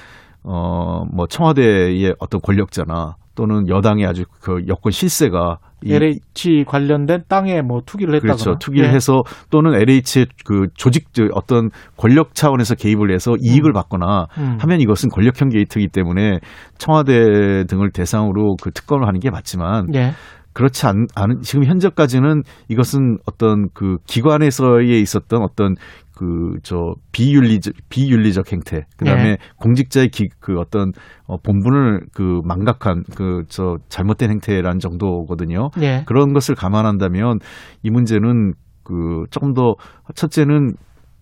어, 0.43 1.03
뭐 1.11 1.27
청와대의 1.27 2.15
어떤 2.19 2.41
권력자나 2.41 3.15
또는 3.35 3.69
여당의 3.69 4.05
아주 4.05 4.25
그 4.41 4.63
여권 4.67 4.91
실세가 4.91 5.59
LH 5.85 6.65
관련된 6.67 7.23
땅에 7.29 7.61
뭐 7.61 7.79
투기를 7.85 8.15
했다거나 8.15 8.35
그렇죠. 8.35 8.59
투기를 8.59 8.89
네. 8.89 8.93
해서 8.93 9.23
또는 9.49 9.75
LH의 9.75 10.27
그 10.45 10.67
조직 10.75 11.07
어떤 11.33 11.69
권력 11.95 12.35
차원에서 12.35 12.75
개입을 12.75 13.13
해서 13.13 13.35
이익을 13.39 13.71
음. 13.71 13.73
받거나 13.73 14.27
음. 14.37 14.57
하면 14.59 14.81
이것은 14.81 15.07
권력형 15.09 15.49
게이트이기 15.49 15.87
때문에 15.87 16.39
청와대 16.77 17.63
등을 17.65 17.91
대상으로 17.91 18.57
그 18.61 18.71
특검을 18.71 19.07
하는 19.07 19.21
게 19.21 19.29
맞지만 19.29 19.85
네. 19.89 20.11
그렇지 20.51 20.85
않, 20.87 21.07
않은 21.15 21.41
지금 21.41 21.63
현재까지는 21.63 22.43
이것은 22.67 23.19
어떤 23.25 23.69
그 23.73 23.97
기관에서의 24.05 24.99
있었던 24.99 25.41
어떤 25.41 25.75
그 26.19 26.59
저 26.63 26.95
비윤리적 27.13 27.73
비윤리적 27.87 28.51
행태 28.51 28.81
그다음에 28.97 29.29
예. 29.29 29.37
공직자의 29.57 30.09
기, 30.09 30.27
그 30.41 30.59
어떤 30.59 30.91
어, 31.27 31.37
본분을 31.37 32.01
그 32.13 32.41
망각한 32.43 33.03
그 33.15 33.43
저 33.47 33.77
잘못된 33.87 34.29
행태라는 34.31 34.79
정도거든요. 34.79 35.69
예. 35.81 36.03
그런 36.05 36.33
것을 36.33 36.55
감안한다면 36.55 37.39
이 37.83 37.89
문제는 37.89 38.53
그 38.83 39.23
조금 39.31 39.53
더 39.53 39.75
첫째는 40.13 40.73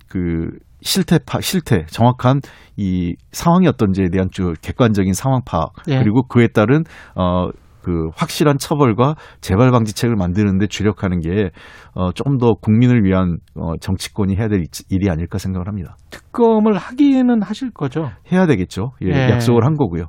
그 0.10 0.50
실태 0.82 1.20
파 1.24 1.42
실태 1.42 1.86
정확한 1.86 2.40
이 2.76 3.16
상황이 3.32 3.68
어떤지에 3.68 4.10
대한 4.12 4.30
주 4.32 4.54
객관적인 4.62 5.14
상황 5.14 5.42
파악 5.46 5.74
예. 5.90 6.00
그리고 6.00 6.24
그에 6.24 6.48
따른 6.48 6.84
어 7.16 7.50
그 7.88 8.10
확실한 8.18 8.58
처벌과 8.58 9.16
재발 9.40 9.72
방지책을 9.72 10.18
만드는데 10.18 10.68
주력하는 10.68 11.22
게 11.22 11.52
어, 11.96 12.12
조금 12.12 12.38
더 12.38 12.56
국민을 12.56 13.06
위한 13.06 13.38
어, 13.56 13.78
정치권이 13.80 14.36
해야 14.36 14.50
될 14.50 14.66
일이 14.90 15.10
아닐까 15.10 15.38
생각을 15.38 15.70
합니다. 15.70 15.96
특검을 16.10 16.76
하기는 16.76 17.42
하실 17.42 17.72
거죠? 17.72 18.12
해야 18.30 18.46
되겠죠. 18.46 18.92
예, 19.04 19.08
예. 19.08 19.30
약속을 19.32 19.64
한 19.64 19.76
거고요. 19.76 20.08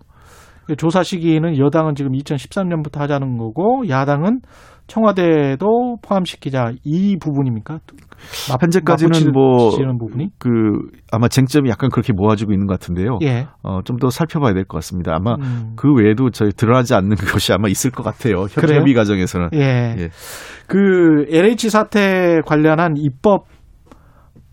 조사 0.77 1.05
시기는 1.05 1.57
여당은 1.57 1.95
지금 1.95 2.11
2013년부터 2.13 2.99
하자는 2.99 3.37
거고 3.39 3.89
야당은 3.89 4.41
청와대도 4.89 5.99
포함시키자 6.03 6.73
이 6.83 7.17
부분입니까? 7.19 7.79
현재까지는 8.61 9.33
뭐 9.33 9.71
그 10.39 10.51
아마 11.13 11.29
쟁점이 11.29 11.71
약간 11.71 11.89
그렇게 11.91 12.13
모아지고 12.13 12.53
있는 12.53 12.67
것 12.67 12.81
같은데요. 12.81 13.19
예. 13.23 13.47
어, 13.63 13.81
좀 13.85 13.99
더 13.99 14.11
살펴봐야 14.11 14.55
될 14.55 14.65
것 14.65 14.79
같습니다. 14.79 15.15
아마 15.15 15.35
음. 15.35 15.75
그 15.77 15.93
외에도 15.93 16.31
저희 16.31 16.51
드러나지 16.51 16.95
않는 16.95 17.17
것이 17.39 17.53
아마 17.53 17.69
있을 17.69 17.91
것 17.93 18.03
같아요. 18.03 18.47
협의 18.77 18.95
과정에서는. 18.95 19.51
예. 19.55 19.95
예. 19.99 20.09
그 20.67 21.27
LH 21.31 21.71
사태 21.71 22.41
관련한 22.45 22.95
입법 22.97 23.47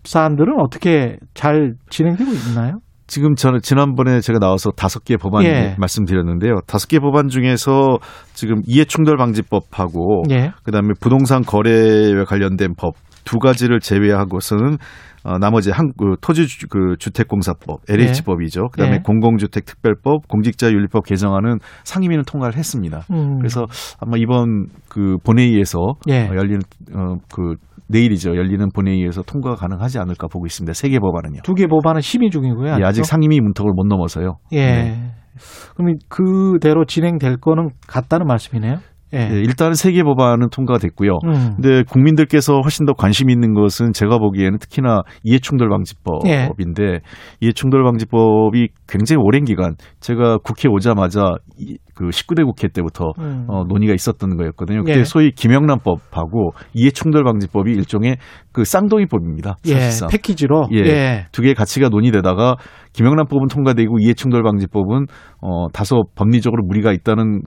사안들은 0.04 0.60
어떻게 0.60 1.18
잘 1.34 1.74
진행되고 1.90 2.30
있나요? 2.30 2.78
지금 3.06 3.34
저는 3.34 3.60
지난번에 3.62 4.20
제가 4.20 4.38
나와서 4.38 4.70
다섯 4.70 5.04
개 5.04 5.16
법안 5.16 5.44
예. 5.44 5.76
말씀드렸는데요. 5.78 6.60
다섯 6.66 6.88
개 6.88 6.98
법안 6.98 7.28
중에서 7.28 7.98
지금 8.34 8.62
이해충돌 8.66 9.16
방지법하고 9.16 10.24
예. 10.30 10.52
그다음에 10.64 10.88
부동산 11.00 11.42
거래와 11.42 12.24
관련된 12.24 12.74
법 12.76 12.94
두 13.26 13.38
가지를 13.38 13.80
제외하고서는 13.80 14.78
어, 15.26 15.38
나머지 15.38 15.72
한 15.72 15.90
그, 15.98 16.14
토지 16.20 16.46
주, 16.46 16.68
그 16.68 16.94
주택공사법 16.98 17.80
LH법이죠. 17.88 18.68
그다음에 18.72 18.96
예. 18.96 18.98
공공주택 19.04 19.64
특별법, 19.64 20.28
공직자윤리법 20.28 21.04
개정안은 21.04 21.58
상임위는 21.82 22.22
통과를 22.24 22.56
했습니다. 22.56 23.02
음. 23.10 23.38
그래서 23.38 23.66
아마 23.98 24.16
이번 24.16 24.66
그 24.88 25.16
본회의에서 25.24 25.78
예. 26.08 26.28
어, 26.28 26.36
열리는 26.36 26.60
어, 26.94 27.16
그 27.34 27.56
내일이죠. 27.88 28.36
열리는 28.36 28.68
본회의에서 28.72 29.22
통과가 29.22 29.56
가능하지 29.56 29.98
않을까 29.98 30.28
보고 30.28 30.46
있습니다. 30.46 30.72
세 30.74 30.88
개 30.88 30.98
법안은요. 31.00 31.40
두 31.42 31.54
개 31.54 31.66
법안은 31.66 32.00
심의 32.00 32.30
중이고요. 32.30 32.76
예, 32.80 32.84
아직 32.84 33.04
상임위 33.04 33.40
문턱을 33.40 33.72
못 33.74 33.86
넘어서요. 33.86 34.38
예. 34.52 34.58
네. 34.66 35.10
그럼 35.76 35.94
그대로 36.08 36.84
진행될 36.84 37.36
거는 37.38 37.70
같다는 37.86 38.26
말씀이네요. 38.26 38.78
예. 39.12 39.28
네, 39.28 39.38
일단은 39.40 39.74
세계 39.74 40.02
법안은 40.02 40.50
통과됐고요. 40.50 41.18
음. 41.24 41.54
근데 41.56 41.84
국민들께서 41.84 42.60
훨씬 42.60 42.86
더 42.86 42.92
관심 42.92 43.30
있는 43.30 43.54
것은 43.54 43.92
제가 43.92 44.18
보기에는 44.18 44.58
특히나 44.58 45.02
이해충돌 45.22 45.68
방지법인데 45.68 46.82
예. 46.84 47.00
이해충돌 47.40 47.84
방지법이 47.84 48.68
굉장히 48.88 49.22
오랜 49.22 49.44
기간 49.44 49.76
제가 50.00 50.38
국회 50.38 50.68
오자마자 50.68 51.34
그 51.94 52.08
19대 52.08 52.44
국회 52.44 52.68
때부터 52.68 53.12
음. 53.18 53.46
어, 53.48 53.64
논의가 53.64 53.94
있었던 53.94 54.36
거였거든요. 54.36 54.82
그때 54.82 55.00
예. 55.00 55.04
소위 55.04 55.30
김영란법하고 55.30 56.52
이해충돌 56.74 57.24
방지법이 57.24 57.72
일종의 57.72 58.16
그 58.56 58.64
쌍둥이법입니다. 58.64 59.56
예, 59.66 59.74
사실상. 59.74 60.08
예, 60.10 60.16
패키지로 60.16 60.68
예, 60.72 60.78
예. 60.78 61.26
두 61.30 61.42
개의 61.42 61.54
가치가 61.54 61.90
논의되다가 61.90 62.56
김영란법은 62.94 63.48
통과되고 63.48 63.98
이해충돌방지법은 64.00 65.04
어 65.42 65.68
다소 65.74 66.04
법리적으로 66.14 66.64
무리가 66.64 66.92
있다는 66.94 67.42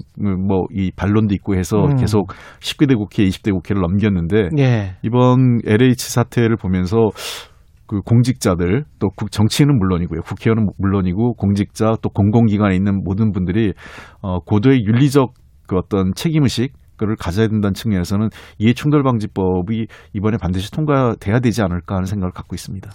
뭐 0.47 0.67
이 0.71 0.91
반론도 0.95 1.33
있고 1.35 1.55
해서 1.55 1.77
음. 1.77 1.95
계속 1.95 2.27
19대 2.59 2.95
국회, 2.95 3.25
20대 3.25 3.51
국회를 3.51 3.81
넘겼는데 3.81 4.49
예. 4.59 4.97
이번 5.01 5.61
LH 5.65 6.11
사태를 6.11 6.57
보면서 6.57 7.09
그 7.87 8.01
공직자들 8.01 8.85
또 8.99 9.09
정치인은 9.31 9.79
물론이고요. 9.79 10.21
국회의원은 10.21 10.67
물론이고 10.77 11.33
공직자 11.33 11.95
또 12.03 12.09
공공기관에 12.09 12.75
있는 12.75 13.03
모든 13.03 13.31
분들이 13.31 13.73
어 14.21 14.41
고도의 14.41 14.83
윤리적 14.85 15.33
그 15.67 15.75
어떤 15.75 16.13
책임의식 16.13 16.73
을 17.01 17.15
가져야 17.15 17.47
된다는 17.47 17.73
측면에서는 17.73 18.29
이해충돌방지법이 18.57 19.87
이번에 20.13 20.37
반드시 20.37 20.71
통과돼야 20.71 21.39
되지 21.39 21.61
않을까 21.61 21.95
하는 21.95 22.05
생각을 22.05 22.31
갖고 22.33 22.55
있습니다. 22.55 22.89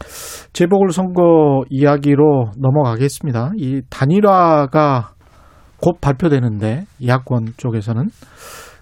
재보궐선거 0.53 1.65
이야기로 1.71 2.51
넘어가겠습니다. 2.59 3.53
이 3.57 3.81
단일화가 3.89 5.13
곧 5.81 6.01
발표되는데 6.01 6.85
야권 7.07 7.55
쪽에서는 7.57 8.09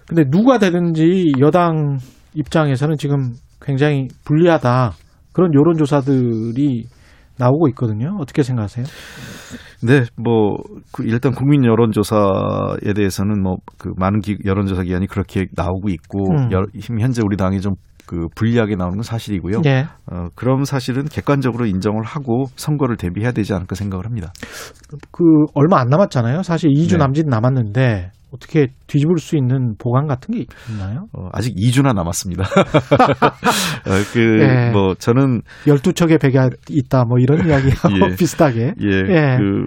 근데 0.07 0.23
누가 0.29 0.57
되든지 0.57 1.33
여당 1.39 1.97
입장에서는 2.33 2.95
지금 2.97 3.33
굉장히 3.61 4.07
불리하다 4.25 4.91
그런 5.31 5.53
여론조사들이 5.53 6.85
나오고 7.43 7.67
있거든요. 7.69 8.17
어떻게 8.19 8.43
생각하세요? 8.43 8.85
네, 9.83 10.03
뭐그 10.15 11.03
일단 11.03 11.33
국민 11.33 11.65
여론조사에 11.65 12.93
대해서는 12.95 13.43
뭐 13.43 13.57
그 13.83 13.91
많은 13.97 14.21
기, 14.21 14.37
여론조사 14.45 14.83
기관이 14.83 15.07
그렇게 15.07 15.45
나오고 15.55 15.89
있고 15.89 16.31
음. 16.31 16.51
여, 16.53 16.63
현재 16.99 17.21
우리 17.21 17.35
당이 17.35 17.59
좀그 17.59 18.27
불리하게 18.33 18.77
나오는 18.77 18.95
건 18.95 19.03
사실이고요. 19.03 19.59
네. 19.61 19.85
어, 20.09 20.27
그럼 20.35 20.63
사실은 20.63 21.03
객관적으로 21.03 21.65
인정을 21.65 22.03
하고 22.03 22.45
선거를 22.55 22.95
대비해야 22.95 23.33
되지 23.33 23.53
않을까 23.53 23.75
생각을 23.75 24.05
합니다. 24.05 24.31
그 25.11 25.23
얼마 25.53 25.81
안 25.81 25.89
남았잖아요. 25.89 26.43
사실 26.43 26.69
2주 26.69 26.91
네. 26.91 26.97
남짓 26.97 27.27
남았는데 27.27 28.11
어떻게 28.33 28.67
뒤집을 28.87 29.19
수 29.19 29.37
있는 29.37 29.75
보관 29.77 30.07
같은 30.07 30.33
게 30.33 30.45
있나요? 30.69 31.05
어, 31.13 31.29
아직 31.31 31.55
2주나 31.55 31.93
남았습니다. 31.93 32.43
어, 33.85 33.91
그, 34.11 34.39
예. 34.41 34.71
뭐, 34.71 34.95
저는. 34.95 35.41
12척의 35.65 36.19
백이 36.19 36.37
있다, 36.69 37.05
뭐 37.05 37.19
이런 37.19 37.45
이야기하고 37.47 38.11
예. 38.11 38.15
비슷하게. 38.15 38.73
예. 38.81 38.87
예. 38.87 39.37
그, 39.37 39.65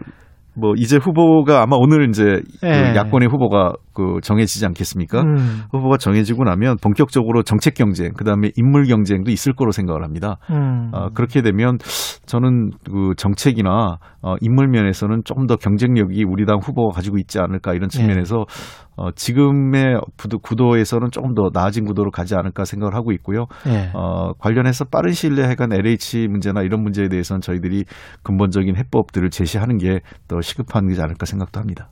뭐 0.57 0.73
이제 0.77 0.97
후보가 0.97 1.63
아마 1.63 1.77
오늘 1.77 2.09
이제 2.09 2.41
그 2.61 2.67
예. 2.67 2.93
그 2.93 2.97
야권의 2.97 3.29
후보가 3.29 3.75
그 3.93 4.19
정해지지 4.23 4.65
않겠습니까? 4.67 5.23
음. 5.23 5.63
후보가 5.73 5.97
정해지고 5.97 6.45
나면 6.45 6.77
본격적으로 6.83 7.43
정책 7.43 7.75
경쟁, 7.75 8.13
그다음에 8.13 8.51
인물 8.57 8.85
경쟁도 8.85 9.31
있을 9.31 9.55
거로 9.55 9.71
생각을 9.71 10.03
합니다. 10.03 10.37
음. 10.51 10.91
어, 10.93 11.09
그렇게 11.15 11.43
되면 11.43 11.79
저는 12.27 12.71
그 12.85 13.13
정책이나 13.17 13.99
어, 14.23 14.35
인물 14.41 14.69
면에서는 14.69 15.23
조금 15.25 15.47
더 15.47 15.57
경쟁력이 15.57 16.25
우리 16.25 16.45
당 16.47 16.59
후보가 16.59 16.95
가지고 16.95 17.19
있지 17.19 17.39
않을까 17.39 17.75
이런 17.75 17.89
측면에서 17.89 18.41
예. 18.41 18.87
어, 18.97 19.11
지금의 19.15 20.01
구도 20.43 20.79
에서는 20.79 21.11
조금 21.11 21.35
더 21.35 21.51
나아진 21.53 21.85
구도로 21.85 22.11
가지 22.11 22.35
않을까 22.35 22.65
생각을 22.65 22.95
하고 22.95 23.13
있고요. 23.13 23.47
예. 23.67 23.91
어, 23.95 24.33
관련해서 24.39 24.87
빠른 24.87 25.13
시일 25.13 25.35
내에 25.35 25.49
해간 25.49 25.73
LH 25.73 26.29
문제나 26.29 26.63
이런 26.63 26.83
문제에 26.83 27.09
대해서는 27.09 27.41
저희들이 27.41 27.85
근본적인 28.23 28.77
해법들을 28.77 29.31
제시하는 29.31 29.77
게더 29.77 30.41
시급한 30.47 30.87
게 30.89 31.01
않을까 31.01 31.27
생각도 31.27 31.61
합니다. 31.61 31.91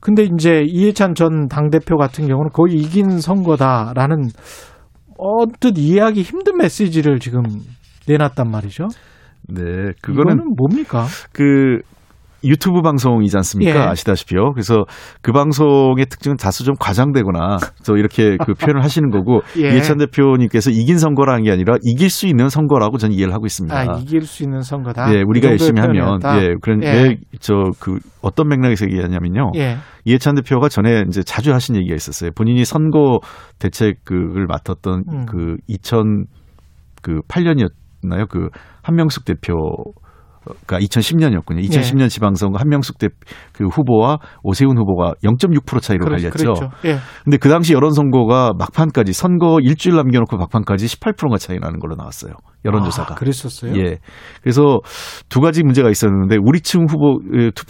근데 0.00 0.24
이제 0.24 0.62
이해찬 0.66 1.14
전 1.14 1.46
당대표 1.48 1.96
같은 1.96 2.26
경우는 2.26 2.50
거의 2.52 2.74
이긴 2.76 3.20
선거다라는 3.20 4.28
언뜻 5.18 5.76
이해하기 5.76 6.22
힘든 6.22 6.56
메시지를 6.56 7.20
지금 7.20 7.42
내놨단 8.08 8.50
말이죠. 8.50 8.88
네, 9.48 9.62
그거는 10.00 10.54
뭡니까? 10.56 11.06
그 11.32 11.80
유튜브 12.44 12.80
방송이지 12.82 13.36
않습니까? 13.36 13.74
예. 13.74 13.78
아시다시피요. 13.88 14.52
그래서 14.52 14.84
그 15.22 15.32
방송의 15.32 16.06
특징은 16.06 16.36
다소 16.36 16.64
좀 16.64 16.74
과장되거나 16.78 17.58
또 17.86 17.96
이렇게 17.96 18.36
그 18.38 18.54
표현을 18.54 18.82
하시는 18.82 19.10
거고 19.10 19.42
예. 19.58 19.70
이해찬 19.70 19.98
대표님께서 19.98 20.70
이긴 20.70 20.98
선거라는 20.98 21.44
게 21.44 21.50
아니라 21.50 21.76
이길 21.82 22.10
수 22.10 22.26
있는 22.26 22.48
선거라고 22.48 22.98
저는 22.98 23.14
이해를 23.14 23.34
하고 23.34 23.46
있습니다. 23.46 23.76
아, 23.76 23.98
이길 24.00 24.22
수 24.22 24.42
있는 24.42 24.62
선거다. 24.62 25.14
예, 25.14 25.22
우리가 25.26 25.50
열심히 25.50 25.80
하면 25.80 26.20
예, 26.40 26.54
그런 26.60 26.82
예. 26.82 27.16
왜저그 27.32 27.98
어떤 28.22 28.48
맥락에서 28.48 28.86
얘기하냐면요. 28.86 29.52
예. 29.56 29.76
이해찬 30.04 30.34
대표가 30.36 30.68
전에 30.68 31.04
이제 31.08 31.22
자주 31.22 31.52
하신 31.52 31.76
얘기가 31.76 31.94
있었어요. 31.94 32.30
본인이 32.34 32.64
선거 32.64 33.20
대책을 33.58 34.46
맡았던 34.48 35.04
음. 35.08 35.26
그 35.26 35.56
2000, 35.68 36.24
그 37.02 37.20
8년이었나요? 37.28 38.28
그 38.28 38.48
한명숙 38.82 39.24
대표 39.24 39.54
그러니까 40.44 40.78
2010년이었군요. 40.78 41.62
2010년 41.68 42.02
예. 42.02 42.08
지방선거 42.08 42.58
한명숙 42.58 42.98
대 42.98 43.08
그 43.52 43.66
후보와 43.66 44.18
오세훈 44.42 44.78
후보가 44.78 45.12
0.6% 45.22 45.82
차이로 45.82 46.06
그렇, 46.06 46.16
갈렸죠. 46.16 46.30
그렇죠. 46.30 46.70
예. 46.86 46.96
근데 47.24 47.36
그 47.36 47.50
당시 47.50 47.74
여론선거가 47.74 48.54
막판까지 48.58 49.12
선거 49.12 49.58
일주일 49.60 49.96
남겨놓고 49.96 50.38
막판까지 50.38 50.86
18%가 50.86 51.36
차이 51.36 51.58
나는 51.58 51.78
걸로 51.78 51.94
나왔어요. 51.94 52.32
여론조사가. 52.64 53.14
아, 53.14 53.16
그랬었어요? 53.16 53.76
예. 53.76 53.98
그래서 54.42 54.78
두 55.28 55.40
가지 55.40 55.62
문제가 55.62 55.90
있었는데 55.90 56.38
우리층 56.42 56.86
후보 56.88 57.20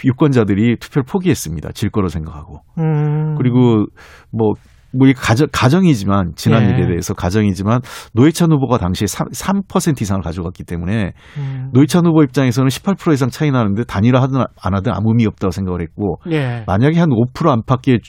유권자들이 0.05 0.77
투표를 0.79 1.05
포기했습니다. 1.09 1.73
질 1.73 1.91
거로 1.91 2.09
생각하고. 2.09 2.61
음. 2.79 3.35
그리고 3.37 3.87
뭐 4.31 4.53
뭐 4.93 5.09
가정, 5.17 5.47
가정이지만 5.53 6.33
지난 6.37 6.65
예. 6.65 6.69
일에 6.71 6.87
대해서 6.87 7.15
가정이지만 7.15 7.81
노회찬 8.15 8.51
후보가 8.53 8.79
당시에 8.79 9.07
3, 9.07 9.29
3% 9.29 10.01
이상을 10.03 10.23
가져갔기 10.23 10.65
때문에 10.65 11.13
음. 11.39 11.71
노회찬 11.73 12.07
후보 12.07 12.23
입장에서는 12.23 12.69
18% 12.69 13.13
이상 13.13 13.29
차이 13.31 13.51
나는데 13.51 13.85
단일화 13.85 14.21
하든 14.23 14.39
안 14.39 14.75
하든 14.75 14.93
아무 14.93 15.11
의미 15.11 15.27
없다고 15.27 15.51
생각을 15.51 15.81
했고 15.81 16.17
예. 16.31 16.65
만약에 16.67 16.99
한 16.99 17.11
5% 17.11 17.49
안팎의 17.49 18.01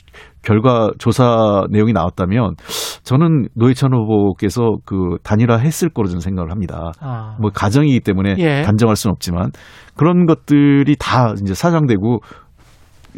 결과 0.42 0.90
조사 0.98 1.64
내용이 1.70 1.92
나왔다면 1.92 2.56
저는 3.04 3.48
노회찬 3.54 3.94
후보께서 3.94 4.76
그 4.84 5.16
단일화 5.22 5.58
했을 5.58 5.88
거로 5.88 6.08
저는 6.08 6.20
생각을 6.20 6.50
합니다. 6.50 6.92
아. 7.00 7.36
뭐 7.40 7.50
가정이기 7.52 8.00
때문에 8.00 8.34
예. 8.38 8.62
단정할 8.62 8.96
수는 8.96 9.12
없지만 9.12 9.50
그런 9.96 10.26
것들이 10.26 10.96
다 10.98 11.32
이제 11.40 11.54
사장되고 11.54 12.18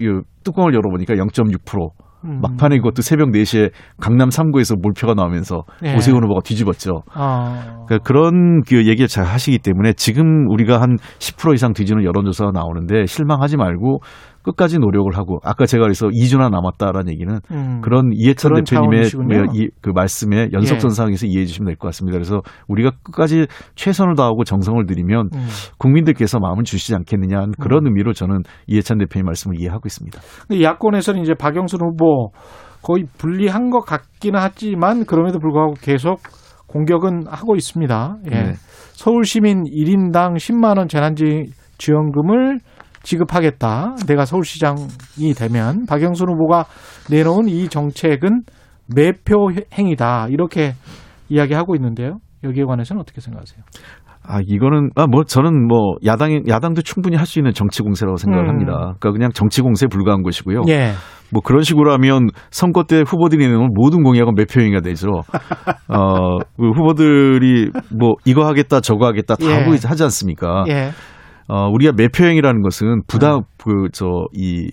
이 0.01 0.21
뚜껑을 0.45 0.75
열어보니까 0.75 1.15
0.6% 1.15 1.91
음. 2.25 2.41
막판에 2.41 2.79
그것도 2.79 3.03
새벽 3.03 3.31
4시에 3.31 3.70
강남 4.01 4.29
3구에서 4.29 4.81
몰표가 4.81 5.14
나오면서 5.14 5.64
예. 5.85 5.95
오세훈 5.95 6.22
후보가 6.25 6.41
뒤집었죠. 6.45 7.03
아. 7.12 7.85
그러니까 7.87 7.99
그런 8.05 8.62
그 8.62 8.87
얘기를 8.87 9.07
잘 9.09 9.25
하시기 9.25 9.59
때문에 9.59 9.93
지금 9.95 10.49
우리가 10.49 10.81
한 10.81 10.97
10% 11.18 11.55
이상 11.55 11.72
뒤지는 11.72 12.05
여론조사가 12.05 12.53
나오는데 12.53 13.07
실망하지 13.07 13.57
말고 13.57 14.01
끝까지 14.45 14.78
노력을 14.78 15.11
하고 15.16 15.38
아까 15.42 15.66
제가 15.66 15.82
그래서 15.84 16.09
2주나 16.09 16.51
남았다라는 16.51 17.11
얘기는 17.12 17.40
음. 17.51 17.80
그런 17.82 18.11
이해찬 18.12 18.53
대표님의 18.55 19.11
뭐 19.16 19.55
이, 19.55 19.68
그 19.80 19.90
말씀에 19.95 20.51
연속선상에서 20.53 21.26
예. 21.26 21.30
이해해 21.30 21.47
주시면 21.47 21.66
될 21.66 21.76
것 21.76 21.88
같습니다. 21.88 22.16
그래서 22.16 22.40
우리가 22.68 22.92
끝까지 23.03 23.47
최선을 23.74 24.14
다하고 24.14 24.45
정성을 24.45 24.84
들이면 24.86 25.30
음. 25.34 25.47
국민들께서 25.78 26.38
마음을 26.38 26.64
주시지 26.64 26.95
않겠느냐 26.95 27.47
그런 27.59 27.84
음. 27.84 27.86
의미로 27.88 28.12
저는 28.12 28.42
이해찬 28.66 28.99
대표님 28.99 29.26
말씀을 29.26 29.61
이해하고 29.61 29.82
있습니다. 29.86 30.20
야권에서는 30.62 31.22
이제 31.22 31.34
박영순 31.34 31.80
후보 31.80 32.30
거의 32.82 33.07
불리한 33.18 33.70
것 33.70 33.80
같기는 33.80 34.38
하지만 34.38 35.05
그럼에도 35.07 35.38
불구하고 35.38 35.74
계속 35.80 36.20
공격은 36.66 37.24
하고 37.28 37.57
있습니다. 37.57 38.16
예. 38.26 38.30
네. 38.30 38.53
서울 38.92 39.24
시민 39.24 39.64
1인당 39.64 40.36
10만 40.36 40.78
원 40.78 40.88
재난지원금을 40.88 42.59
지급하겠다. 43.05 43.95
내가 44.09 44.25
서울시장이 44.25 45.35
되면 45.37 45.87
박영순 45.87 46.29
후보가 46.29 46.65
내놓은 47.11 47.49
이 47.49 47.69
정책은 47.69 48.43
매표 48.95 49.51
행위다. 49.73 50.27
이렇게 50.31 50.75
이야기하고 51.29 51.75
있는데요. 51.77 52.19
여기에 52.43 52.65
관해서는 52.65 53.01
어떻게 53.01 53.21
생각하세요? 53.21 53.63
아, 54.27 54.41
이거는, 54.47 54.89
아, 54.97 55.07
뭐, 55.07 55.25
저는 55.25 55.67
뭐, 55.67 55.97
야당, 56.07 56.43
야당도 56.49 56.81
충분히 56.81 57.17
할 57.17 57.27
수 57.27 57.39
있는 57.39 57.53
정치 57.53 57.83
공세라고 57.83 58.17
생각을 58.17 58.47
음. 58.47 58.51
합니다. 58.51 58.73
그러니까 58.99 59.13
그냥 59.13 59.31
정치 59.33 59.61
공세에 59.61 59.87
불과한 59.89 60.23
것이고요. 60.23 60.63
예. 60.69 60.93
뭐 61.31 61.43
그런 61.43 61.63
식으로 61.63 61.93
하면 61.93 62.29
선거 62.51 62.85
때 62.85 63.03
후보들이 63.07 63.47
내놓은 63.47 63.71
모든 63.75 64.03
공약은 64.03 64.35
매표행위가 64.35 64.81
되죠. 64.81 65.09
어, 65.89 66.39
그 66.57 66.71
후보들이 66.75 67.71
뭐, 67.99 68.15
이거 68.25 68.47
하겠다, 68.47 68.81
저거 68.81 69.07
하겠다 69.07 69.37
다 69.37 69.45
예. 69.45 69.67
하지 69.87 70.03
않습니까? 70.05 70.65
예. 70.69 70.91
어, 71.49 71.68
우리가 71.68 71.92
매표행이라는 71.97 72.62
것은 72.62 73.03
부담, 73.07 73.38
음. 73.38 73.42
그, 73.59 73.88
저, 73.92 74.26
이, 74.32 74.70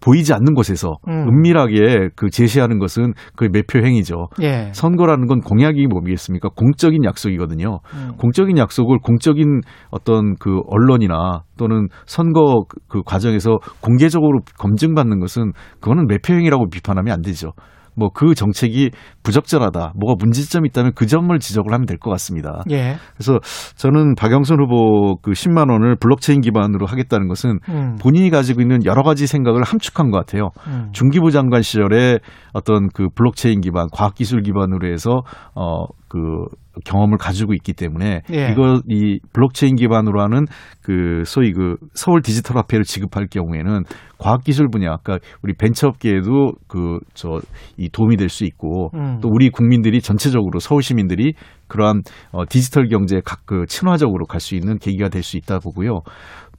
보이지 0.00 0.32
않는 0.32 0.54
곳에서 0.54 0.96
음. 1.08 1.28
은밀하게 1.28 2.10
그 2.14 2.30
제시하는 2.30 2.78
것은 2.78 3.14
그 3.36 3.48
매표 3.50 3.80
행위죠. 3.80 4.28
예. 4.42 4.70
선거라는 4.72 5.26
건 5.26 5.40
공약이 5.40 5.86
뭐겠습니까? 5.88 6.50
공적인 6.50 7.04
약속이거든요. 7.04 7.80
음. 7.94 8.12
공적인 8.16 8.58
약속을 8.58 8.98
공적인 8.98 9.60
어떤 9.90 10.36
그 10.36 10.60
언론이나 10.68 11.42
또는 11.56 11.88
선거 12.06 12.64
그 12.88 13.02
과정에서 13.02 13.58
공개적으로 13.80 14.40
검증받는 14.58 15.18
것은 15.18 15.52
그거는 15.80 16.06
매표 16.06 16.34
행위라고 16.34 16.68
비판하면 16.68 17.12
안 17.12 17.22
되죠. 17.22 17.52
뭐 17.96 18.10
그 18.14 18.34
정책이 18.34 18.90
부적절하다, 19.28 19.92
뭐가 19.94 20.16
문제점이 20.18 20.68
있다면 20.70 20.92
그 20.94 21.06
점을 21.06 21.38
지적을 21.38 21.70
하면 21.74 21.84
될 21.84 21.98
것 21.98 22.10
같습니다. 22.12 22.62
예. 22.70 22.96
그래서 23.14 23.38
저는 23.76 24.14
박영선 24.14 24.58
후보 24.58 25.16
그 25.20 25.32
10만 25.32 25.70
원을 25.70 25.96
블록체인 25.96 26.40
기반으로 26.40 26.86
하겠다는 26.86 27.28
것은 27.28 27.58
음. 27.68 27.96
본인이 28.00 28.30
가지고 28.30 28.62
있는 28.62 28.84
여러 28.86 29.02
가지 29.02 29.26
생각을 29.26 29.64
함축한 29.64 30.10
것 30.10 30.18
같아요. 30.18 30.48
음. 30.68 30.88
중기부 30.92 31.30
장관 31.30 31.60
시절에 31.60 32.20
어떤 32.54 32.88
그 32.94 33.08
블록체인 33.14 33.60
기반, 33.60 33.88
과학기술 33.92 34.40
기반으로 34.42 34.90
해서 34.90 35.20
어 35.54 35.84
그 36.08 36.46
경험을 36.86 37.18
가지고 37.18 37.52
있기 37.52 37.74
때문에 37.74 38.22
예. 38.32 38.48
이거 38.50 38.80
이 38.88 39.18
블록체인 39.34 39.76
기반으로 39.76 40.22
하는 40.22 40.46
그 40.80 41.22
소위 41.26 41.52
그 41.52 41.76
서울 41.92 42.22
디지털 42.22 42.56
화폐를 42.56 42.84
지급할 42.84 43.26
경우에는 43.30 43.82
과학기술 44.16 44.68
분야 44.70 44.90
아까 44.92 45.18
우리 45.42 45.52
벤처업계에도 45.54 46.52
그 46.66 47.00
저 47.12 47.40
이 47.76 47.90
도움이 47.90 48.16
될 48.16 48.30
수 48.30 48.44
있고 48.46 48.90
음. 48.94 49.17
또 49.20 49.28
우리 49.28 49.50
국민들이 49.50 50.00
전체적으로 50.00 50.58
서울 50.60 50.82
시민들이 50.82 51.34
그러한 51.68 52.02
어 52.32 52.44
디지털 52.48 52.88
경제 52.88 53.20
각그 53.24 53.66
친화적으로 53.68 54.26
갈 54.26 54.40
수 54.40 54.54
있는 54.54 54.78
계기가 54.78 55.08
될 55.08 55.22
수 55.22 55.36
있다 55.36 55.58
보고요. 55.58 56.00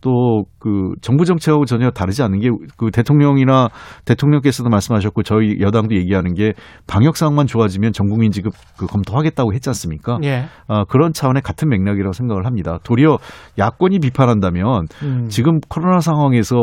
또그 0.01 0.93
정부 1.01 1.26
정책하고 1.26 1.66
전혀 1.66 1.89
다르지 1.91 2.24
않은 2.24 2.39
게 2.39 2.49
그 2.78 2.91
대통령이나 2.91 3.70
대통령께서도 4.05 4.70
말씀하셨고 4.70 5.24
저희 5.24 5.60
여당도 5.60 5.95
얘기하는 5.95 6.34
게 6.34 6.53
방역 6.88 7.18
상황만 7.18 7.47
좋아지면 7.47 7.91
전 7.91 8.07
국민 8.07 8.32
지급 8.32 8.53
그 8.78 8.86
검토하겠다고 8.86 9.53
했지 9.53 9.70
않습니까? 9.70 10.18
예. 10.24 10.45
어, 10.68 10.86
그런 10.86 11.12
차원의 11.12 11.41
같은 11.41 11.68
맥락이라고 11.68 12.14
생각을 12.14 12.45
합니다. 12.45 12.80
도리어 12.84 13.18
야권이 13.57 13.99
비판한다면 13.99 14.86
음. 15.03 15.28
지금 15.28 15.60
코로나 15.68 15.99
상황에서 15.99 16.55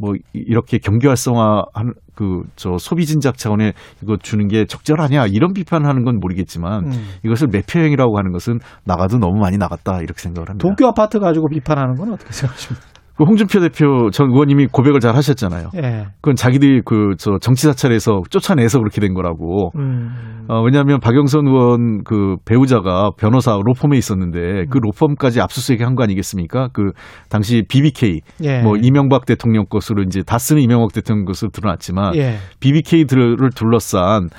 뭐 0.00 0.14
이렇게 0.32 0.78
경기 0.78 1.06
활성화하는 1.06 1.92
그저 2.14 2.78
소비 2.78 3.04
진작 3.04 3.36
차원에 3.36 3.72
이거 4.02 4.16
주는 4.16 4.48
게 4.48 4.64
적절하냐 4.64 5.26
이런 5.26 5.52
비판하는 5.52 6.04
건 6.04 6.18
모르겠지만 6.18 6.86
음. 6.86 6.92
이것을 7.24 7.48
매표행이라고 7.48 8.16
하는 8.18 8.32
것은 8.32 8.58
나가도 8.84 9.18
너무 9.18 9.38
많이 9.38 9.58
나갔다 9.58 9.98
이렇게 9.98 10.20
생각을 10.20 10.48
합니다. 10.48 10.66
도쿄 10.66 10.88
아파트 10.88 11.18
가지고 11.18 11.48
비판하는 11.48 11.94
건 11.94 12.12
어떻게 12.12 12.32
생각하십니까? 12.32 12.89
그 13.20 13.24
홍준표 13.24 13.60
대표 13.60 14.08
전 14.10 14.30
의원님이 14.30 14.68
고백을 14.72 14.98
잘 14.98 15.14
하셨잖아요. 15.14 15.68
예. 15.76 16.06
그건 16.22 16.36
자기들이 16.36 16.80
그 16.86 17.10
저 17.18 17.36
정치 17.38 17.66
사찰에서 17.66 18.22
쫓아내서 18.30 18.78
그렇게 18.78 19.02
된 19.02 19.12
거라고. 19.12 19.72
음. 19.76 20.46
어, 20.48 20.62
왜냐하면 20.62 21.00
박영선 21.00 21.46
의원 21.46 22.02
그 22.02 22.36
배우자가 22.46 23.10
변호사 23.18 23.58
로펌에 23.62 23.98
있었는데 23.98 24.64
그 24.70 24.78
음. 24.78 24.80
로펌까지 24.84 25.38
압수수색 25.42 25.82
한거 25.82 26.02
아니겠습니까? 26.02 26.68
그 26.72 26.92
당시 27.28 27.62
BBK 27.68 28.20
예. 28.42 28.62
뭐 28.62 28.78
이명박 28.78 29.26
대통령 29.26 29.66
것으로 29.68 30.02
이제 30.02 30.22
다 30.22 30.38
쓰는 30.38 30.62
이명박 30.62 30.94
대통령 30.94 31.26
것으로 31.26 31.50
드러났지만 31.50 32.16
예. 32.16 32.36
BBK들을 32.60 33.36
둘러싼 33.54 34.30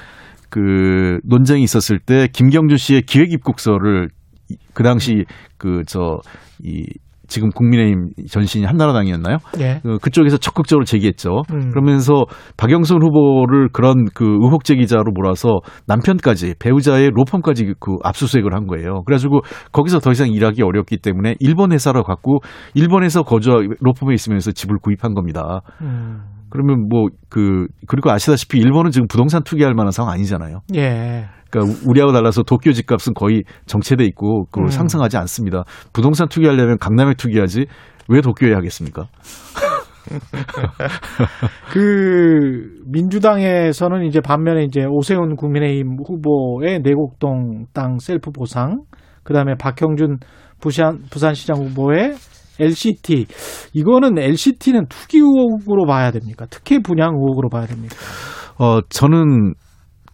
그 0.49 1.19
논쟁이 1.23 1.61
있었을 1.61 1.99
때 1.99 2.27
김경준 2.33 2.77
씨의 2.77 3.03
기획 3.03 3.31
입국서를 3.31 4.09
그 4.73 4.81
당시 4.81 5.25
그 5.59 5.83
저 5.85 6.17
이 6.63 6.85
지금 7.31 7.49
국민의힘 7.49 8.09
전신이 8.29 8.65
한나라당이었나요? 8.65 9.37
예. 9.61 9.79
그, 9.81 9.97
그쪽에서 9.99 10.37
적극적으로 10.37 10.83
제기했죠. 10.83 11.43
음. 11.53 11.69
그러면서 11.69 12.25
박영선 12.57 13.01
후보를 13.01 13.69
그런 13.71 14.05
그 14.13 14.25
의혹 14.25 14.65
제기자로 14.65 15.11
몰아서 15.13 15.59
남편까지 15.87 16.55
배우자의 16.59 17.11
로펌까지 17.13 17.73
그 17.79 17.95
압수수색을 18.03 18.53
한 18.53 18.67
거예요. 18.67 19.03
그래가지고 19.05 19.41
거기서 19.71 19.99
더 19.99 20.11
이상 20.11 20.29
일하기 20.29 20.61
어렵기 20.61 20.97
때문에 20.97 21.35
일본 21.39 21.71
회사를 21.71 22.03
갖고 22.03 22.39
일본에서 22.73 23.23
거주 23.23 23.49
로펌에 23.79 24.13
있으면서 24.13 24.51
집을 24.51 24.77
구입한 24.81 25.13
겁니다. 25.13 25.61
음. 25.81 26.40
그러면 26.51 26.87
뭐 26.87 27.07
그 27.31 27.65
그리고 27.87 28.11
아시다시피 28.11 28.59
일본은 28.59 28.91
지금 28.91 29.07
부동산 29.07 29.41
투기할 29.41 29.73
만한 29.73 29.91
상황 29.91 30.13
아니잖아요. 30.13 30.59
예. 30.75 31.27
그러니까 31.49 31.79
우리하고 31.87 32.11
달라서 32.11 32.43
도쿄 32.43 32.73
집값은 32.73 33.13
거의 33.13 33.43
정체돼 33.65 34.03
있고 34.05 34.47
그 34.51 34.59
음. 34.59 34.67
상승하지 34.67 35.15
않습니다. 35.17 35.63
부동산 35.93 36.27
투기하려면 36.27 36.77
강남에 36.77 37.13
투기하지 37.13 37.65
왜 38.09 38.21
도쿄에 38.21 38.53
하겠습니까? 38.53 39.07
그 41.71 42.81
민주당에서는 42.91 44.03
이제 44.03 44.19
반면에 44.19 44.63
이제 44.63 44.83
오세훈 44.85 45.37
국민의힘 45.37 45.95
후보의 46.05 46.81
내곡동 46.81 47.67
땅 47.73 47.97
셀프 47.99 48.31
보상, 48.31 48.81
그다음에 49.23 49.55
박형준 49.55 50.17
부산 50.59 50.99
부산시장 51.09 51.57
후보의 51.57 52.15
LCT 52.61 53.25
이거는 53.73 54.17
LCT는 54.17 54.87
투기 54.87 55.17
의혹으로 55.17 55.85
봐야 55.85 56.11
됩니까? 56.11 56.45
특혜 56.49 56.79
분양 56.79 57.15
의혹으로 57.15 57.49
봐야 57.49 57.65
됩니까? 57.65 57.95
어 58.57 58.81
저는 58.89 59.53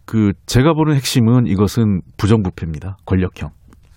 그 0.06 0.32
제가 0.46 0.72
보는 0.72 0.94
핵심은 0.94 1.46
이것은 1.46 2.00
부정부패입니다. 2.16 2.96
권력형. 3.04 3.50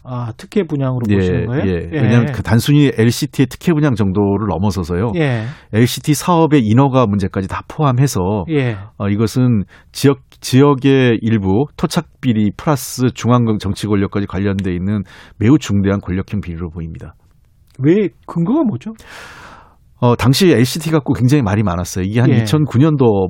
아, 0.03 0.33
특혜 0.35 0.63
분양으로 0.63 1.01
예, 1.09 1.15
보시는 1.15 1.45
거예요? 1.45 1.63
예. 1.67 1.89
예. 1.93 2.01
왜냐하면 2.01 2.31
그 2.31 2.41
단순히 2.41 2.91
LCT의 2.97 3.45
특혜 3.47 3.71
분양 3.71 3.93
정도를 3.93 4.47
넘어서서요. 4.49 5.11
예. 5.15 5.43
LCT 5.73 6.15
사업의 6.15 6.61
인허가 6.63 7.05
문제까지 7.05 7.47
다 7.47 7.61
포함해서 7.67 8.45
예. 8.49 8.77
어, 8.97 9.09
이것은 9.09 9.63
지역 9.91 10.19
지역의 10.41 11.19
일부 11.21 11.65
토착 11.77 12.07
비리 12.19 12.49
플러스 12.57 13.11
중앙 13.13 13.45
정치 13.59 13.85
권력까지 13.85 14.25
관련돼 14.25 14.73
있는 14.73 15.03
매우 15.37 15.59
중대한 15.59 15.99
권력형 16.01 16.41
비리로 16.41 16.71
보입니다. 16.71 17.13
왜 17.79 18.09
근거가 18.25 18.63
뭐죠? 18.63 18.93
어, 19.99 20.15
당시 20.15 20.51
LCT 20.51 20.91
갖고 20.91 21.13
굉장히 21.13 21.43
말이 21.43 21.63
많았어요. 21.63 22.03
이게 22.05 22.19
한 22.19 22.29
예. 22.31 22.43
2009년도 22.43 23.29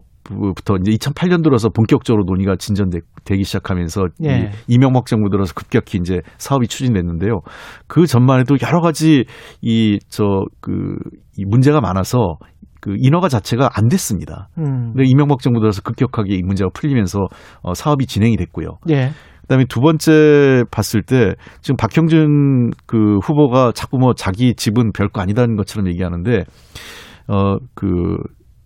부터 0.55 0.75
이제 0.77 0.91
2008년 0.91 1.43
들어서 1.43 1.69
본격적으로 1.69 2.23
논의가 2.25 2.55
진전되기 2.55 3.43
시작하면서 3.43 4.05
예. 4.23 4.51
이명박 4.67 5.05
정부 5.05 5.29
들어서 5.29 5.53
급격히 5.53 5.97
이제 5.97 6.19
사업이 6.37 6.67
추진됐는데요. 6.67 7.41
그 7.87 8.05
전만 8.05 8.39
해도 8.39 8.55
여러 8.65 8.81
가지 8.81 9.25
이 9.61 9.99
저그 10.07 10.95
이 11.37 11.45
문제가 11.45 11.81
많아서 11.81 12.37
그 12.79 12.95
인허가 12.97 13.29
자체가 13.29 13.69
안 13.73 13.87
됐습니다. 13.89 14.49
음. 14.57 14.93
근데 14.93 15.03
이명박 15.05 15.39
정부 15.39 15.59
들어서 15.59 15.81
급격하게 15.81 16.35
이 16.35 16.41
문제가 16.41 16.69
풀리면서 16.73 17.19
어, 17.61 17.73
사업이 17.73 18.05
진행이 18.07 18.37
됐고요. 18.37 18.77
예. 18.89 19.11
그다음에 19.52 19.66
두 19.66 19.82
번째 19.82 20.64
봤을 20.72 21.02
때 21.02 21.36
지금 21.60 21.76
박형준 21.76 22.72
그 22.86 23.18
후보가 23.22 23.74
자꾸 23.74 23.97
뭐 23.97 24.14
자기 24.14 24.56
집은 24.56 24.93
별거 24.93 25.20
아니다는 25.20 25.58
것처럼 25.58 25.89
얘기하는데 25.89 26.45
어그 27.28 28.16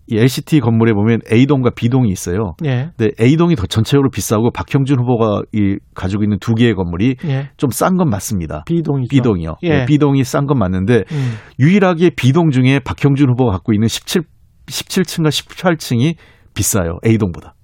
이 0.08 0.16
LCT 0.16 0.60
건물에 0.60 0.92
보면 0.92 1.18
A동과 1.32 1.70
B동이 1.74 2.08
있어요. 2.10 2.54
예. 2.64 2.90
근데 2.96 3.10
A동이 3.20 3.56
더 3.56 3.66
전체적으로 3.66 4.10
비싸고 4.10 4.52
박형준 4.52 5.00
후보가 5.00 5.42
이 5.52 5.78
가지고 5.94 6.22
있는 6.22 6.38
두 6.38 6.54
개의 6.54 6.74
건물이 6.74 7.16
예. 7.24 7.50
좀싼 7.56 7.96
건 7.96 8.08
맞습니다. 8.08 8.62
B동이죠. 8.66 9.08
B동이요. 9.10 9.56
예. 9.64 9.68
네, 9.68 9.86
B동이 9.86 10.22
싼 10.22 10.46
건 10.46 10.60
맞는데 10.60 11.02
음. 11.10 11.32
유일하게 11.58 12.10
B동 12.10 12.50
중에 12.50 12.78
박형준 12.78 13.30
후보가 13.30 13.50
갖고 13.50 13.72
있는 13.72 13.88
17 13.88 14.22
17층과 14.66 15.28
18층이 15.30 16.14
비싸요. 16.54 16.98
A동보다. 17.04 17.54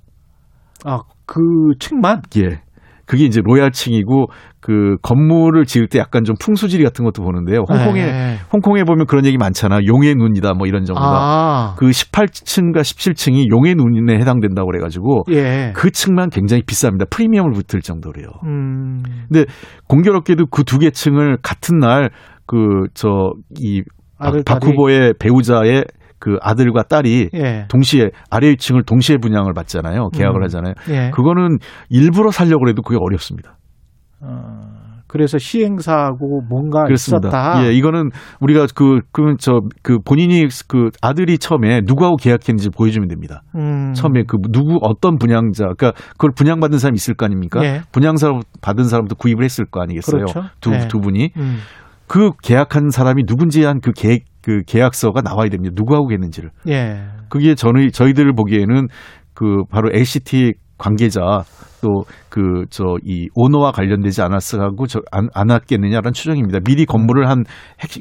아, 0.85 1.03
그 1.27 1.41
층만? 1.79 2.23
예. 2.39 2.63
그게 3.13 3.25
이제 3.27 3.43
로얄층이고 3.45 4.29
그 4.61 4.97
건물을 5.03 5.67
지을 5.67 5.89
때 5.89 5.99
약간 5.99 6.25
좀 6.25 6.35
풍수지리 6.41 6.83
같은 6.83 7.05
것도 7.05 7.23
보는데요. 7.23 7.65
홍콩에 7.69 8.07
네. 8.07 8.37
홍콩에 8.51 8.85
보면 8.85 9.05
그런 9.05 9.27
얘기 9.27 9.37
많잖아. 9.37 9.81
용의 9.85 10.15
눈이다 10.15 10.55
뭐 10.55 10.67
이런 10.67 10.87
정도가. 10.87 11.07
아. 11.07 11.75
그 11.77 11.91
18층과 11.91 12.79
17층이 12.81 13.51
용의 13.51 13.75
눈에 13.75 14.19
해당된다고 14.19 14.71
그래 14.71 14.81
가지고 14.81 15.25
예. 15.31 15.73
그 15.75 15.91
층만 15.91 16.31
굉장히 16.31 16.63
비쌉니다. 16.63 17.11
프리미엄을 17.11 17.53
붙을 17.53 17.83
정도로요. 17.83 18.29
음. 18.47 19.03
근데 19.29 19.45
공교롭게도 19.89 20.47
그 20.47 20.65
두 20.65 20.79
개 20.79 20.89
층을 20.91 21.37
같은 21.43 21.79
날 21.79 22.09
그 22.47 22.87
저 22.95 23.33
이 23.61 23.83
박 24.47 24.65
후보의 24.65 25.15
배우자의 25.19 25.85
그 26.23 26.37
아들과 26.41 26.85
딸이 26.85 27.31
예. 27.35 27.65
동시에 27.69 28.11
아래 28.31 28.51
위층을 28.51 28.85
동시에 28.85 29.17
분양을 29.17 29.55
받잖아요. 29.55 30.11
계약을 30.11 30.41
음. 30.41 30.45
하잖아요. 30.45 30.75
예. 30.91 31.11
그거는 31.11 31.59
일부러 31.91 32.31
살려고 32.31 32.69
해도 32.69 32.81
그게 32.83 32.97
어렵습니다. 33.01 33.59
어, 34.21 34.61
그래서 35.09 35.37
시행사하고 35.39 36.43
뭔가 36.49 36.85
그렇습니다. 36.85 37.27
있었다. 37.29 37.67
예, 37.67 37.73
이거는 37.73 38.11
우리가 38.41 38.67
그 38.73 39.01
그러면 39.11 39.37
저그 39.37 39.99
본인이 40.05 40.47
그 40.69 40.91
아들이 41.03 41.39
처음에 41.39 41.81
누구하고 41.85 42.15
계약했는지 42.19 42.71
보여주면 42.71 43.09
됩니다. 43.09 43.43
음. 43.57 43.93
처음에 43.95 44.23
그 44.29 44.37
누구 44.53 44.79
어떤 44.83 45.19
분양자, 45.19 45.65
그러니까 45.77 45.93
그걸 46.13 46.31
분양받은 46.37 46.79
사람이 46.79 46.95
있을 46.95 47.15
거 47.15 47.27
아닙니까? 47.27 47.65
예. 47.65 47.81
분양사 47.91 48.31
받은 48.61 48.85
사람도 48.85 49.17
구입을 49.17 49.43
했을 49.43 49.65
거 49.65 49.83
아니겠어요? 49.83 50.25
그렇죠. 50.27 50.43
두, 50.61 50.73
예. 50.73 50.87
두 50.87 51.01
분이. 51.01 51.31
음. 51.37 51.59
그 52.07 52.31
계약한 52.43 52.91
사람이 52.91 53.25
누군지 53.27 53.65
한 53.65 53.81
그 53.81 53.91
계획 53.93 54.25
그 54.43 54.63
계약서가 54.67 55.23
나와야 55.23 55.49
됩니다. 55.49 55.75
누구하고 55.77 56.13
했는지를. 56.13 56.51
예. 56.69 57.03
그게 57.29 57.55
저는 57.55 57.91
저희들을 57.93 58.33
보기에는 58.35 58.89
그 59.35 59.65
바로 59.71 59.91
LCT 59.93 60.55
관계자 60.79 61.21
또 61.81 62.05
그 62.29 62.65
저 62.71 62.97
이 63.05 63.29
오너와 63.35 63.73
관련되지 63.73 64.23
않았어가고 64.23 64.87
저 64.87 65.01
안 65.11 65.29
않았겠느냐라는 65.35 66.13
추정입니다. 66.13 66.61
미리 66.61 66.87
건물을 66.87 67.29
한 67.29 67.45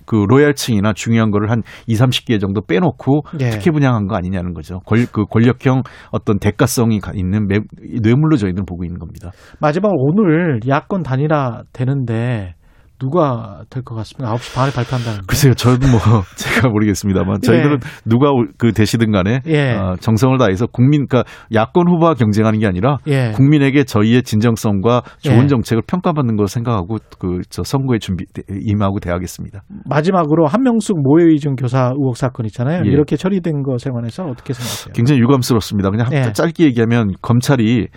그 0.05 0.25
로얄층이나 0.29 0.93
중요한 0.93 1.31
거를 1.31 1.49
한 1.51 1.63
2, 1.87 1.95
30개 1.95 2.39
정도 2.39 2.61
빼놓고 2.61 3.21
예. 3.39 3.49
특혜 3.49 3.71
분양한 3.71 4.07
거 4.07 4.15
아니냐는 4.15 4.53
거죠. 4.53 4.79
권, 4.85 5.05
그 5.11 5.25
권력형 5.25 5.83
어떤 6.11 6.39
대가성이 6.39 6.99
있는 7.15 7.47
매, 7.47 7.59
뇌물로 8.01 8.37
저희들은 8.37 8.65
보고 8.65 8.83
있는 8.85 8.99
겁니다. 8.99 9.31
마지막 9.59 9.91
오늘 9.95 10.59
야권 10.67 11.03
단일화 11.03 11.63
되는데 11.73 12.53
누가 13.01 13.63
될 13.69 13.81
것 13.83 13.95
같습니다. 13.95 14.31
9시 14.35 14.55
반에 14.55 14.71
발표한다는. 14.71 15.21
글쎄요, 15.27 15.53
저도 15.55 15.87
뭐 15.87 15.99
제가 16.37 16.69
모르겠습니다만 16.69 17.39
예. 17.43 17.45
저희들은 17.47 17.73
예. 17.73 17.79
누가 18.05 18.29
그 18.57 18.71
되시든 18.73 19.11
간에 19.11 19.41
예. 19.47 19.73
어, 19.73 19.95
정성을 19.99 20.37
다해서 20.37 20.67
국민, 20.67 21.07
그러니까 21.07 21.23
야권 21.53 21.89
후보와 21.89 22.13
경쟁하는 22.13 22.59
게 22.59 22.67
아니라 22.67 22.97
예. 23.07 23.31
국민에게 23.35 23.83
저희의 23.85 24.21
진정성과 24.23 25.01
좋은 25.19 25.43
예. 25.43 25.47
정책을 25.47 25.81
평가받는 25.87 26.35
걸 26.37 26.47
생각하고 26.47 26.97
그 27.19 27.41
저 27.49 27.63
선거에 27.63 27.97
준비 27.97 28.25
임하고 28.49 28.99
대하겠습니다. 28.99 29.63
마지막으로 29.89 30.45
한명숙 30.47 31.01
모해이중 31.01 31.55
교사 31.55 31.91
의혹 31.97 32.15
사건 32.15 32.45
있잖아요. 32.45 32.83
예. 32.85 32.89
이렇게 32.89 33.15
처리된 33.17 33.63
것에 33.63 33.89
관해서 33.89 34.23
어떻게 34.25 34.53
생각하세요? 34.53 34.93
굉장히 34.93 35.21
유감스럽습니다. 35.21 35.89
그냥 35.89 36.33
짧게 36.33 36.65
얘기하면 36.65 37.13
검찰이 37.21 37.87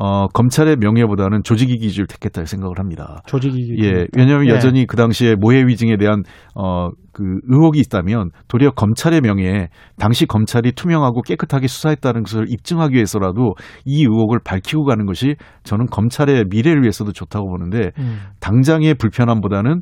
어, 0.00 0.28
검찰의 0.28 0.76
명예보다는 0.76 1.42
조직 1.42 1.70
이기 1.70 1.90
주의를 1.90 2.06
택했다 2.06 2.44
생각을 2.44 2.78
합니다. 2.78 3.20
조직 3.26 3.52
이기 3.56 3.84
예, 3.84 4.06
왜냐하면 4.16 4.46
예. 4.46 4.50
여전히 4.50 4.86
그 4.86 4.96
당시에 4.96 5.34
모해 5.34 5.66
위증에 5.66 5.96
대한 5.96 6.22
어, 6.54 6.90
그 7.12 7.24
의혹이 7.48 7.80
있다면 7.80 8.30
도리어 8.46 8.70
검찰의 8.70 9.20
명예에 9.22 9.70
당시 9.98 10.24
검찰이 10.26 10.70
투명하고 10.72 11.22
깨끗하게 11.22 11.66
수사했다는 11.66 12.22
것을 12.22 12.46
입증하기 12.48 12.94
위해서라도 12.94 13.54
이 13.84 14.04
의혹을 14.04 14.38
밝히고 14.44 14.84
가는 14.84 15.04
것이 15.04 15.34
저는 15.64 15.86
검찰의 15.86 16.44
미래를 16.48 16.82
위해서도 16.82 17.10
좋다고 17.10 17.48
보는데 17.48 17.90
음. 17.98 18.20
당장의 18.38 18.94
불편함보다는 18.94 19.80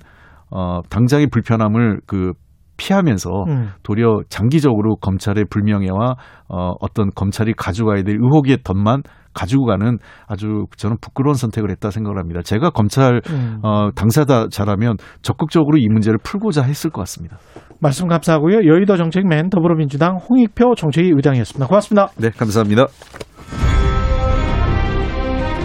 어, 0.51 0.81
당장의 0.89 1.27
불편함을 1.27 2.01
그 2.07 2.33
피하면서 2.79 3.31
음. 3.49 3.69
도리어 3.83 4.21
장기적으로 4.29 4.97
검찰의 4.97 5.45
불명예와 5.51 6.15
어, 6.49 6.73
어떤 6.81 7.11
검찰이 7.15 7.53
가져가야 7.55 8.03
될 8.03 8.17
의혹의 8.17 8.59
덫만 8.65 9.03
가지고 9.37 9.67
가는 9.67 9.99
아주 10.27 10.65
저는 10.77 10.97
부끄러운 11.01 11.35
선택을 11.35 11.71
했다 11.71 11.91
생각을 11.91 12.19
합니다. 12.19 12.41
제가 12.43 12.71
검찰 12.71 13.21
음. 13.31 13.61
어, 13.63 13.91
당사자라면 13.95 14.97
적극적으로 15.23 15.77
이 15.79 15.87
문제를 15.89 16.19
풀고자 16.23 16.63
했을 16.63 16.91
것 16.91 17.03
같습니다. 17.03 17.37
말씀 17.81 18.09
감사하고요. 18.09 18.67
여의도 18.67 18.97
정책맨 18.97 19.51
더불어민주당 19.51 20.17
홍익표 20.17 20.75
정책위 20.77 21.13
의장이었습니다. 21.15 21.67
고맙습니다. 21.67 22.09
네, 22.17 22.31
감사합니다. 22.31 22.87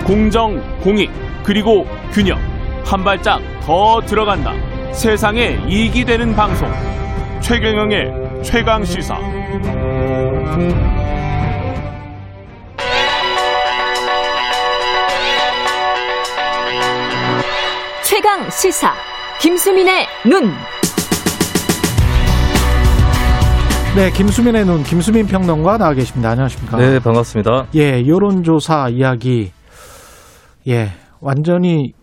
공정, 0.05 0.59
공익, 0.81 1.09
그리고 1.43 1.85
균형. 2.11 2.37
한 2.83 3.03
발짝 3.03 3.39
더 3.61 4.01
들어간다. 4.01 4.51
세상에 4.91 5.57
이익이 5.69 6.03
되는 6.03 6.35
방송. 6.35 6.67
최경영의 7.39 8.43
최강 8.43 8.83
시사. 8.83 9.15
최강 18.21 18.47
시사. 18.51 18.93
김수민의 19.41 20.05
눈. 20.29 20.51
네, 23.95 24.11
김수민의 24.11 24.63
눈, 24.63 24.83
김수민 24.83 25.25
평론가 25.25 25.79
나와 25.79 25.95
계십니다. 25.95 26.29
안녕하십니까? 26.29 26.77
네, 26.77 26.99
반갑습니다. 26.99 27.69
예, 27.73 28.05
여론조사 28.05 28.89
이야기. 28.89 29.51
예, 30.67 30.91
완전히 31.19 31.93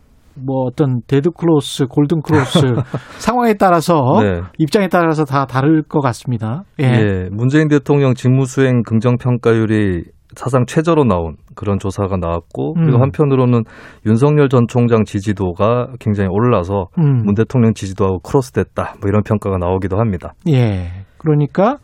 뭐 0.45 0.64
어떤 0.66 1.01
데드 1.07 1.30
크로스, 1.30 1.86
골든 1.86 2.22
크로스 2.22 2.61
상황에 3.18 3.55
따라서 3.55 4.03
네. 4.22 4.41
입장에 4.59 4.89
따라서 4.89 5.24
다 5.24 5.47
다를 5.47 5.82
것 5.82 6.01
같습니다. 6.01 6.62
예. 6.80 6.84
예. 6.84 7.28
문재인 7.30 7.68
대통령 7.68 8.14
직무수행 8.14 8.82
긍정 8.82 9.16
평가율이 9.16 10.05
사상 10.36 10.66
최저로 10.66 11.05
나온 11.05 11.36
그런 11.55 11.78
조사가 11.78 12.16
나왔고 12.16 12.74
음. 12.76 12.84
그리고 12.84 13.01
한편으로는 13.01 13.64
윤석열 14.07 14.49
전 14.49 14.66
총장 14.68 15.05
지지도가 15.05 15.89
굉장히 15.99 16.28
올라서 16.30 16.89
음. 16.99 17.22
문 17.24 17.34
대통령 17.34 17.72
지지도하고 17.74 18.20
크로스됐다 18.20 18.95
뭐 19.01 19.09
이런 19.09 19.22
평가가 19.22 19.57
나오기도 19.59 19.99
합니다. 19.99 20.34
예. 20.49 20.91
그러니까 21.18 21.78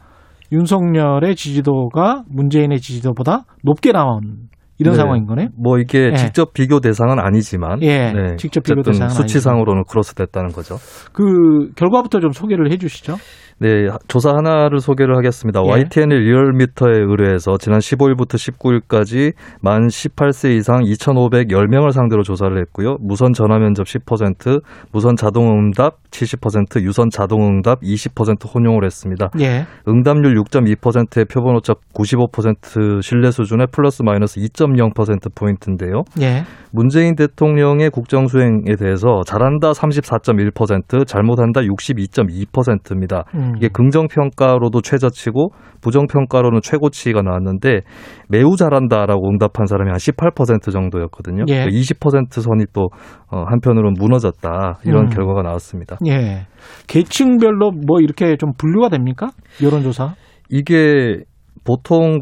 윤석열의 0.52 1.34
지지도가 1.34 2.22
문재인의 2.28 2.78
지지도보다 2.78 3.44
높게 3.64 3.92
나온 3.92 4.48
이런 4.84 4.94
네. 4.94 5.00
상황인 5.00 5.26
거네. 5.26 5.48
뭐 5.56 5.78
이게 5.78 6.10
예. 6.12 6.16
직접 6.16 6.52
비교 6.52 6.80
대상은 6.80 7.18
아니지만 7.18 7.82
예. 7.82 8.12
네. 8.12 8.36
직접 8.36 8.62
비교 8.62 8.82
대상은 8.82 9.08
수치상으로는 9.08 9.84
크로스됐다는 9.88 10.52
거죠. 10.52 10.76
그 11.12 11.72
결과부터 11.74 12.20
좀 12.20 12.32
소개를 12.32 12.70
해 12.70 12.76
주시죠. 12.76 13.16
네, 13.58 13.88
조사 14.08 14.30
하나를 14.30 14.80
소개를 14.80 15.16
하겠습니다. 15.16 15.60
예. 15.64 15.70
YTN 15.70 16.08
리얼미터에 16.08 16.98
의뢰해서 16.98 17.56
지난 17.58 17.78
15일부터 17.78 18.34
19일까지 18.34 19.32
만 19.60 19.86
18세 19.86 20.56
이상 20.56 20.80
2,510명을 20.80 21.92
상대로 21.92 22.22
조사를 22.22 22.56
했고요. 22.58 22.96
무선 23.00 23.32
전화 23.32 23.58
면접 23.58 23.84
10%, 23.84 24.60
무선 24.92 25.16
자동 25.16 25.48
응답 25.50 26.02
70%, 26.10 26.82
유선 26.82 27.10
자동 27.10 27.46
응답 27.46 27.80
20% 27.80 28.54
혼용을 28.54 28.84
했습니다. 28.84 29.30
예. 29.40 29.66
응답률 29.88 30.34
6.2%의 30.42 31.24
표본 31.26 31.56
오차 31.56 31.74
95% 31.94 33.02
신뢰 33.02 33.30
수준의 33.30 33.68
플러스 33.72 34.02
마이너스 34.02 34.40
2.0% 34.40 35.34
포인트인데요. 35.34 36.02
예. 36.20 36.42
문재인 36.72 37.14
대통령의 37.14 37.90
국정 37.90 38.26
수행에 38.26 38.74
대해서 38.78 39.22
잘한다 39.26 39.70
34.1%, 39.70 41.06
잘못한다 41.06 41.60
62.2%입니다. 41.60 43.24
음. 43.34 43.53
이게 43.56 43.68
긍정 43.68 44.08
평가로도 44.08 44.80
최저치고 44.80 45.50
부정 45.80 46.06
평가로는 46.06 46.60
최고치가 46.62 47.22
나왔는데 47.22 47.80
매우 48.28 48.56
잘한다라고 48.56 49.28
응답한 49.28 49.66
사람이 49.66 49.90
한 49.90 49.98
18% 49.98 50.72
정도였거든요. 50.72 51.44
예. 51.48 51.66
20% 51.66 52.40
선이 52.40 52.66
또 52.72 52.88
어, 53.30 53.44
한편으로는 53.46 53.94
무너졌다 53.98 54.80
이런 54.84 55.04
음. 55.04 55.08
결과가 55.10 55.42
나왔습니다. 55.42 55.98
예. 56.06 56.46
계층별로 56.86 57.72
뭐 57.86 58.00
이렇게 58.00 58.36
좀 58.36 58.52
분류가 58.56 58.88
됩니까? 58.88 59.30
여론조사? 59.62 60.14
이게 60.50 61.24
보통 61.64 62.20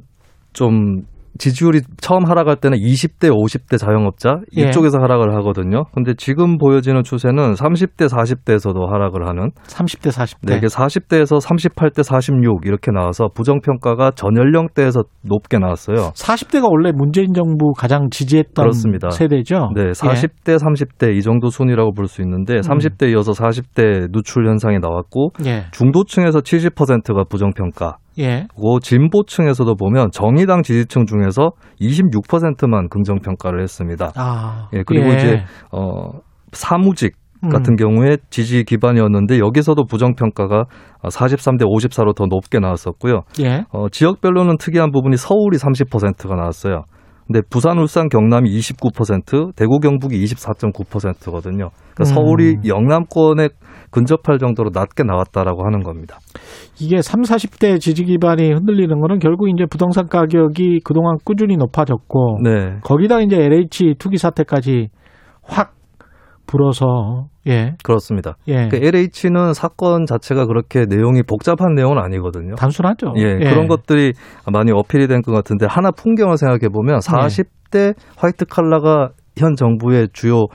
좀 0.53 1.03
지지율이 1.39 1.81
처음 2.01 2.27
하락할 2.29 2.57
때는 2.57 2.79
20대, 2.79 3.31
50대 3.31 3.79
자영업자 3.79 4.37
예. 4.57 4.69
이쪽에서 4.69 4.99
예. 4.99 5.03
하락을 5.03 5.35
하거든요. 5.39 5.85
근데 5.95 6.15
지금 6.17 6.59
보여지는 6.59 7.03
추세는 7.03 7.55
30대, 7.55 8.09
40대에서도 8.09 8.87
하락을 8.89 9.27
하는 9.27 9.51
30대, 9.67 10.11
40대. 10.13 10.37
네, 10.49 10.57
이게 10.59 10.67
40대에서 10.69 11.41
38대, 11.41 12.03
46 12.03 12.67
이렇게 12.67 12.91
나와서 12.93 13.29
부정 13.35 13.61
평가가 13.61 14.13
전 14.15 14.37
연령대에서 14.37 15.03
높게 15.23 15.59
나왔어요. 15.59 16.13
40대가 16.15 16.71
원래 16.71 16.93
문재인 16.95 17.33
정부 17.35 17.73
가장 17.73 18.09
지지했던 18.11 18.63
그렇습니다. 18.65 19.11
세대죠. 19.11 19.71
네, 19.75 19.93
40대, 19.93 20.53
예. 20.53 20.57
30대 20.57 21.17
이 21.17 21.23
정도 21.23 21.49
순이라고 21.49 21.93
볼 21.93 22.03
수 22.13 22.21
있는데 22.21 22.61
30대 22.61 23.05
음. 23.07 23.09
이어서 23.13 23.33
40대 23.33 24.09
누출 24.13 24.47
현상이 24.47 24.79
나왔고 24.81 25.31
예. 25.47 25.65
중도층에서 25.73 26.41
70%가 26.41 27.25
부정 27.25 27.53
평가. 27.55 27.97
예. 28.19 28.47
그 28.55 28.81
진보층에서도 28.81 29.75
보면 29.75 30.11
정의당 30.13 30.63
지지층 30.63 31.07
중에서 31.07 31.53
26%만 31.81 32.89
긍정 32.89 33.19
평가를 33.21 33.63
했습니다. 33.63 34.13
아, 34.17 34.69
예, 34.75 34.83
그리고 34.85 35.11
예. 35.11 35.15
이제 35.15 35.45
어 35.71 36.21
사무직 36.53 37.15
음. 37.45 37.49
같은 37.49 37.75
음. 37.75 37.77
경우에 37.77 38.19
지지 38.31 38.65
기반이었는데 38.65 39.39
여기서도 39.39 39.85
부정 39.85 40.15
평가가 40.15 40.65
43대 41.03 41.63
54로 41.63 42.15
더 42.15 42.27
높게 42.27 42.59
나왔었고요. 42.61 43.23
예. 43.41 43.65
어, 43.73 43.89
지역별로는 43.89 44.59
특이한 44.59 44.93
부분이 44.93 45.17
서울이 45.17 45.57
30%가 45.57 46.37
나왔어요. 46.37 46.85
근데 47.33 47.41
부산, 47.49 47.79
울산, 47.79 48.11
경남이 48.11 48.51
29%, 48.59 49.57
대구, 49.57 49.79
경북이 49.79 50.23
24.9%거든요. 50.23 51.71
그러니까 51.95 52.01
음. 52.01 52.05
서울이 52.05 52.57
영남권에 52.67 53.49
근접할 53.91 54.39
정도로 54.39 54.71
낮게 54.75 55.03
나왔다라고 55.03 55.65
하는 55.65 55.83
겁니다. 55.83 56.19
이게 56.79 57.01
3, 57.01 57.23
40대 57.23 57.81
지지 57.81 58.05
기반이 58.05 58.53
흔들리는 58.53 59.01
거는 59.01 59.19
결국 59.19 59.49
이제 59.49 59.65
부동산 59.65 60.09
가격이 60.09 60.81
그동안 60.85 61.17
꾸준히 61.25 61.57
높아졌고 61.57 62.41
네. 62.43 62.77
거기다 62.83 63.21
이제 63.21 63.37
LH 63.37 63.95
투기 63.99 64.19
사태까지 64.19 64.89
확 65.43 65.73
불어서 66.53 67.29
예 67.47 67.75
그렇습니다. 67.83 68.37
예. 68.47 68.69
그러니까 68.69 68.77
LH는 68.83 69.55
사건 69.55 70.05
자체가 70.05 70.45
그렇게 70.47 70.85
내용이 70.87 71.23
복잡한 71.23 71.75
내용은 71.75 71.99
아니거든요. 71.99 72.55
단순하죠. 72.57 73.15
예, 73.17 73.39
예. 73.41 73.51
그런 73.51 73.67
것들이 73.69 74.13
많이 74.53 74.71
어필이 74.71 75.09
된 75.09 75.23
것 75.23 75.33
같은데 75.33 75.67
하나 75.69 75.91
풍경을 75.91 76.37
생각해 76.37 76.69
보면 76.69 76.99
40대 76.99 77.79
예. 77.79 77.95
화이트 78.19 78.45
칼라가 78.47 79.11
현 79.39 79.57
정부의 79.57 80.09
주요 80.13 80.47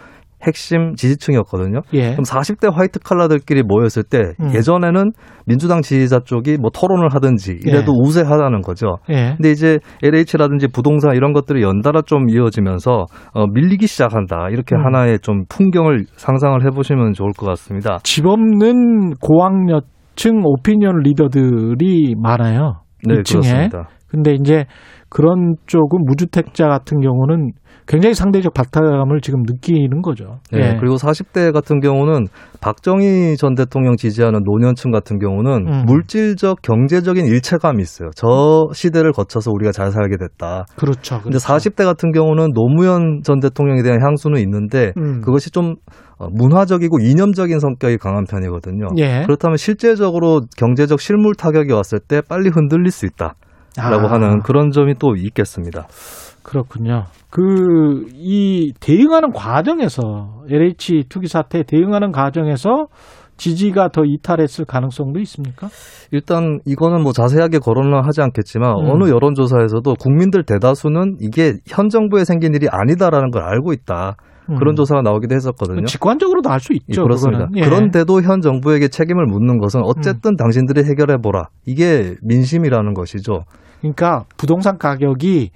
핵심 0.48 0.96
지지층이었거든요. 0.96 1.82
예. 1.94 2.12
그럼 2.12 2.24
40대 2.24 2.74
화이트 2.74 3.00
칼라들끼리 3.00 3.64
모였을 3.64 4.04
때 4.04 4.34
음. 4.40 4.54
예전에는 4.54 5.12
민주당 5.46 5.82
지지자 5.82 6.22
쪽이 6.22 6.58
뭐 6.58 6.72
토론을 6.74 7.10
하든지 7.14 7.60
이래도 7.64 7.92
예. 7.92 8.08
우세하다는 8.08 8.62
거죠. 8.62 8.98
예. 9.10 9.36
근데 9.36 9.52
이제 9.52 9.80
LH라든지 10.04 10.68
부동산 10.68 11.16
이런 11.16 11.34
것들이 11.34 11.62
연달아 11.62 12.02
좀 12.06 12.30
이어지면서 12.30 13.06
어, 13.34 13.48
밀리기 13.48 13.88
시작한다. 13.88 14.48
이렇게 14.52 14.76
음. 14.76 14.86
하나의 14.86 15.20
좀 15.20 15.44
풍경을 15.50 16.06
상상을 16.16 16.64
해보시면 16.66 17.14
좋을 17.14 17.32
것 17.38 17.46
같습니다. 17.48 18.00
집 18.04 18.26
없는 18.26 19.16
고학년층 19.22 20.42
오피니언 20.44 21.00
리더들이 21.04 22.16
많아요. 22.22 22.82
네, 23.06 23.16
2층에. 23.16 23.42
그렇습니다. 23.42 23.90
근데 24.08 24.34
이제 24.34 24.66
그런 25.10 25.56
쪽은 25.66 26.06
무주택자 26.06 26.68
같은 26.68 27.00
경우는 27.00 27.52
굉장히 27.88 28.14
상대적 28.14 28.54
박탈감을 28.54 29.22
지금 29.22 29.44
느끼는 29.48 30.02
거죠. 30.02 30.40
네. 30.52 30.60
예. 30.60 30.78
그리고 30.78 30.98
40대 30.98 31.54
같은 31.54 31.80
경우는 31.80 32.26
박정희 32.60 33.38
전 33.38 33.56
대통령 33.56 33.96
지지하는 33.96 34.42
노년층 34.44 34.92
같은 34.92 35.20
경우는 35.20 35.68
음. 35.68 35.84
물질적 35.86 36.62
경제적인 36.62 37.26
일체감이 37.26 37.82
있어요. 37.82 38.10
저 38.14 38.68
시대를 38.74 39.14
거쳐서 39.14 39.52
우리가 39.52 39.72
잘 39.72 39.92
살게 39.92 40.18
됐다. 40.18 40.66
그렇죠. 40.76 41.22
그렇죠. 41.22 41.24
근데 41.24 41.38
40대 41.38 41.86
같은 41.86 42.12
경우는 42.12 42.52
노무현 42.54 43.22
전 43.24 43.40
대통령에 43.40 43.82
대한 43.84 44.02
향수는 44.02 44.42
있는데 44.42 44.92
음. 44.98 45.22
그것이 45.22 45.52
좀 45.52 45.76
어, 46.20 46.28
문화적이고 46.30 47.00
이념적인 47.00 47.60
성격이 47.60 47.98
강한 48.00 48.26
편이거든요. 48.26 48.88
예. 48.98 49.22
그렇다면 49.26 49.56
실제적으로 49.56 50.42
경제적 50.58 51.00
실물 51.00 51.36
타격이 51.36 51.72
왔을 51.72 52.00
때 52.00 52.22
빨리 52.28 52.50
흔들릴 52.50 52.92
수 52.92 53.06
있다. 53.06 53.36
라고 53.78 54.08
아. 54.08 54.12
하는 54.14 54.42
그런 54.42 54.72
점이 54.72 54.96
또 54.96 55.16
있겠습니다. 55.16 55.88
그렇군요. 56.44 57.06
그, 57.30 58.06
이 58.14 58.74
대응하는 58.80 59.32
과정에서, 59.34 60.44
LH 60.50 61.04
투기 61.10 61.28
사태에 61.28 61.64
대응하는 61.64 62.12
과정에서 62.12 62.88
지지가 63.36 63.90
더 63.90 64.04
이탈했을 64.04 64.66
가능성도 64.66 65.20
있습니까? 65.20 65.68
일단 66.12 66.60
이거는 66.66 67.04
뭐 67.04 67.12
자세하게 67.12 67.60
거론을 67.60 68.06
하지 68.06 68.22
않겠지만 68.22 68.72
음. 68.72 68.90
어느 68.90 69.10
여론조사에서도 69.10 69.94
국민들 70.00 70.44
대다수는 70.44 71.18
이게 71.20 71.54
현 71.68 71.90
정부에 71.90 72.26
생긴 72.26 72.56
일이 72.56 72.68
아니다라는 72.72 73.30
걸 73.30 73.44
알고 73.44 73.74
있다. 73.74 74.16
그런 74.48 74.74
음. 74.74 74.76
조사가 74.76 75.02
나오기도 75.02 75.36
했었거든요. 75.36 75.86
직관적으로도 75.86 76.50
알 76.50 76.62
수 76.62 76.72
있죠. 76.74 77.02
예, 77.02 77.04
그렇습니다. 77.04 77.50
예. 77.58 77.62
그런데도 77.62 78.22
현 78.22 78.40
정부에게 78.40 78.88
책임을 78.88 79.26
묻는 79.26 79.60
것은 79.60 79.82
어쨌든 79.84 80.32
음. 80.32 80.36
당신들이 80.38 80.86
해결해 80.86 81.18
보라. 81.18 81.50
이게 81.66 82.16
민심이라는 82.24 82.94
것이죠. 82.94 83.44
그러니까 83.80 84.26
부동산 84.38 84.78
가격이 84.78 85.52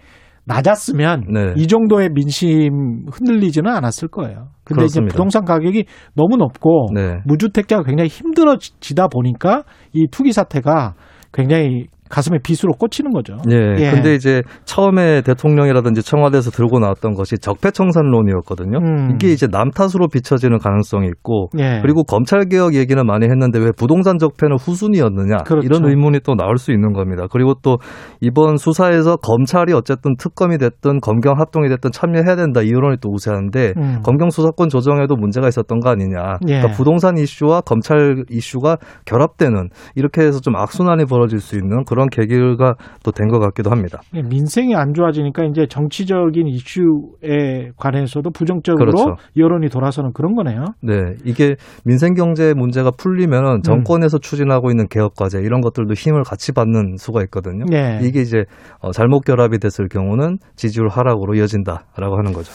낮았으면 0.46 1.26
네. 1.32 1.54
이 1.56 1.68
정도의 1.68 2.10
민심 2.14 3.06
흔들리지는 3.12 3.72
않았을 3.72 4.08
거예요. 4.08 4.50
근데 4.64 4.80
그렇습니다. 4.82 4.88
이제 4.88 5.02
부동산 5.14 5.46
가격이 5.46 5.86
너무 6.16 6.38
높고 6.38 6.88
네. 6.94 7.20
무주택자가 7.26 7.84
굉장히 7.84 8.10
힘들어지다 8.10 9.08
보니까 9.08 9.64
이 9.94 10.08
투기 10.12 10.32
사태가 10.32 10.96
굉장히 11.34 11.86
가슴에 12.12 12.38
빗으로 12.44 12.74
꽂히는 12.74 13.12
거죠. 13.12 13.38
예. 13.50 13.56
예. 13.80 13.92
근데 13.92 14.14
이제 14.14 14.44
처음에 14.66 15.22
대통령이라든지 15.22 16.04
청와대에서 16.04 16.52
들고 16.52 16.80
나왔던 16.80 17.14
것이 17.14 17.38
적폐청산론이었거든요. 17.38 18.78
음. 18.78 19.12
이게 19.16 19.32
이제 19.32 19.48
남 19.48 19.72
탓으로 19.72 20.08
비춰지는 20.08 20.60
가능성이 20.60 21.08
있고 21.08 21.50
예. 21.58 21.80
그리고 21.82 22.04
검찰 22.04 22.46
개혁 22.46 22.76
얘기는 22.76 23.04
많이 23.06 23.26
했는데 23.26 23.60
왜 23.60 23.72
부동산 23.76 24.18
적폐는 24.18 24.58
후순위였느냐 24.58 25.38
그렇죠. 25.46 25.66
이런 25.66 25.90
의문이 25.90 26.20
또 26.22 26.36
나올 26.36 26.58
수 26.58 26.72
있는 26.72 26.94
겁니다. 26.94 27.26
그리고 27.32 27.54
또 27.62 27.78
이번 28.20 28.58
수사에서 28.58 29.16
검찰이 29.18 29.74
어쨌든 29.74 30.16
특검이 30.18 30.58
됐든 30.58 31.00
검경 31.00 31.40
합동이 31.40 31.70
됐든 31.70 31.92
참여해야 31.92 32.36
된다 32.36 32.62
이 32.62 32.72
여론이 32.72 32.98
또 33.02 33.10
우세한데 33.10 33.74
음. 33.78 34.02
검경 34.04 34.30
수사권 34.30 34.70
조정에도 34.70 35.16
문제가 35.16 35.48
있었던 35.48 35.80
거 35.80 35.90
아니냐. 35.90 36.38
예. 36.48 36.60
그러니까 36.60 36.78
부동산 36.78 37.18
이슈와 37.18 37.62
검찰 37.62 38.24
이슈가 38.30 38.78
결합되는 39.06 39.70
이렇게 39.96 40.22
해서 40.22 40.40
좀 40.40 40.56
악순환이 40.56 41.06
벌어질 41.06 41.40
수 41.40 41.56
있는 41.56 41.84
그런 41.86 42.01
그런 42.02 42.10
계기가 42.10 42.76
또 43.04 43.12
된 43.12 43.28
것 43.30 43.40
같기도 43.40 43.70
합니다. 43.70 44.02
예, 44.16 44.22
민생이 44.22 44.76
안 44.76 44.94
좋아지니까 44.94 45.44
이제 45.46 45.68
정치적인 45.70 46.48
이슈에 46.48 47.72
관해서도 47.78 48.32
부정적으로 48.32 48.92
그렇죠. 48.92 49.16
여론이 49.38 49.70
돌아서는 49.70 50.12
그런 50.14 50.34
거네요. 50.34 50.66
네, 50.82 50.94
이게 51.24 51.56
민생 51.86 52.14
경제 52.14 52.54
문제가 52.56 52.92
풀리면 52.92 53.46
음. 53.46 53.62
정권에서 53.62 54.18
음. 54.18 54.22
추진하고 54.22 54.72
있는 54.72 54.88
개혁 54.90 55.16
과제 55.16 55.40
이런 55.40 55.62
것들도 55.62 55.94
힘을 55.94 56.24
같이 56.24 56.52
받는 56.52 56.96
수가 56.98 57.22
있거든요. 57.24 57.66
네. 57.70 58.00
이게 58.02 58.22
이제 58.22 58.44
어, 58.80 58.92
잘못 58.92 59.22
결합이 59.22 59.60
됐을 59.60 59.88
경우는 59.88 60.38
지지율 60.56 60.90
하락으로 60.90 61.36
이어진다라고 61.36 62.18
하는 62.18 62.34
거죠. 62.34 62.52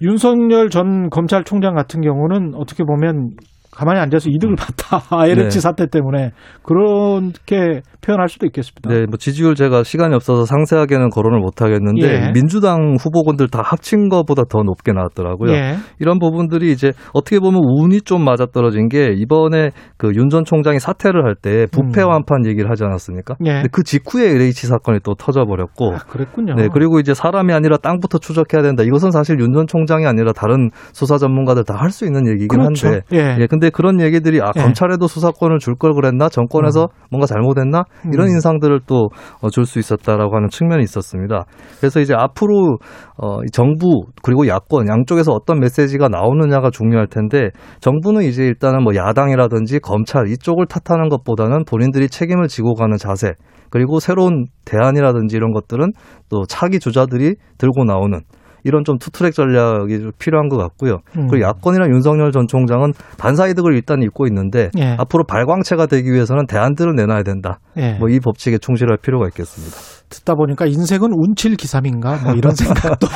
윤석열 0.00 0.70
전 0.70 1.08
검찰총장 1.10 1.74
같은 1.74 2.00
경우는 2.00 2.54
어떻게 2.54 2.84
보면 2.84 3.30
가만히 3.74 4.00
앉아서 4.00 4.28
이득을 4.30 4.56
봤다. 4.56 5.02
LH 5.26 5.48
네. 5.50 5.60
사태 5.60 5.86
때문에 5.86 6.30
그렇게 6.62 7.80
표현할 8.00 8.28
수도 8.28 8.46
있겠습니다. 8.46 8.88
네, 8.90 9.06
뭐 9.06 9.16
지지율 9.16 9.54
제가 9.54 9.82
시간이 9.82 10.14
없어서 10.14 10.44
상세하게는 10.44 11.10
거론을 11.10 11.40
못 11.40 11.62
하겠는데 11.62 12.02
예. 12.28 12.32
민주당 12.32 12.96
후보군들 13.00 13.48
다 13.48 13.62
합친 13.64 14.08
것보다 14.08 14.42
더 14.48 14.62
높게 14.62 14.92
나왔더라고요. 14.92 15.52
예. 15.52 15.76
이런 15.98 16.18
부분들이 16.18 16.70
이제 16.72 16.92
어떻게 17.12 17.38
보면 17.40 17.60
운이 17.64 18.02
좀 18.02 18.24
맞아떨어진 18.24 18.88
게 18.88 19.12
이번에 19.14 19.70
그 19.96 20.08
윤 20.14 20.28
전 20.30 20.44
총장이 20.44 20.78
사퇴를 20.80 21.24
할 21.24 21.34
때 21.34 21.66
부패 21.70 22.02
음. 22.02 22.08
완판 22.08 22.46
얘기를 22.46 22.70
하지 22.70 22.84
않았습니까? 22.84 23.34
예. 23.44 23.52
근데 23.54 23.68
그 23.72 23.82
직후에 23.82 24.30
LH 24.30 24.66
사건이 24.66 25.00
또 25.02 25.14
터져버렸고. 25.14 25.94
아, 25.94 25.98
그랬군요. 26.08 26.54
네, 26.54 26.68
그리고 26.72 26.98
이제 27.00 27.12
사람이 27.14 27.52
아니라 27.52 27.76
땅부터 27.76 28.18
추적해야 28.18 28.62
된다. 28.62 28.82
이것은 28.84 29.10
사실 29.10 29.38
윤 29.40 29.54
전 29.54 29.66
총장이 29.68 30.04
아니라 30.06 30.32
다른 30.32 30.70
수사 30.92 31.16
전문가들 31.18 31.62
다 31.64 31.74
할 31.74 31.90
수 31.90 32.04
있는 32.06 32.26
얘기긴 32.28 32.48
그렇죠. 32.48 32.88
한데. 32.88 33.00
예. 33.12 33.36
예. 33.40 33.46
근데 33.46 33.63
그런 33.70 34.00
얘기들이 34.00 34.40
아 34.40 34.52
예. 34.56 34.60
검찰에도 34.60 35.06
수사권을 35.06 35.58
줄 35.58 35.74
걸 35.74 35.92
그랬나? 35.92 36.28
정권에서 36.28 36.82
음. 36.84 37.06
뭔가 37.10 37.26
잘못했나? 37.26 37.82
이런 38.12 38.28
음. 38.28 38.34
인상들을 38.34 38.80
또 38.86 39.08
줄수 39.52 39.78
어, 39.78 39.80
있었다라고 39.80 40.36
하는 40.36 40.48
측면이 40.48 40.82
있었습니다. 40.84 41.44
그래서 41.80 42.00
이제 42.00 42.14
앞으로 42.16 42.78
어 43.16 43.38
정부 43.52 44.04
그리고 44.22 44.46
야권 44.46 44.88
양쪽에서 44.88 45.32
어떤 45.32 45.58
메시지가 45.60 46.08
나오느냐가 46.08 46.70
중요할 46.70 47.08
텐데 47.08 47.50
정부는 47.80 48.22
이제 48.22 48.44
일단은 48.44 48.84
뭐 48.84 48.94
야당이라든지 48.94 49.80
검찰 49.80 50.28
이쪽을 50.28 50.66
탓하는 50.66 51.08
것보다는 51.08 51.64
본인들이 51.64 52.08
책임을 52.08 52.46
지고 52.48 52.74
가는 52.74 52.96
자세 52.96 53.32
그리고 53.70 53.98
새로운 53.98 54.46
대안이라든지 54.64 55.36
이런 55.36 55.52
것들은 55.52 55.92
또 56.28 56.44
차기 56.46 56.78
주자들이 56.78 57.34
들고 57.58 57.84
나오는 57.84 58.20
이런 58.64 58.84
좀 58.84 58.98
투트랙 58.98 59.34
전략이 59.34 60.00
좀 60.00 60.10
필요한 60.18 60.48
것 60.48 60.56
같고요. 60.56 60.98
음. 61.16 61.28
그리고 61.28 61.46
야권이나 61.46 61.86
윤석열 61.88 62.32
전 62.32 62.46
총장은 62.48 62.92
반사이득을 63.18 63.74
일단 63.74 64.02
입고 64.02 64.26
있는데 64.26 64.70
예. 64.78 64.96
앞으로 64.98 65.24
발광체가 65.24 65.86
되기 65.86 66.10
위해서는 66.10 66.46
대안들을 66.46 66.94
내놔야 66.94 67.22
된다. 67.22 67.60
예. 67.76 67.92
뭐이 67.98 68.20
법칙에 68.20 68.58
충실할 68.58 68.96
필요가 68.96 69.26
있겠습니다. 69.28 69.76
듣다 70.08 70.34
보니까 70.34 70.66
인생은 70.66 71.10
운칠 71.12 71.56
기삼인가 71.56 72.20
뭐 72.24 72.34
이런 72.34 72.54
생각도 72.56 73.06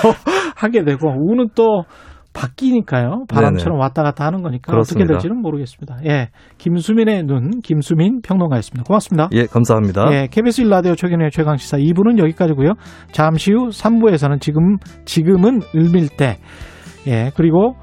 하게 0.55 0.85
되고 0.85 1.09
운은 1.09 1.49
또 1.55 1.85
바뀌니까요. 2.39 3.25
바람처럼 3.29 3.77
네네. 3.77 3.83
왔다 3.83 4.03
갔다 4.03 4.25
하는 4.25 4.43
거니까 4.43 4.71
그렇습니다. 4.71 5.05
어떻게 5.05 5.13
될지는 5.13 5.43
모르겠습니다. 5.43 5.99
예. 6.07 6.29
김수민의 6.59 7.25
눈, 7.25 7.61
김수민 7.63 8.21
평론가였습니다. 8.23 8.85
고맙습니다. 8.85 9.29
예, 9.33 9.47
감사합니다. 9.47 10.13
예, 10.13 10.29
KBS 10.31 10.63
일라디오 10.63 10.95
최근의 10.95 11.31
최강시사 11.33 11.79
2부는 11.79 12.19
여기까지고요. 12.19 12.75
잠시 13.13 13.53
후 13.53 13.69
3부에서는 13.69 14.41
지금, 14.41 14.77
지금은 15.05 15.61
을밀대, 15.75 16.39
예, 17.09 17.31
그리고 17.35 17.75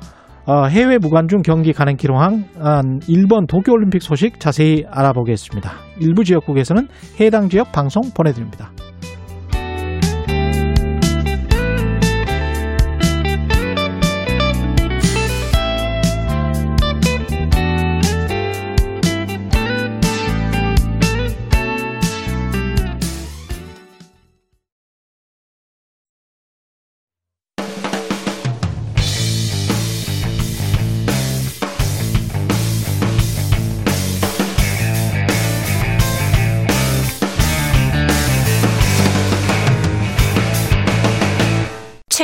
어, 0.48 0.66
해외 0.68 1.00
무관중 1.00 1.42
경기 1.42 1.74
가능 1.74 1.96
기록한 1.96 2.46
일본 3.08 3.48
도쿄올림픽 3.48 4.04
소식 4.04 4.40
자세히 4.40 4.84
알아보겠습니다. 4.88 5.72
일부 6.00 6.24
지역국에서는 6.24 6.88
해당 7.20 7.50
지역 7.50 7.72
방송 7.72 8.04
보내드립니다. 8.16 8.72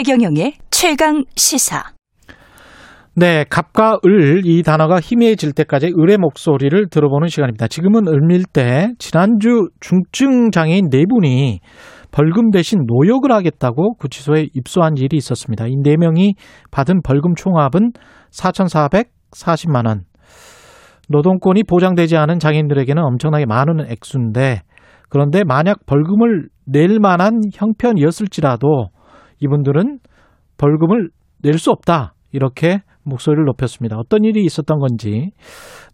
최경영의 0.04 0.54
최강 0.72 1.24
시사. 1.36 1.84
네, 3.16 3.45
갑과 3.47 3.99
을 4.04 4.41
이 4.43 4.64
단어가 4.64 4.99
희미해질 4.99 5.54
때까지 5.54 5.93
을의 5.95 6.18
목소리를 6.18 6.89
들어보는 6.89 7.28
시간입니다. 7.28 7.68
지금은 7.68 8.08
을밀 8.08 8.43
때 8.52 8.93
지난주 8.97 9.68
중증 9.80 10.49
장애인 10.49 10.89
네 10.89 11.04
분이 11.08 11.60
벌금 12.12 12.49
대신 12.49 12.80
노역을 12.88 13.32
하겠다고 13.32 13.93
구치소에 13.97 14.47
입소한 14.56 14.97
일이 14.97 15.18
있었습니다. 15.18 15.68
이 15.68 15.76
네 15.84 15.97
명이 15.97 16.34
받은 16.72 17.02
벌금 17.04 17.36
총합은 17.36 17.91
4,440만 18.32 19.86
원. 19.86 20.06
노동권이 21.10 21.64
보장되지 21.66 22.18
않은 22.18 22.39
장애인들에게는 22.39 23.04
엄청나게 23.04 23.45
많은 23.45 23.82
액수인데 23.88 24.62
그런데 25.10 25.43
만약 25.43 25.86
벌금을 25.86 26.47
낼 26.66 26.99
만한 26.99 27.41
형편이었을지라도 27.54 28.88
이분들은 29.42 30.00
벌금을 30.58 31.10
낼 31.44 31.58
수 31.58 31.72
없다. 31.72 32.14
이렇게 32.32 32.80
목소리를 33.04 33.44
높였습니다. 33.46 33.98
어떤 33.98 34.24
일이 34.24 34.44
있었던 34.46 34.78
건지 34.80 35.32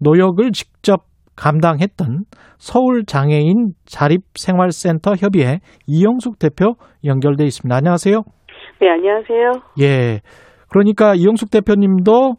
노역을 0.01 0.51
직접 0.51 1.05
감당했던 1.35 2.25
서울장애인 2.57 3.73
자립생활센터 3.85 5.13
협의회 5.15 5.59
이영숙 5.87 6.37
대표 6.39 6.73
연결돼 7.05 7.45
있습니다. 7.45 7.75
안녕하세요. 7.75 8.21
네, 8.81 8.89
안녕하세요. 8.89 9.51
예. 9.81 10.19
그러니까 10.69 11.15
이영숙 11.15 11.49
대표님도 11.49 12.33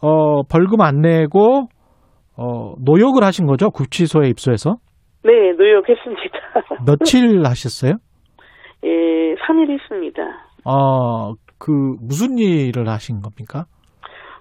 어, 0.00 0.42
벌금 0.44 0.80
안 0.80 1.00
내고 1.00 1.66
어, 2.36 2.74
노역을 2.84 3.22
하신 3.24 3.46
거죠? 3.46 3.70
구치소에 3.70 4.28
입소해서? 4.28 4.76
네, 5.24 5.32
노역했습니다. 5.58 6.84
며칠 6.86 7.42
하셨어요? 7.44 7.94
예, 8.84 9.34
3일 9.34 9.70
했습니다. 9.70 10.22
어, 10.64 11.32
그, 11.58 11.72
무슨 12.00 12.38
일을 12.38 12.88
하신 12.88 13.20
겁니까? 13.20 13.64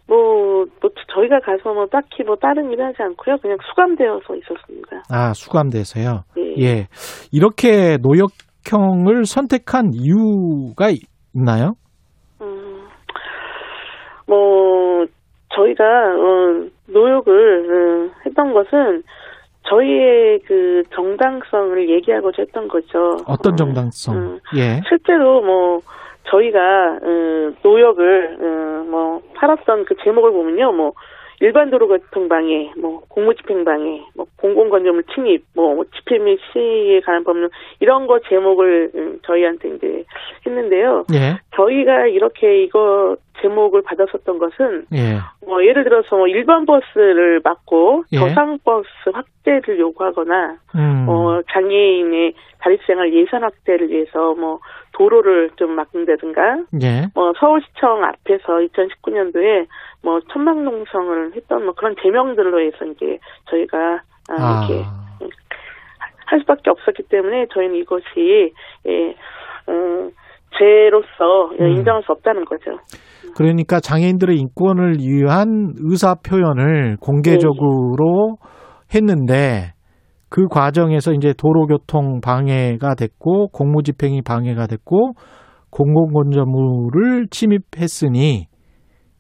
뭐, 0.08 0.66
뭐, 0.82 0.90
저희가 1.14 1.40
가서 1.42 1.74
뭐 1.74 1.86
딱히 1.88 2.24
뭐 2.24 2.36
다른 2.38 2.72
일 2.72 2.82
하지 2.82 3.02
않고요. 3.02 3.38
그냥 3.42 3.58
수감되어서 3.70 4.36
있었습니다. 4.36 5.04
아, 5.10 5.34
수감돼서요? 5.34 6.24
예. 6.38 6.64
예. 6.64 6.88
이렇게 7.32 7.98
노역형을 8.02 9.26
선택한 9.26 9.92
이유가 9.94 10.88
있나요? 11.36 11.74
음, 12.42 12.88
뭐, 14.28 15.06
저희가, 15.56 15.84
어, 15.84 16.68
노역을, 16.88 18.10
어, 18.10 18.12
했던 18.26 18.54
것은 18.54 19.04
저희의 19.70 20.40
그 20.46 20.84
정당성을 20.94 21.90
얘기하고자 21.90 22.44
했던 22.44 22.68
거죠. 22.68 23.18
어떤 23.28 23.54
어, 23.54 23.56
정당성? 23.56 24.16
음, 24.16 24.40
예. 24.56 24.82
실제로 24.88 25.42
뭐 25.42 25.82
저희가 26.30 27.00
음, 27.04 27.56
노역을 27.64 28.38
음, 28.40 28.88
뭐 28.90 29.22
팔았던 29.36 29.86
그 29.86 29.96
제목을 30.04 30.32
보면요, 30.32 30.72
뭐 30.72 30.94
일반 31.40 31.70
도로 31.70 31.88
교통 31.88 32.28
방해, 32.28 32.72
뭐 32.78 33.02
공무집행 33.10 33.64
방해, 33.64 34.04
뭐 34.16 34.26
공공건조물 34.38 35.04
침입, 35.14 35.46
뭐, 35.56 35.76
뭐 35.76 35.86
집회 35.96 36.18
및 36.18 36.40
시위에 36.52 37.02
관한 37.02 37.24
법률 37.24 37.50
이런 37.80 38.08
거 38.08 38.20
제목을 38.28 38.92
음, 38.96 39.20
저희한테 39.24 39.70
이제 39.76 40.04
했는데요. 40.46 41.06
예. 41.14 41.40
저희가 41.56 42.08
이렇게 42.08 42.64
이거 42.64 43.18
제목을 43.42 43.84
받았었던 43.84 44.40
것은 44.40 44.86
예. 44.94 45.20
뭐 45.46 45.64
예를 45.64 45.84
들어서 45.84 46.18
뭐 46.18 46.28
일반 46.28 46.66
버스를 46.66 47.42
막고 47.44 48.04
예. 48.12 48.18
저상 48.18 48.58
버스 48.64 48.88
확대를 49.14 49.80
요구하거나 49.80 50.58
음. 50.76 51.06
어 51.08 51.42
장애인의 51.52 52.34
자립생활 52.64 53.14
예산 53.14 53.44
확대를 53.44 53.90
위해서 53.90 54.34
뭐 54.34 54.60
도로를 54.94 55.52
좀 55.56 55.72
막는다든가 55.72 56.64
예. 56.82 57.08
뭐 57.14 57.34
서울시청 57.40 58.04
앞에서 58.04 58.58
2019년도에 58.74 59.68
뭐 60.04 60.20
천막농성을 60.32 61.36
했던 61.36 61.66
뭐 61.66 61.74
그런 61.74 61.96
제명들로 62.02 62.62
해서 62.62 62.86
이제 62.86 63.18
저희가 63.50 64.02
아, 64.30 64.66
이렇게 64.68 64.84
아. 64.86 65.08
할 66.28 66.40
수밖에 66.42 66.70
없었기 66.70 67.04
때문에 67.10 67.48
저희는 67.54 67.76
이것이 67.76 68.54
예, 68.86 69.16
음, 69.70 70.12
죄로서 70.58 71.52
음. 71.60 71.68
인정할 71.78 72.04
수 72.04 72.12
없다는 72.12 72.46
거죠. 72.46 72.78
그러니까 73.36 73.80
장애인들의 73.80 74.36
인권을 74.38 74.96
위한 75.00 75.74
의사 75.84 76.16
표현을 76.16 76.98
공개적으로 77.00 78.38
네. 78.42 78.96
했는데 78.96 79.74
그 80.30 80.48
과정에서 80.48 81.14
이제 81.14 81.34
도로교통 81.38 82.20
방해가 82.22 82.96
됐고 82.96 83.48
공무집행이 83.50 84.22
방해가 84.24 84.68
됐고 84.68 85.14
공공건조물을 85.70 87.28
침입했으니 87.30 88.48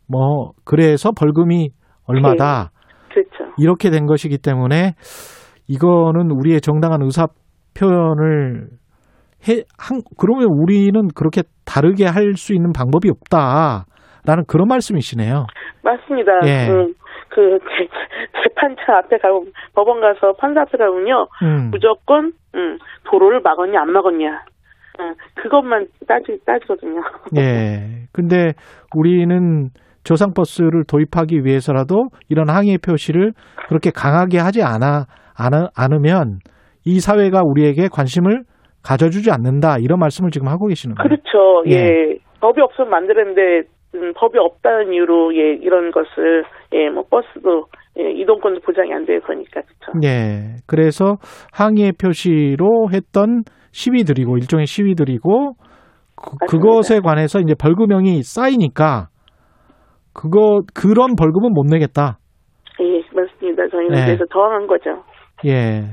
뭐 0.09 0.51
그래서 0.65 1.11
벌금이 1.11 1.69
얼마다 2.05 2.71
네. 3.09 3.21
그렇죠. 3.23 3.53
이렇게 3.57 3.89
된 3.89 4.05
것이기 4.05 4.37
때문에 4.37 4.93
이거는 5.67 6.31
우리의 6.31 6.61
정당한 6.61 7.01
의사 7.01 7.27
표현을 7.77 8.67
해, 9.47 9.63
한, 9.77 10.01
그러면 10.17 10.47
우리는 10.49 11.07
그렇게 11.15 11.43
다르게 11.65 12.05
할 12.05 12.33
수 12.35 12.53
있는 12.53 12.71
방법이 12.73 13.09
없다라는 13.09 14.45
그런 14.47 14.67
말씀이시네요. 14.67 15.45
맞습니다. 15.83 16.31
예. 16.45 16.69
음, 16.69 16.93
그 17.29 17.59
재판장 18.43 18.97
앞에 18.97 19.17
가고 19.17 19.45
법원 19.75 20.01
가서 20.01 20.33
판사 20.39 20.61
앞에 20.61 20.77
가면요 20.77 21.27
음. 21.43 21.69
무조건 21.71 22.31
음, 22.55 22.77
도로를 23.03 23.41
막았냐 23.41 23.79
안 23.81 23.91
막았냐 23.91 24.29
음, 24.99 25.13
그것만 25.35 25.87
따지 26.07 26.39
따지거든요. 26.45 27.01
예. 27.37 28.07
근데 28.11 28.53
우리는 28.95 29.69
조상버스를 30.07 30.85
도입하기 30.87 31.43
위해서라도 31.43 32.07
이런 32.29 32.49
항의 32.49 32.77
표시를 32.77 33.33
그렇게 33.67 33.91
강하게 33.93 34.39
하지 34.39 34.63
않아, 34.63 35.05
않으면 35.75 36.39
이 36.85 36.99
사회가 37.01 37.41
우리에게 37.43 37.89
관심을 37.91 38.43
가져주지 38.83 39.31
않는다 39.31 39.77
이런 39.79 39.99
말씀을 39.99 40.31
지금 40.31 40.47
하고 40.47 40.67
계시는 40.67 40.95
거예요. 40.95 41.09
그렇죠. 41.09 41.63
예. 41.67 41.73
예. 41.73 42.17
법이 42.39 42.61
없으면 42.61 42.89
만드는데 42.89 43.67
음, 43.95 44.13
법이 44.15 44.37
없다는 44.37 44.93
이유로 44.93 45.35
예 45.35 45.53
이런 45.55 45.91
것을 45.91 46.43
예 46.73 46.89
뭐 46.89 47.03
버스도 47.09 47.65
예, 47.99 48.11
이동권도 48.11 48.61
보장이 48.61 48.93
안 48.93 49.05
돼서니까 49.05 49.61
그렇죠. 49.61 49.99
예. 50.05 50.55
그래서 50.67 51.17
항의 51.51 51.93
표시로 51.99 52.89
했던 52.93 53.43
시위들이고 53.71 54.37
일종의 54.37 54.67
시위들이고 54.67 55.53
그, 56.15 56.45
그것에 56.49 56.99
관해서 57.01 57.39
이제 57.39 57.53
벌금형이 57.59 58.21
쌓이니까 58.23 59.07
그거 60.17 60.61
그런 60.73 61.15
벌금은 61.15 61.53
못 61.53 61.65
내겠다. 61.67 62.17
예, 62.81 63.01
맞습니다. 63.15 63.67
저희는 63.69 63.91
네. 63.91 64.05
그래서 64.05 64.25
저항한 64.33 64.65
거죠. 64.65 65.03
예. 65.45 65.83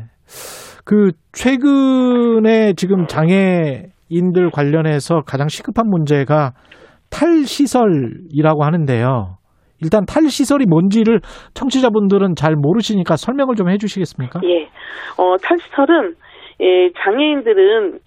그 0.85 1.13
최근에 1.33 2.73
지금 2.75 3.07
장애인들 3.07 4.51
관련해서 4.53 5.21
가장 5.27 5.49
시급한 5.49 5.89
문제가 5.89 6.53
탈시설이라고 7.11 8.65
하는데요. 8.65 9.37
일단 9.83 10.05
탈시설이 10.07 10.65
뭔지를 10.67 11.21
청취자분들은 11.53 12.35
잘 12.37 12.55
모르시니까 12.57 13.17
설명을 13.17 13.55
좀 13.57 13.69
해주시겠습니까? 13.69 14.41
예. 14.45 14.65
어, 15.19 15.37
탈시설은 15.43 16.15
예, 16.61 16.91
장애인들은 17.05 17.99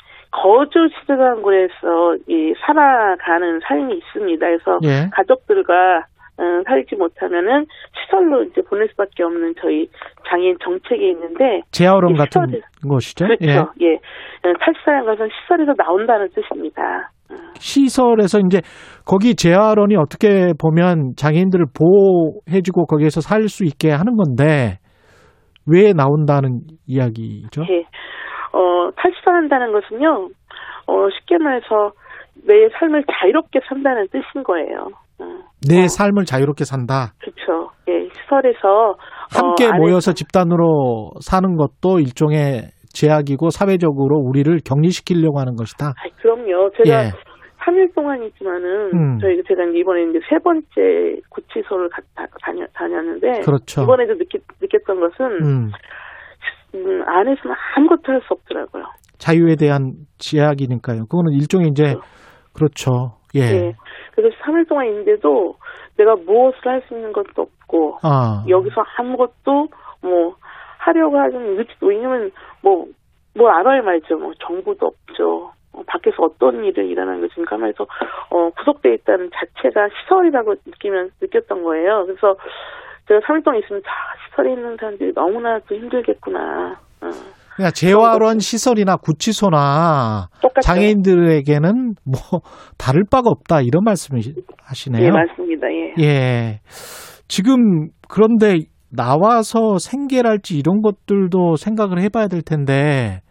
거주 0.42 0.88
시설한 1.00 1.42
곳에서 1.42 2.16
이 2.28 2.54
살아가는 2.66 3.60
삶이 3.68 3.96
있습니다. 3.98 4.46
그래서 4.46 4.80
예. 4.84 5.10
가족들과 5.12 6.04
어, 6.40 6.44
살지 6.68 6.96
못하면은 6.96 7.66
시설로 7.98 8.44
이제 8.44 8.62
보낼 8.70 8.88
수밖에 8.90 9.24
없는 9.24 9.56
저희 9.60 9.88
장애인 10.30 10.58
정책이 10.64 11.10
있는데 11.10 11.62
재활원 11.72 12.14
같은 12.14 12.42
것이죠. 12.88 13.26
그렇죠. 13.26 13.72
예. 13.82 13.88
예. 13.88 13.96
어, 13.96 14.54
탈시설한 14.60 15.06
것은 15.06 15.28
시설에서 15.42 15.74
나온다는 15.76 16.30
뜻입니다. 16.30 17.10
시설에서 17.56 18.40
이제 18.46 18.62
거기 19.06 19.36
재활원이 19.36 19.96
어떻게 19.96 20.54
보면 20.62 21.14
장애인들을 21.18 21.66
보호해주고 21.76 22.86
거기에서 22.86 23.20
살 23.22 23.50
수 23.50 23.64
있게 23.66 23.90
하는 23.92 24.16
건데 24.16 24.78
왜 25.66 25.92
나온다는 25.94 26.62
이야기죠? 26.86 27.64
예. 27.70 27.84
어, 28.54 28.90
탈시설한다는 28.96 29.72
것은요, 29.72 30.30
어, 30.88 31.10
쉽게 31.10 31.38
말해서 31.38 31.92
내 32.46 32.70
삶을 32.80 33.04
자유롭게 33.20 33.60
산다는 33.68 34.08
뜻인 34.08 34.44
거예요. 34.44 34.90
어. 35.20 35.26
내 35.68 35.84
어. 35.84 35.88
삶을 35.88 36.26
자유롭게 36.26 36.64
산다. 36.64 37.14
그렇죠. 37.20 37.72
예, 37.88 38.08
시설에서 38.14 38.96
함께 39.32 39.66
어, 39.66 39.72
모여서 39.78 40.14
집단으로 40.14 41.12
사는 41.22 41.56
것도 41.56 42.00
일종의 42.00 42.72
제약이고 42.94 43.50
사회적으로 43.50 44.18
우리를 44.18 44.60
격리시키려고 44.66 45.40
하는 45.40 45.56
것이다. 45.56 45.88
아, 45.88 46.10
그럼요. 46.22 46.72
제가 46.78 47.06
예. 47.06 47.12
3일 47.68 47.94
동안이지만은 47.94 48.92
음. 48.94 49.20
저희가 49.20 49.44
제가 49.48 49.64
이번에 49.76 50.04
이제 50.10 50.20
세 50.30 50.38
번째 50.40 51.20
구치소를 51.30 51.90
갔다 51.90 52.26
다녔는데 52.74 53.42
그렇죠. 53.42 53.84
이번에도 53.84 54.14
느끼, 54.18 54.40
느꼈던 54.62 55.00
것은 55.00 55.26
음. 55.44 55.72
음, 56.76 57.04
안에서는 57.08 57.56
아무것도 57.76 58.12
할 58.12 58.22
수 58.22 58.34
없더라고요. 58.34 58.84
자유에 59.18 59.56
대한 59.56 59.94
제약이니까요. 60.20 61.06
그거는 61.06 61.34
일종의 61.34 61.70
이제 61.70 61.96
그렇죠. 62.54 63.18
예. 63.36 63.40
네. 63.40 63.74
그래서 64.16 64.36
3일 64.44 64.68
동안 64.68 64.88
있는데도 64.88 65.56
내가 65.98 66.16
무엇을 66.16 66.60
할 66.66 66.82
수 66.88 66.94
있는 66.96 67.12
것도 67.14 67.42
없고 67.42 68.00
아. 68.04 68.44
여기서 68.48 68.84
아무것도 68.98 69.68
뭐 70.02 70.36
하려고 70.78 71.18
하는 71.18 71.58
의지도 71.60 71.88
왜냐면 71.88 72.32
뭐뭘 72.62 72.94
뭐 73.36 73.50
알아야 73.50 73.82
말죠. 73.82 74.18
뭐 74.18 74.34
정보도 74.40 74.88
없죠. 74.88 75.52
어, 75.74 75.84
밖에서 75.86 76.16
어떤 76.24 76.64
일을 76.64 76.86
일어나는 76.86 77.22
것인가 77.28 77.56
하면서 77.56 77.86
어, 78.30 78.50
구속돼 78.58 78.94
있다는 78.96 79.30
자체가 79.34 79.90
시설이라고 79.90 80.56
느끼면 80.66 81.12
느꼈던 81.22 81.64
거예요. 81.64 82.06
그래서 82.06 82.36
제가 83.08 83.20
3일 83.22 83.44
동안 83.44 83.60
있으면 83.64 83.82
다 83.84 83.90
시설에 84.30 84.52
있는 84.54 84.76
사람들이 84.80 85.14
너무나 85.14 85.60
도 85.60 85.76
힘들겠구나. 85.76 86.76
어. 87.02 87.08
그냥 87.56 87.72
재활원 87.74 88.38
시설이나 88.40 88.98
구치소나 88.98 90.28
똑같죠. 90.42 90.62
장애인들에게는 90.62 91.96
뭐 92.06 92.42
다를 92.78 93.04
바가 93.10 93.30
없다 93.32 93.62
이런 93.62 93.84
말씀을 93.84 94.22
하시네요. 94.64 95.04
예, 95.04 95.10
맞습니다. 95.10 95.68
예. 95.72 95.94
예. 96.04 96.60
지금 97.28 97.90
그런데 98.08 98.58
나와서 98.96 99.80
생계랄지 99.80 100.58
이런 100.60 100.82
것들도 100.82 101.56
생각을 101.56 102.00
해봐야 102.00 102.28
될 102.28 102.42
텐데 102.44 103.22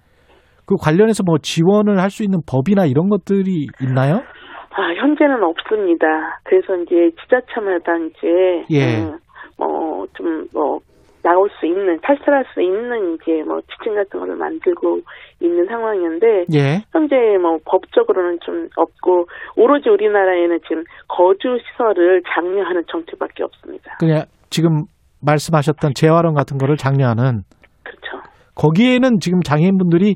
그 0.66 0.74
관련해서 0.74 1.22
뭐 1.24 1.38
지원을 1.40 2.00
할 2.00 2.10
수 2.10 2.24
있는 2.24 2.40
법이나 2.50 2.84
이런 2.86 3.08
것들이 3.08 3.68
있나요? 3.80 4.22
아, 4.78 4.92
현재는 5.00 5.42
없습니다. 5.42 6.06
그래서 6.44 6.74
이제 6.82 7.10
지자체마다 7.22 7.92
이제 7.96 8.64
예. 8.70 9.02
음, 9.02 9.18
뭐좀 9.56 10.48
뭐 10.52 10.80
나올 11.22 11.50
수 11.58 11.66
있는 11.66 11.98
탈출할 12.02 12.44
수 12.54 12.62
있는 12.62 13.14
이제 13.14 13.42
뭐 13.42 13.60
지침 13.62 13.96
같은 13.96 14.20
거를 14.20 14.36
만들고 14.36 15.00
있는 15.40 15.66
상황인데 15.66 16.44
예. 16.54 16.82
현재 16.92 17.16
뭐 17.42 17.58
법적으로는 17.64 18.38
좀 18.44 18.68
없고 18.76 19.26
오로지 19.56 19.88
우리나라에는 19.88 20.60
지금 20.68 20.84
거주 21.08 21.58
시설을 21.58 22.22
장려하는 22.32 22.84
정책밖에 22.88 23.42
없습니다. 23.42 23.96
그냥 23.98 24.24
지금 24.50 24.84
말씀하셨던 25.20 25.94
재활원 25.96 26.34
같은 26.34 26.58
거를 26.58 26.76
장려하는 26.76 27.42
그렇죠. 27.82 28.22
거기에는 28.54 29.18
지금 29.20 29.40
장애인분들이 29.42 30.14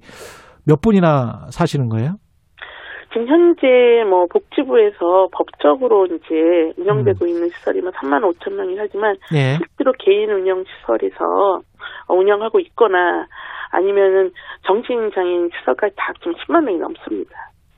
몇 0.65 0.81
분이나 0.81 1.47
사시는 1.51 1.89
거예요? 1.89 2.15
지금 3.13 3.27
현재 3.27 3.67
뭐 4.09 4.27
복지부에서 4.31 5.29
법적으로 5.33 6.07
이제 6.07 6.73
운영되고 6.79 7.25
음. 7.25 7.29
있는 7.29 7.49
시설이면 7.49 7.93
3만 7.93 8.23
5천 8.23 8.55
명이 8.55 8.77
하지만 8.79 9.17
예. 9.35 9.57
실제로 9.57 9.93
개인 9.99 10.31
운영 10.31 10.63
시설에서 10.65 11.61
운영하고 12.09 12.61
있거나 12.61 13.27
아니면은 13.73 14.31
정신 14.67 15.11
장애인 15.15 15.51
시설까지 15.59 15.95
다 15.97 16.13
지금 16.21 16.33
10만 16.35 16.65
명이 16.65 16.79
넘습니다. 16.79 17.31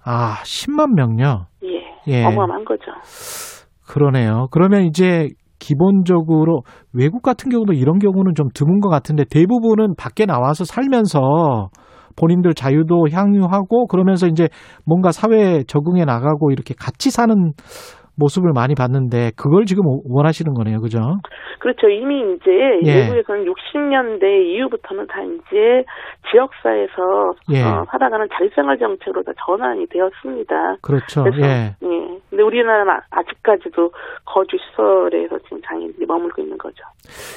아, 0.05 0.43
10만 0.43 0.95
명요? 0.95 1.47
예. 1.65 1.83
예. 2.09 2.25
어마어마한 2.25 2.65
거죠. 2.65 2.93
그러네요. 3.89 4.49
그러면 4.51 4.83
이제 4.83 5.29
기본적으로 5.59 6.63
외국 6.93 7.23
같은 7.23 7.51
경우도 7.51 7.73
이런 7.75 7.99
경우는 7.99 8.35
좀 8.35 8.49
드문 8.53 8.81
것 8.81 8.89
같은데 8.89 9.25
대부분은 9.31 9.95
밖에 9.97 10.27
나와서 10.27 10.65
살면서 10.65 11.69
본인들 12.17 12.55
자유도 12.55 13.09
향유하고 13.11 13.87
그러면서 13.87 14.27
이제 14.27 14.49
뭔가 14.87 15.11
사회에 15.13 15.65
적응해 15.65 16.05
나가고 16.05 16.51
이렇게 16.51 16.75
같이 16.79 17.11
사는 17.11 17.53
모습을 18.17 18.53
많이 18.55 18.75
봤는데 18.75 19.31
그걸 19.37 19.65
지금 19.65 19.85
원하시는 19.87 20.53
거네요, 20.53 20.81
그죠? 20.81 20.99
그렇죠. 21.59 21.89
이미 21.89 22.35
이제 22.35 22.51
예. 22.85 23.03
외국에서는 23.03 23.45
60년대 23.45 24.25
이후부터는 24.53 25.07
다 25.07 25.23
이제 25.23 25.85
지역사에서 26.31 27.35
예. 27.53 27.63
어, 27.63 27.85
살아가는 27.91 28.27
자립생활 28.35 28.79
정책으로 28.79 29.23
다 29.23 29.33
전환이 29.47 29.87
되었습니다. 29.87 30.77
그렇죠. 30.83 31.23
그래서, 31.23 31.47
예. 31.47 31.77
예. 31.83 32.19
근데 32.29 32.43
우리나라는 32.43 32.93
아, 32.93 33.01
아직까지도 33.11 33.91
거주 34.25 34.57
시설에서 34.59 35.39
지금 35.45 35.61
장애인들이 35.65 36.05
머물고 36.07 36.43
있는 36.43 36.59
거죠. 36.59 36.83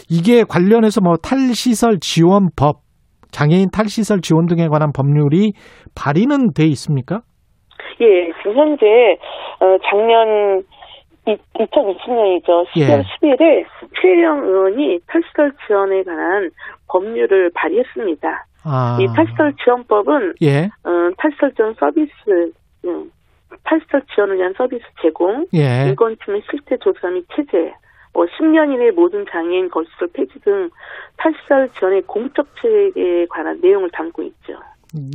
이게 0.09 0.43
관련해서 0.43 1.01
뭐 1.01 1.17
탈시설 1.17 1.99
지원법, 1.99 2.77
장애인 3.35 3.69
탈시설 3.69 4.21
지원 4.21 4.45
등에 4.45 4.69
관한 4.69 4.93
법률이 4.95 5.51
발의는 5.93 6.53
돼 6.55 6.63
있습니까? 6.67 7.19
예, 7.99 8.31
지금 8.39 8.55
현재 8.55 8.85
어, 9.59 9.77
작년 9.89 10.63
2020년이죠. 11.27 12.65
10월 12.71 12.77
예. 12.77 13.03
10일에 13.03 13.65
최영 13.99 14.41
의원이 14.41 14.99
탈시설 15.07 15.51
지원에 15.67 16.03
관한 16.03 16.49
법률을 16.87 17.51
발의했습니다. 17.53 18.45
아. 18.63 18.97
이 19.01 19.07
탈시설 19.13 19.53
지원법은 19.63 20.35
예. 20.41 20.69
어, 20.85 21.11
탈시설 21.17 21.51
지원 21.55 21.73
서비스 21.73 22.11
음, 22.85 23.11
탈시설 23.65 24.01
지원을 24.13 24.37
위한 24.37 24.53
서비스 24.55 24.83
제공, 25.01 25.45
예. 25.53 25.89
인권침해 25.89 26.39
실태 26.49 26.77
조사 26.77 27.09
및 27.09 27.25
체제, 27.35 27.73
뭐 28.15 28.25
10년 28.25 28.73
이내 28.73 28.91
모든 28.91 29.25
장애인 29.29 29.69
거시설 29.69 30.07
폐지 30.13 30.39
등 30.39 30.69
탈시설 31.17 31.69
지원의 31.77 32.03
공적 32.07 32.47
체계에 32.61 33.25
관한 33.29 33.59
내용을 33.61 33.89
담고 33.91 34.23
있죠. 34.23 34.53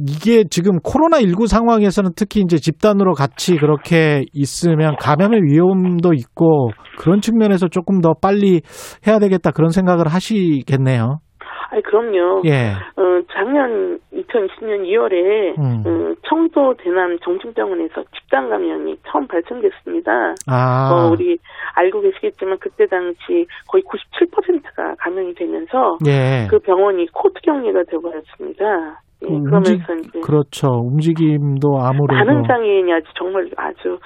이게 0.07 0.45
지금 0.45 0.79
코로나19 0.81 1.47
상황에서는 1.47 2.11
특히 2.15 2.41
이제 2.41 2.59
집단으로 2.59 3.15
같이 3.15 3.57
그렇게 3.57 4.27
있으면 4.35 4.97
감염의 5.01 5.41
위험도 5.43 6.13
있고 6.13 6.73
그런 6.99 7.23
측면에서 7.23 7.69
조금 7.69 8.03
더 8.03 8.13
빨리 8.13 8.61
해야 9.07 9.19
되겠다 9.19 9.51
그런 9.53 9.71
생각을 9.71 10.09
하시겠네요. 10.09 11.21
아니 11.71 11.83
그럼요. 11.83 12.43
예. 12.47 12.73
어, 12.97 13.23
작년 13.33 13.99
2020년 14.13 14.85
2월에 14.85 15.59
음. 15.59 15.83
어, 15.87 16.15
청도 16.29 16.75
대남 16.79 17.19
정신병원에서 17.21 18.05
집단 18.15 18.49
감염이 18.49 18.97
처음 19.07 19.27
발생됐습니다. 19.27 20.35
아. 20.49 20.91
어, 20.93 21.11
우리 21.11 21.39
알고 21.75 22.01
계시겠지만 22.01 22.59
그때 22.59 22.87
당시 22.87 23.47
거의 23.69 23.83
97%가 23.85 24.95
감염이 24.99 25.35
되면서 25.35 25.99
예. 26.07 26.47
그 26.49 26.59
병원이 26.59 27.07
코트 27.13 27.41
격리가 27.43 27.85
되어버렸습니다. 27.85 29.01
예, 29.23 29.27
그러면서 29.29 29.95
이제 29.95 30.21
그렇죠. 30.25 30.69
움직임도 30.69 31.79
아무래도 31.79 32.25
반응 32.25 32.43
장애인이 32.47 32.91
아주 32.93 33.07
정말 33.19 33.51
아주 33.57 33.99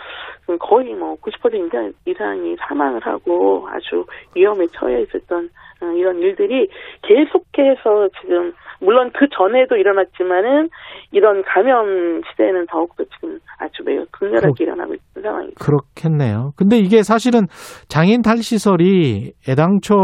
거의 0.59 0.93
뭐 0.93 1.14
90% 1.16 1.94
이상이 2.06 2.56
사망을 2.59 3.01
하고 3.06 3.66
아주 3.70 4.05
위험에 4.35 4.66
처해 4.72 5.02
있었던 5.02 5.44
어, 5.44 5.48
이런 5.97 6.19
일들이 6.19 6.69
계속해서 7.03 8.09
지금 8.21 8.53
물론 8.81 9.11
그 9.15 9.27
전에도 9.29 9.77
일어났지만은 9.77 10.69
이런 11.13 11.43
감염 11.43 12.23
시대에는 12.31 12.67
더욱더 12.67 13.05
지금 13.05 13.39
아주 13.59 13.83
매우 13.85 14.05
극렬하게 14.11 14.65
일어나고 14.65 14.95
있는 14.95 15.23
상황이죠. 15.23 15.55
그렇겠네요. 15.61 16.51
근데 16.57 16.77
이게 16.77 17.03
사실은 17.03 17.47
장애인 17.89 18.23
탈시설이 18.23 19.33
애당초 19.49 19.95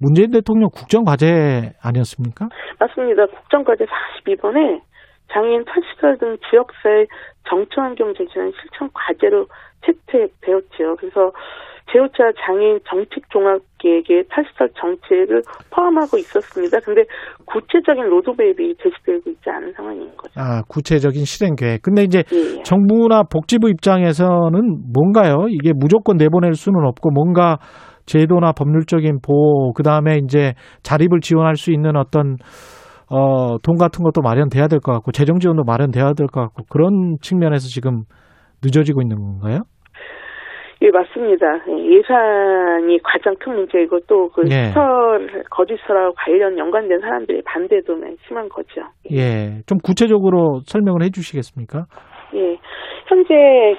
문재인 0.00 0.30
대통령 0.30 0.68
국정과제 0.70 1.72
아니었습니까? 1.82 2.48
맞습니다. 2.78 3.26
국정과제 3.26 3.84
42번에 3.84 4.80
장애인 5.32 5.64
탈시설 5.64 6.18
등 6.18 6.36
지역사회 6.50 7.06
정치환경 7.48 8.14
제시는 8.14 8.52
실천 8.60 8.88
과제로 8.92 9.46
채택되었지요. 9.84 10.96
그래서 10.96 11.32
제5차 11.92 12.34
장애인 12.44 12.80
정책 12.88 13.22
종합 13.30 13.60
계획의 13.78 14.24
탈시설 14.28 14.68
정책을 14.80 15.42
포함하고 15.70 16.18
있었습니다. 16.18 16.80
근데 16.80 17.04
구체적인 17.46 18.04
로드맵이 18.04 18.74
제시되고 18.82 19.30
있지 19.30 19.48
않은 19.48 19.72
상황인 19.72 20.10
거죠. 20.16 20.32
아, 20.36 20.62
구체적인 20.68 21.24
실행 21.24 21.54
계획. 21.54 21.82
근데 21.82 22.02
이제 22.02 22.24
예. 22.32 22.62
정부나 22.64 23.22
복지부 23.30 23.70
입장에서는 23.70 24.50
뭔가요? 24.92 25.46
이게 25.48 25.72
무조건 25.74 26.16
내보낼 26.16 26.54
수는 26.54 26.84
없고 26.86 27.10
뭔가 27.10 27.58
제도나 28.06 28.52
법률적인 28.52 29.18
보호, 29.22 29.72
그 29.72 29.82
다음에 29.82 30.18
이제 30.22 30.54
자립을 30.82 31.20
지원할 31.20 31.56
수 31.56 31.72
있는 31.72 31.96
어떤 31.96 32.36
어, 33.08 33.58
돈 33.62 33.76
같은 33.76 34.02
것도 34.02 34.20
마련돼야 34.20 34.66
될 34.66 34.80
것 34.80 34.90
같고, 34.92 35.12
재정 35.12 35.38
지원도 35.38 35.62
마련돼야 35.64 36.14
될 36.14 36.26
것 36.26 36.40
같고, 36.40 36.64
그런 36.68 37.16
측면에서 37.20 37.68
지금 37.68 38.02
늦어지고 38.64 39.00
있는 39.02 39.16
건가요? 39.16 39.60
예, 40.82 40.90
맞습니다. 40.90 41.46
예산이 41.66 42.98
가장 43.02 43.34
큰 43.40 43.54
문제이고 43.54 44.00
또그 44.00 44.42
예. 44.50 44.68
시설, 44.68 45.42
거주시설하고 45.50 46.14
관련 46.16 46.58
연관된 46.58 47.00
사람들의 47.00 47.42
반대도 47.46 47.94
심한 48.26 48.48
거죠. 48.48 48.82
예. 49.10 49.62
좀 49.66 49.78
구체적으로 49.82 50.60
설명을 50.66 51.02
해 51.02 51.10
주시겠습니까? 51.10 51.86
예. 52.34 52.58
현재 53.06 53.34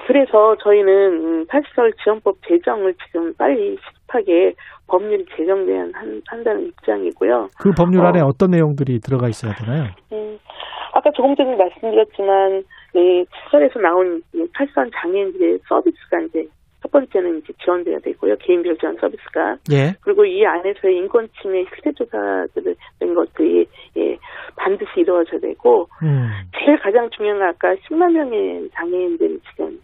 그래서 0.06 0.56
저희는 0.56 1.46
탈시설 1.46 1.92
지원법 2.02 2.36
제정을 2.48 2.94
지금 3.06 3.32
빨리 3.36 3.76
시급하게 3.76 4.54
법률이 4.88 5.24
제정돼야 5.36 5.82
한, 5.92 6.20
한다는 6.26 6.66
입장이고요. 6.66 7.48
그 7.60 7.70
법률 7.76 8.04
안에 8.06 8.20
어, 8.20 8.30
떤 8.38 8.50
내용들이 8.50 9.00
들어가 9.00 9.28
있어야 9.28 9.52
되나요? 9.52 9.84
예. 10.12 10.38
아까 10.94 11.10
조금 11.14 11.36
전에 11.36 11.54
말씀드렸지만 11.54 12.64
이 12.94 13.24
시설에서 13.44 13.78
나온 13.78 14.22
탈선 14.54 14.90
장애인들의 14.96 15.58
서비스가 15.68 16.20
이제 16.26 16.46
첫 16.88 16.92
번째는 16.92 17.38
이제 17.38 17.52
지원돼야 17.62 17.98
되고요. 18.00 18.36
개인별 18.40 18.76
지원 18.78 18.96
서비스가. 18.96 19.56
예. 19.72 19.94
그리고 20.00 20.24
이 20.24 20.44
안에서의 20.44 20.96
인권 20.96 21.28
침해 21.40 21.64
실태 21.74 21.92
조사들 21.92 22.74
된 22.98 23.14
것들이 23.14 23.66
예, 23.96 24.18
반드시 24.56 24.90
이루어져야 24.96 25.40
되고 25.40 25.88
음. 26.02 26.30
제일 26.58 26.78
가장 26.78 27.10
중요한 27.10 27.38
건 27.38 27.48
아까 27.48 27.74
10만 27.74 28.12
명의 28.12 28.70
장애인들이 28.74 29.38
지금 29.50 29.78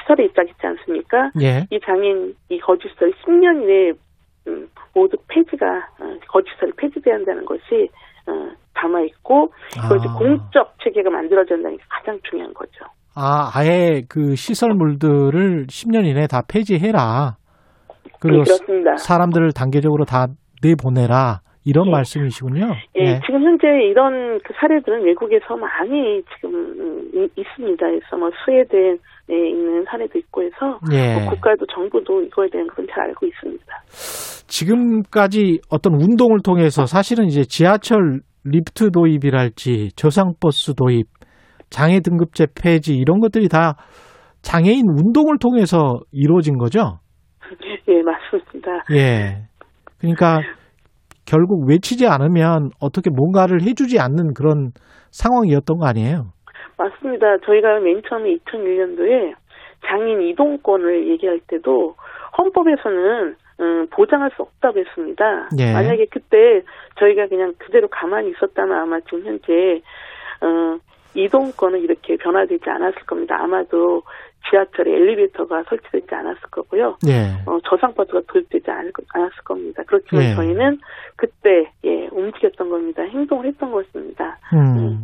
시설에 0.00 0.24
입장했지 0.26 0.64
않습니까? 0.64 1.30
예. 1.40 1.66
이 1.70 1.80
장애인 1.80 2.36
이 2.50 2.60
거주시설 2.60 3.12
10년 3.24 3.62
이내에 3.62 3.92
음, 4.46 4.68
모두 4.94 5.16
폐지가 5.28 5.88
어, 6.00 6.18
거주시설이 6.28 6.72
폐지돼야 6.76 7.16
한다는 7.16 7.44
것이 7.44 7.88
어, 8.26 8.50
담아 8.74 9.00
있고 9.02 9.52
이걸 9.76 9.98
아. 9.98 10.18
공적 10.18 10.74
체계가 10.82 11.10
만들어져야 11.10 11.56
한다는 11.56 11.78
게 11.78 11.84
가장 11.88 12.18
중요한 12.28 12.54
거죠. 12.54 12.84
아, 13.14 13.50
아예 13.54 14.02
그 14.08 14.34
시설물들을 14.34 15.66
10년 15.66 16.06
이내에 16.06 16.26
다 16.26 16.42
폐지해라. 16.48 17.36
그리고 18.20 18.44
네, 18.44 18.96
사람들을 18.96 19.52
단계적으로 19.52 20.04
다 20.04 20.26
내보내라. 20.62 21.40
이런 21.64 21.86
네. 21.86 21.92
말씀이시군요. 21.92 22.74
예, 22.96 23.04
네. 23.04 23.20
지금 23.24 23.42
현재 23.44 23.68
이런 23.88 24.40
그 24.44 24.52
사례들은 24.60 25.04
외국에서 25.04 25.56
많이 25.56 26.20
지금 26.34 26.54
음, 26.54 27.28
있습니다. 27.36 27.86
그래서 27.86 28.16
뭐 28.16 28.30
스웨덴에 28.44 28.98
있는 29.28 29.84
사례도 29.84 30.18
있고 30.18 30.42
해서 30.42 30.80
예. 30.92 31.14
뭐 31.14 31.30
국가도 31.30 31.66
정부도 31.72 32.22
이거에 32.22 32.48
대한 32.50 32.66
건잘 32.66 33.00
알고 33.00 33.26
있습니다. 33.26 33.64
지금까지 34.48 35.60
어떤 35.70 35.94
운동을 35.94 36.40
통해서 36.44 36.84
사실은 36.84 37.26
이제 37.26 37.42
지하철 37.42 38.20
리프트 38.44 38.90
도입이랄지 38.90 39.90
저상버스 39.94 40.74
도입 40.74 41.06
장애 41.72 42.00
등급제 42.00 42.46
폐지 42.54 42.94
이런 42.94 43.20
것들이 43.20 43.48
다 43.48 43.74
장애인 44.42 44.84
운동을 44.88 45.38
통해서 45.40 46.00
이루어진 46.12 46.58
거죠? 46.58 46.98
예, 47.88 48.02
맞습니다. 48.02 48.84
예. 48.92 49.48
그러니까 49.98 50.40
결국 51.26 51.68
외치지 51.68 52.06
않으면 52.06 52.70
어떻게 52.80 53.10
뭔가를 53.10 53.62
해주지 53.62 53.98
않는 53.98 54.34
그런 54.34 54.72
상황이었던 55.10 55.78
거 55.78 55.86
아니에요? 55.86 56.32
맞습니다. 56.76 57.38
저희가 57.46 57.80
맨 57.80 58.02
처음에 58.08 58.36
2001년도에 58.36 59.34
장애인 59.86 60.22
이동권을 60.22 61.08
얘기할 61.08 61.40
때도 61.46 61.94
헌법에서는 62.38 63.36
음, 63.60 63.86
보장할 63.90 64.30
수 64.34 64.42
없다고 64.42 64.80
했습니다. 64.80 65.48
예. 65.58 65.72
만약에 65.72 66.06
그때 66.10 66.62
저희가 66.98 67.28
그냥 67.28 67.54
그대로 67.58 67.88
가만히 67.88 68.30
있었다면 68.30 68.76
아마 68.76 69.00
지금 69.00 69.24
현재 69.24 69.80
어, 70.40 70.78
이동권은 71.14 71.80
이렇게 71.80 72.16
변화되지 72.16 72.68
않았을 72.68 73.02
겁니다. 73.06 73.36
아마도 73.38 74.02
지하철에 74.50 74.90
엘리베이터가 74.90 75.62
설치되지 75.68 76.14
않았을 76.14 76.40
거고요. 76.50 76.96
예. 77.06 77.30
어, 77.46 77.58
저상버스가 77.68 78.22
도입되지 78.28 78.70
않을, 78.70 78.92
않았을 79.14 79.36
겁니다. 79.44 79.82
그렇지만 79.86 80.24
예. 80.24 80.34
저희는 80.34 80.78
그때 81.16 81.70
예, 81.84 82.08
움직였던 82.10 82.68
겁니다. 82.68 83.02
행동을 83.02 83.46
했던 83.46 83.70
것입니다. 83.70 84.38
음. 84.52 84.58
음. 84.58 84.98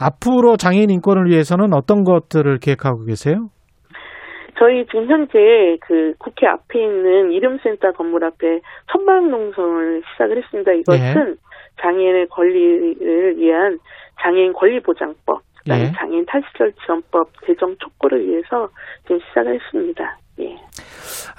앞으로 0.00 0.56
장애인 0.56 0.90
인권을 0.90 1.26
위해서는 1.26 1.72
어떤 1.72 2.04
것들을 2.04 2.58
계획하고 2.58 3.04
계세요? 3.04 3.48
저희 4.58 4.84
지금 4.86 5.06
현재 5.06 5.78
그 5.80 6.14
국회 6.18 6.46
앞에 6.46 6.82
있는 6.82 7.30
이름센터 7.30 7.92
건물 7.92 8.24
앞에 8.24 8.60
천막 8.90 9.28
농성을 9.28 10.02
시작을 10.12 10.36
했습니다. 10.38 10.72
이것은 10.72 11.30
예. 11.30 11.48
장애인의 11.80 12.26
권리를 12.28 13.38
위한 13.38 13.78
장애인 14.22 14.52
권리보장법, 14.52 15.40
예. 15.68 15.92
장애인 15.92 16.24
탈시설 16.26 16.72
지원법 16.84 17.30
제정 17.46 17.76
촉구를 17.78 18.26
위해서 18.26 18.68
지금 19.02 19.18
시작을 19.28 19.54
했습니다. 19.54 20.18
예. 20.40 20.56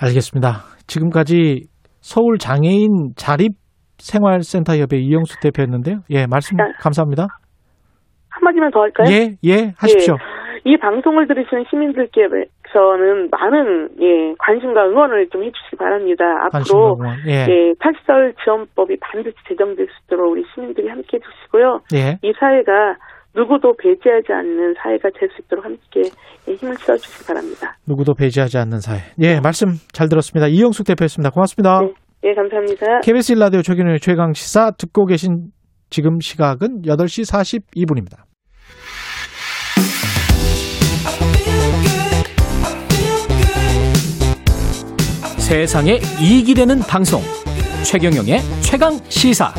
알겠습니다. 0.01 0.64
지금까지 0.88 1.68
서울 2.01 2.38
장애인 2.38 3.14
자립 3.15 3.53
생활센터협회 3.97 4.97
이영수 4.97 5.39
대표였는데요. 5.41 6.01
예, 6.11 6.26
말씀 6.27 6.57
감사합니다. 6.80 7.27
한마디만 8.30 8.72
더 8.72 8.81
할까요? 8.81 9.07
예, 9.11 9.35
예, 9.43 9.73
하십시오. 9.77 10.15
예. 10.15 10.39
이 10.65 10.77
방송을 10.77 11.27
들으시는 11.27 11.65
시민들께 11.69 12.27
서는 12.73 13.29
많은 13.31 13.89
예, 14.01 14.35
관심과 14.39 14.87
응원을 14.89 15.29
좀 15.29 15.43
해주시기 15.43 15.75
바랍니다. 15.77 16.23
앞으로 16.45 16.97
예. 17.27 17.45
예, 17.49 17.73
탈설 17.79 18.33
지원법이 18.43 18.97
반드시 18.99 19.35
제정될 19.47 19.87
수 19.87 19.91
있도록 20.05 20.31
우리 20.31 20.43
시민들이 20.53 20.87
함께 20.87 21.17
해주시고요. 21.17 21.81
예. 21.95 22.19
이 22.21 22.33
사회가 22.39 22.95
누구도 23.35 23.73
배제하지 23.77 24.31
않는 24.33 24.73
사회가 24.81 25.09
될 25.17 25.29
수 25.29 25.41
있도록 25.41 25.65
함께 25.65 26.01
예, 26.47 26.53
힘을 26.53 26.75
써주시기 26.75 27.25
바랍니다. 27.27 27.75
누구도 27.87 28.13
배제하지 28.13 28.57
않는 28.57 28.79
사회. 28.79 28.99
예, 29.19 29.39
말씀 29.39 29.73
잘 29.93 30.07
들었습니다. 30.09 30.47
이영숙 30.47 30.85
대표였습니다. 30.87 31.29
고맙습니다. 31.31 31.81
네, 31.81 31.93
예, 32.29 32.33
감사합니다. 32.33 32.99
KBS 33.01 33.33
일라디오 33.33 33.61
최경영의 33.61 33.99
최강 33.99 34.33
시사 34.33 34.71
듣고 34.77 35.05
계신 35.05 35.51
지금 35.89 36.19
시각은 36.19 36.83
8시 36.85 37.25
42분입니다. 37.31 38.28
세상에 45.49 45.97
이익이 46.21 46.53
되는 46.53 46.77
방송 46.77 47.21
최경영의 47.84 48.38
최강 48.61 48.91
시사 49.09 49.51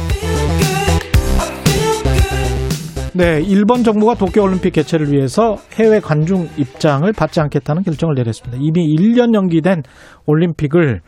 네, 3.12 3.40
일본 3.40 3.82
정부가 3.82 4.14
도쿄올림픽 4.14 4.72
개최를 4.72 5.10
위해서 5.10 5.56
해외 5.74 5.98
관중 5.98 6.46
입장을 6.56 7.12
받지 7.12 7.40
않겠다는 7.40 7.82
결정을 7.82 8.14
내렸습니다. 8.14 8.56
이미 8.62 8.86
1년 8.94 9.34
연기된 9.34 9.82
올림픽을 10.26 11.00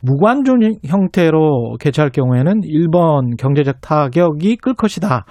무관중 0.00 0.76
형태로 0.86 1.76
개최할 1.78 2.10
경우에는 2.10 2.62
일본 2.64 3.36
경제적 3.36 3.82
타격이 3.82 4.56
끌 4.56 4.72
것이다. 4.72 5.26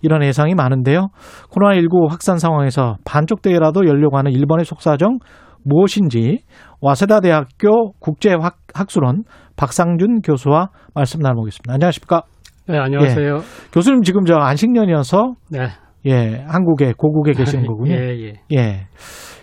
이런 0.00 0.24
예상이 0.24 0.54
많은데요. 0.54 1.08
코로나19 1.50 2.08
확산 2.08 2.38
상황에서 2.38 2.96
반쪽 3.04 3.42
대회라도 3.42 3.86
열려고 3.86 4.16
하는 4.16 4.32
일본의 4.32 4.64
속사정 4.64 5.18
무엇인지 5.66 6.42
와세다 6.80 7.20
대학교 7.20 7.92
국제학술원 7.98 9.24
박상준 9.56 10.20
교수와 10.22 10.70
말씀 10.94 11.20
나눠보겠습니다. 11.20 11.72
안녕하십니까? 11.74 12.22
네, 12.68 12.78
안녕하세요. 12.78 13.34
예. 13.36 13.40
교수님 13.72 14.02
지금 14.02 14.24
저 14.24 14.36
안식년이어서 14.36 15.34
네. 15.50 15.68
예, 16.06 16.44
한국에 16.46 16.94
고국에 16.96 17.32
계시는 17.32 17.66
거군요. 17.66 17.94
예, 17.94 18.16
예. 18.20 18.32
예. 18.54 18.86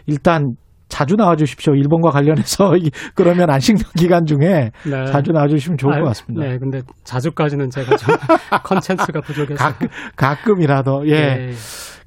일단 0.06 0.56
자주 0.88 1.16
나와 1.16 1.36
주십시오. 1.36 1.74
일본과 1.74 2.12
관련해서 2.12 2.72
그러면 3.16 3.50
안식년 3.50 3.84
기간 3.98 4.26
중에 4.26 4.72
네. 4.86 5.06
자주 5.08 5.32
나와 5.32 5.48
주시면 5.48 5.78
좋을 5.78 5.96
아, 5.96 6.00
것 6.00 6.06
같습니다. 6.10 6.46
네, 6.46 6.58
근데 6.58 6.82
자주까지는 7.04 7.70
제가 7.70 7.96
좀 7.98 8.16
컨텐츠가 8.64 9.22
부족해서 9.22 9.64
가끔, 9.64 9.88
가끔이라도 10.16 11.08
예. 11.08 11.14
예. 11.14 11.52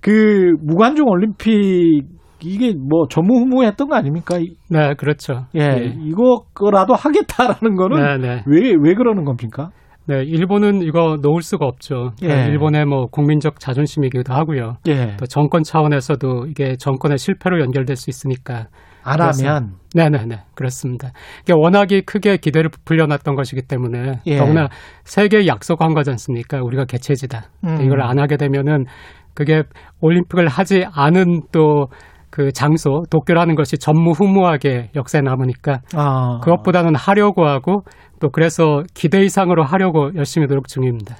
그 0.01 0.53
무관중 0.63 1.07
올림픽 1.09 2.16
이게 2.47 2.73
뭐 2.74 3.06
전무후무했던 3.09 3.89
거 3.89 3.97
아닙니까? 3.97 4.39
네, 4.70 4.94
그렇죠. 4.94 5.47
예, 5.56 5.60
예. 5.60 5.94
이거라도 5.98 6.94
하겠다라는 6.94 7.77
거는 7.77 8.20
네, 8.20 8.28
네. 8.28 8.43
왜, 8.47 8.73
왜 8.81 8.94
그러는 8.94 9.24
겁니까? 9.24 9.70
네, 10.09 10.23
일본은 10.23 10.82
이거 10.82 11.16
놓을 11.20 11.43
수가 11.43 11.66
없죠. 11.66 12.12
예. 12.23 12.47
일본의 12.47 12.86
뭐 12.86 13.06
국민적 13.06 13.59
자존심이기도 13.59 14.32
하고요. 14.32 14.77
예. 14.86 15.16
또 15.18 15.27
정권 15.27 15.64
차원에서도 15.64 16.47
이게 16.47 16.77
정권의 16.77 17.18
실패로 17.18 17.60
연결될 17.60 17.97
수 17.97 18.09
있으니까. 18.10 18.68
안 19.02 19.20
하면? 19.20 19.74
네네네. 19.94 20.43
그렇습니다. 20.55 21.10
이게 21.43 21.52
워낙에 21.56 22.02
크게 22.02 22.39
기대를 22.39 22.70
부풀려놨던 22.70 23.36
것이기 23.36 23.62
때문에 23.62 24.20
예. 24.27 24.36
더구나 24.36 24.68
세계 25.05 25.47
약속한 25.47 25.94
거지 25.94 26.10
않습니까? 26.10 26.60
우리가 26.62 26.86
개최지다. 26.86 27.44
음. 27.64 27.81
이걸 27.82 28.02
안 28.02 28.18
하게 28.18 28.36
되면은 28.36 28.86
그게 29.35 29.62
올림픽을 30.01 30.48
하지 30.48 30.86
않은 30.93 31.43
또 31.52 31.89
그 32.37 32.53
장소 32.53 33.03
도쿄라는 33.09 33.55
것이 33.55 33.79
전무후무하게 33.79 34.91
역사에 34.95 35.23
남으니까 35.23 35.81
아. 35.95 36.39
그것보다는 36.43 36.95
하려고 36.95 37.47
하고 37.47 37.81
또 38.21 38.29
그래서 38.29 38.83
기대 38.93 39.25
이상으로 39.25 39.65
하려고 39.65 40.11
열심히 40.17 40.47
노력 40.47 40.69
중입니다. 40.69 41.17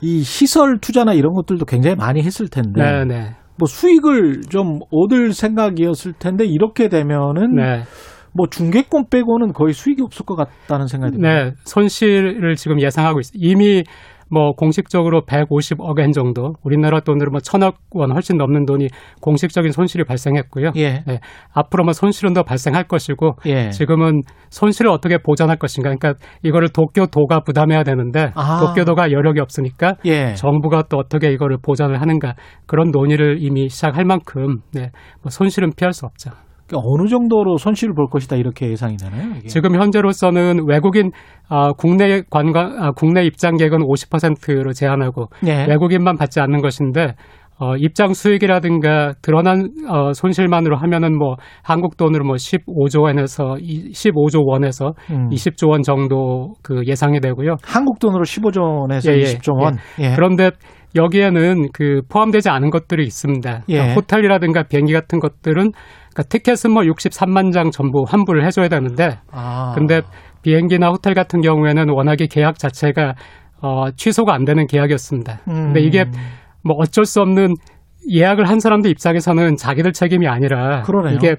이 0.00 0.24
시설 0.24 0.78
투자나 0.80 1.12
이런 1.12 1.34
것들도 1.34 1.66
굉장히 1.66 1.94
많이 1.94 2.20
했을 2.20 2.48
텐데. 2.48 2.82
네네. 2.82 3.04
네. 3.04 3.36
뭐 3.56 3.66
수익을 3.68 4.40
좀 4.48 4.80
얻을 4.90 5.34
생각이었을 5.34 6.14
텐데 6.18 6.44
이렇게 6.44 6.88
되면은 6.88 7.54
네. 7.54 7.82
뭐 8.34 8.48
중개권 8.50 9.04
빼고는 9.08 9.52
거의 9.52 9.72
수익이 9.72 10.02
없을 10.02 10.26
것 10.26 10.34
같다는 10.34 10.88
생각이 10.88 11.12
듭니다. 11.12 11.32
네, 11.32 11.52
손실을 11.64 12.56
지금 12.56 12.80
예상하고 12.80 13.20
있습니다. 13.20 13.48
이미 13.48 13.84
뭐 14.30 14.52
공식적으로 14.52 15.22
150억 15.22 16.00
엔 16.00 16.12
정도, 16.12 16.54
우리나라 16.62 17.00
돈으로 17.00 17.30
뭐 17.30 17.40
천억 17.40 17.76
원 17.90 18.12
훨씬 18.12 18.36
넘는 18.36 18.66
돈이 18.66 18.88
공식적인 19.20 19.72
손실이 19.72 20.04
발생했고요. 20.04 20.72
예. 20.76 21.04
네, 21.06 21.20
앞으로 21.52 21.84
뭐 21.84 21.92
손실은 21.92 22.32
더 22.32 22.42
발생할 22.42 22.84
것이고 22.84 23.36
예. 23.46 23.70
지금은 23.70 24.22
손실을 24.50 24.90
어떻게 24.90 25.18
보전할 25.18 25.56
것인가. 25.58 25.90
그러니까 25.94 26.14
이거를 26.42 26.68
도쿄도가 26.70 27.40
부담해야 27.40 27.84
되는데 27.84 28.32
아. 28.34 28.60
도쿄도가 28.60 29.12
여력이 29.12 29.40
없으니까 29.40 29.96
예. 30.04 30.34
정부가 30.34 30.84
또 30.88 30.98
어떻게 30.98 31.30
이거를 31.32 31.58
보전을 31.62 32.00
하는가 32.00 32.34
그런 32.66 32.90
논의를 32.90 33.38
이미 33.40 33.68
시작할 33.68 34.04
만큼 34.04 34.58
네, 34.72 34.90
뭐 35.22 35.30
손실은 35.30 35.70
피할 35.76 35.92
수 35.92 36.06
없죠. 36.06 36.30
그러니까 36.66 36.88
어느 36.88 37.08
정도로 37.08 37.56
손실을 37.56 37.94
볼 37.94 38.08
것이다 38.08 38.36
이렇게 38.36 38.70
예상이 38.70 38.96
되나요? 38.96 39.34
이게? 39.38 39.48
지금 39.48 39.74
현재로서는 39.76 40.66
외국인 40.66 41.10
어, 41.48 41.72
국내 41.72 42.22
관광 42.30 42.82
아, 42.82 42.92
국내 42.92 43.24
입장객은 43.24 43.78
50%로 43.78 44.72
제한하고 44.72 45.26
네. 45.42 45.66
외국인만 45.68 46.16
받지 46.16 46.40
않는 46.40 46.60
것인데 46.60 47.14
어, 47.58 47.74
입장 47.76 48.12
수익이라든가 48.12 49.14
드러난 49.22 49.70
어, 49.88 50.12
손실만으로 50.12 50.76
하면은 50.76 51.16
뭐 51.16 51.36
한국 51.62 51.96
돈으로 51.96 52.24
뭐 52.24 52.34
15조 52.34 53.02
원에서 53.04 53.54
15조 53.54 54.46
원에서 54.46 54.92
음. 55.10 55.30
20조 55.30 55.70
원 55.70 55.82
정도 55.82 56.52
그 56.62 56.82
예상이 56.86 57.20
되고요. 57.20 57.56
한국 57.64 57.98
돈으로 57.98 58.24
15조 58.24 58.80
원에서 58.82 59.10
예, 59.10 59.22
20조 59.22 59.58
예, 59.58 59.64
원. 59.64 59.76
예. 60.00 60.14
그런데 60.14 60.50
여기에는 60.94 61.68
그 61.72 62.02
포함되지 62.10 62.50
않은 62.50 62.70
것들이 62.70 63.04
있습니다. 63.04 63.62
예. 63.68 63.72
그러니까 63.72 63.94
호텔이라든가 63.94 64.64
비행기 64.64 64.92
같은 64.92 65.18
것들은 65.18 65.72
그러니까 66.16 66.22
티켓은 66.30 66.72
뭐 66.72 66.82
63만 66.82 67.52
장 67.52 67.70
전부 67.70 68.04
환불을 68.08 68.46
해줘야 68.46 68.68
되는데, 68.68 69.18
아. 69.30 69.74
근데 69.76 70.00
비행기나 70.42 70.88
호텔 70.88 71.12
같은 71.12 71.42
경우에는 71.42 71.90
워낙에 71.90 72.26
계약 72.26 72.58
자체가 72.58 73.14
어, 73.60 73.90
취소가 73.94 74.32
안 74.32 74.44
되는 74.44 74.66
계약이었습니다. 74.66 75.40
음. 75.48 75.54
근데 75.54 75.80
이게 75.80 76.04
뭐 76.62 76.76
어쩔 76.78 77.04
수 77.04 77.20
없는 77.20 77.54
예약을 78.10 78.48
한 78.48 78.60
사람들 78.60 78.90
입장에서는 78.90 79.56
자기들 79.56 79.92
책임이 79.92 80.26
아니라 80.26 80.82
그러네요. 80.82 81.16
이게 81.16 81.36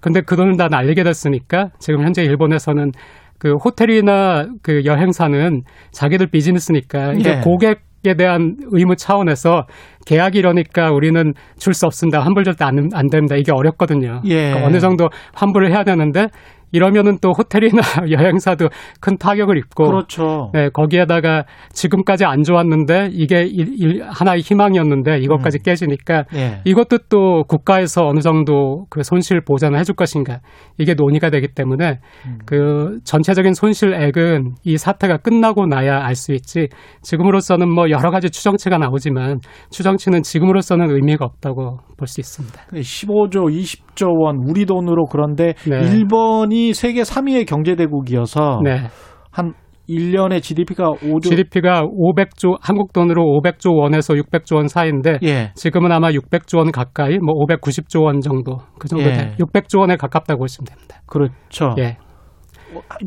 근데 0.00 0.20
그 0.20 0.36
돈을 0.36 0.56
다 0.56 0.68
날리게 0.68 1.02
됐으니까 1.02 1.70
지금 1.78 2.04
현재 2.04 2.22
일본에서는 2.22 2.92
그 3.38 3.54
호텔이나 3.54 4.46
그 4.62 4.84
여행사는 4.84 5.62
자기들 5.92 6.28
비즈니스니까 6.28 7.14
이게 7.14 7.30
예. 7.30 7.40
고객 7.42 7.80
에 8.06 8.14
대한 8.14 8.56
의무 8.70 8.96
차원에서 8.96 9.66
계약이 10.06 10.38
이러니까 10.38 10.90
우리는 10.90 11.34
줄 11.58 11.74
수 11.74 11.84
없습니다. 11.86 12.20
환불 12.20 12.44
절대 12.44 12.64
안, 12.64 12.88
안 12.94 13.08
됩니다. 13.10 13.36
이게 13.36 13.52
어렵거든요. 13.52 14.22
예. 14.24 14.48
그러니까 14.48 14.66
어느 14.66 14.80
정도 14.80 15.10
환불을 15.34 15.70
해야 15.70 15.84
되는데 15.84 16.28
이러면은 16.72 17.18
또 17.20 17.32
호텔이나 17.32 17.80
여행사도 18.10 18.68
큰 19.00 19.16
타격을 19.18 19.58
입고 19.58 19.84
그렇죠. 19.84 20.50
네, 20.54 20.68
거기에다가 20.70 21.44
지금까지 21.72 22.24
안 22.24 22.42
좋았는데 22.42 23.10
이게 23.12 23.42
일, 23.42 23.74
일, 23.76 24.02
하나의 24.08 24.42
희망이었는데 24.42 25.18
이것까지 25.18 25.58
음. 25.58 25.62
깨지니까 25.64 26.24
네. 26.32 26.60
이것도 26.64 26.98
또 27.08 27.44
국가에서 27.44 28.06
어느 28.06 28.20
정도 28.20 28.86
그 28.90 29.02
손실 29.02 29.40
보전을 29.40 29.78
해줄 29.78 29.94
것인가 29.94 30.40
이게 30.78 30.94
논의가 30.94 31.30
되기 31.30 31.48
때문에 31.48 31.98
음. 32.26 32.38
그 32.46 32.98
전체적인 33.04 33.54
손실액은 33.54 34.54
이 34.64 34.76
사태가 34.76 35.18
끝나고 35.18 35.66
나야 35.66 36.04
알 36.04 36.20
수 36.20 36.32
있지 36.34 36.68
지금으로서는 37.00 37.72
뭐 37.72 37.88
여러 37.88 38.10
가지 38.10 38.28
추정치가 38.28 38.76
나오지만 38.76 39.38
추정치는 39.70 40.22
지금으로서는 40.22 40.90
의미가 40.90 41.24
없다고 41.24 41.78
볼 41.96 42.06
수 42.06 42.20
있습니다. 42.20 42.60
15조, 42.72 43.50
20조 43.50 44.20
원 44.20 44.36
우리 44.46 44.66
돈으로 44.66 45.06
그런데 45.06 45.54
네. 45.66 45.78
일본이 45.78 46.59
세계 46.74 47.02
3위의 47.02 47.46
경제대국이어서 47.46 48.60
네. 48.64 48.88
한 49.30 49.54
2021년에 49.90 50.42
GDP가 50.42 50.90
5조 50.92 51.22
GDP가 51.24 51.82
500조 51.82 52.56
한국 52.60 52.92
돈으로 52.92 53.22
500조 53.22 53.76
원에서 53.76 54.14
600조 54.14 54.56
원 54.56 54.68
사이인데 54.68 55.18
예. 55.24 55.50
지금은 55.54 55.90
아마 55.92 56.10
600조 56.10 56.58
원 56.58 56.70
가까이 56.70 57.18
뭐 57.18 57.34
590조 57.46 58.04
원 58.04 58.20
정도 58.20 58.58
그 58.78 58.88
정도 58.88 59.04
예. 59.06 59.34
600조 59.38 59.80
원에 59.80 59.96
가깝다고 59.96 60.40
보시면 60.40 60.66
됩니다. 60.66 61.02
그렇죠. 61.06 61.70
예. 61.78 61.96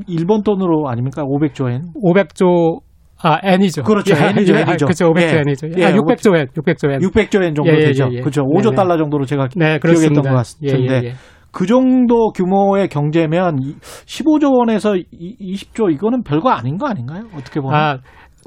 일본 0.07 0.43
돈으로 0.43 0.89
아닙니까? 0.89 1.23
500조 1.23 1.71
엔? 1.71 1.81
500조 2.03 2.81
아, 3.25 3.39
N이죠. 3.41 3.83
그렇죠. 3.83 4.13
예, 4.15 4.29
N이죠. 4.31 4.53
예, 4.53 4.61
N이죠. 4.61 4.85
그렇죠. 4.85 5.05
500조 5.05 5.35
예. 5.35 5.39
N이죠. 5.39 5.67
예, 5.77 5.85
아, 5.85 5.91
600조 5.93 6.35
N, 6.35 6.47
600조 6.47 6.91
N. 6.91 6.99
600조 6.99 7.43
N 7.43 7.55
정도 7.55 7.71
예, 7.71 7.85
되죠. 7.85 8.09
그렇죠. 8.09 8.41
5조 8.41 8.75
달러 8.75 8.97
정도로 8.97 9.25
제가 9.25 9.47
네, 9.55 9.79
기억했던 9.79 10.21
것 10.21 10.23
같은데. 10.23 11.13
그 11.53 11.67
정도 11.67 12.31
규모의 12.31 12.89
경제면 12.89 13.57
15조 14.05 14.57
원에서 14.57 14.93
20조 14.93 15.93
이거는 15.93 16.23
별거 16.23 16.49
아닌 16.49 16.77
거 16.77 16.87
아닌가요? 16.87 17.23
어떻게 17.35 17.61
보면. 17.61 17.79
아, 17.79 17.97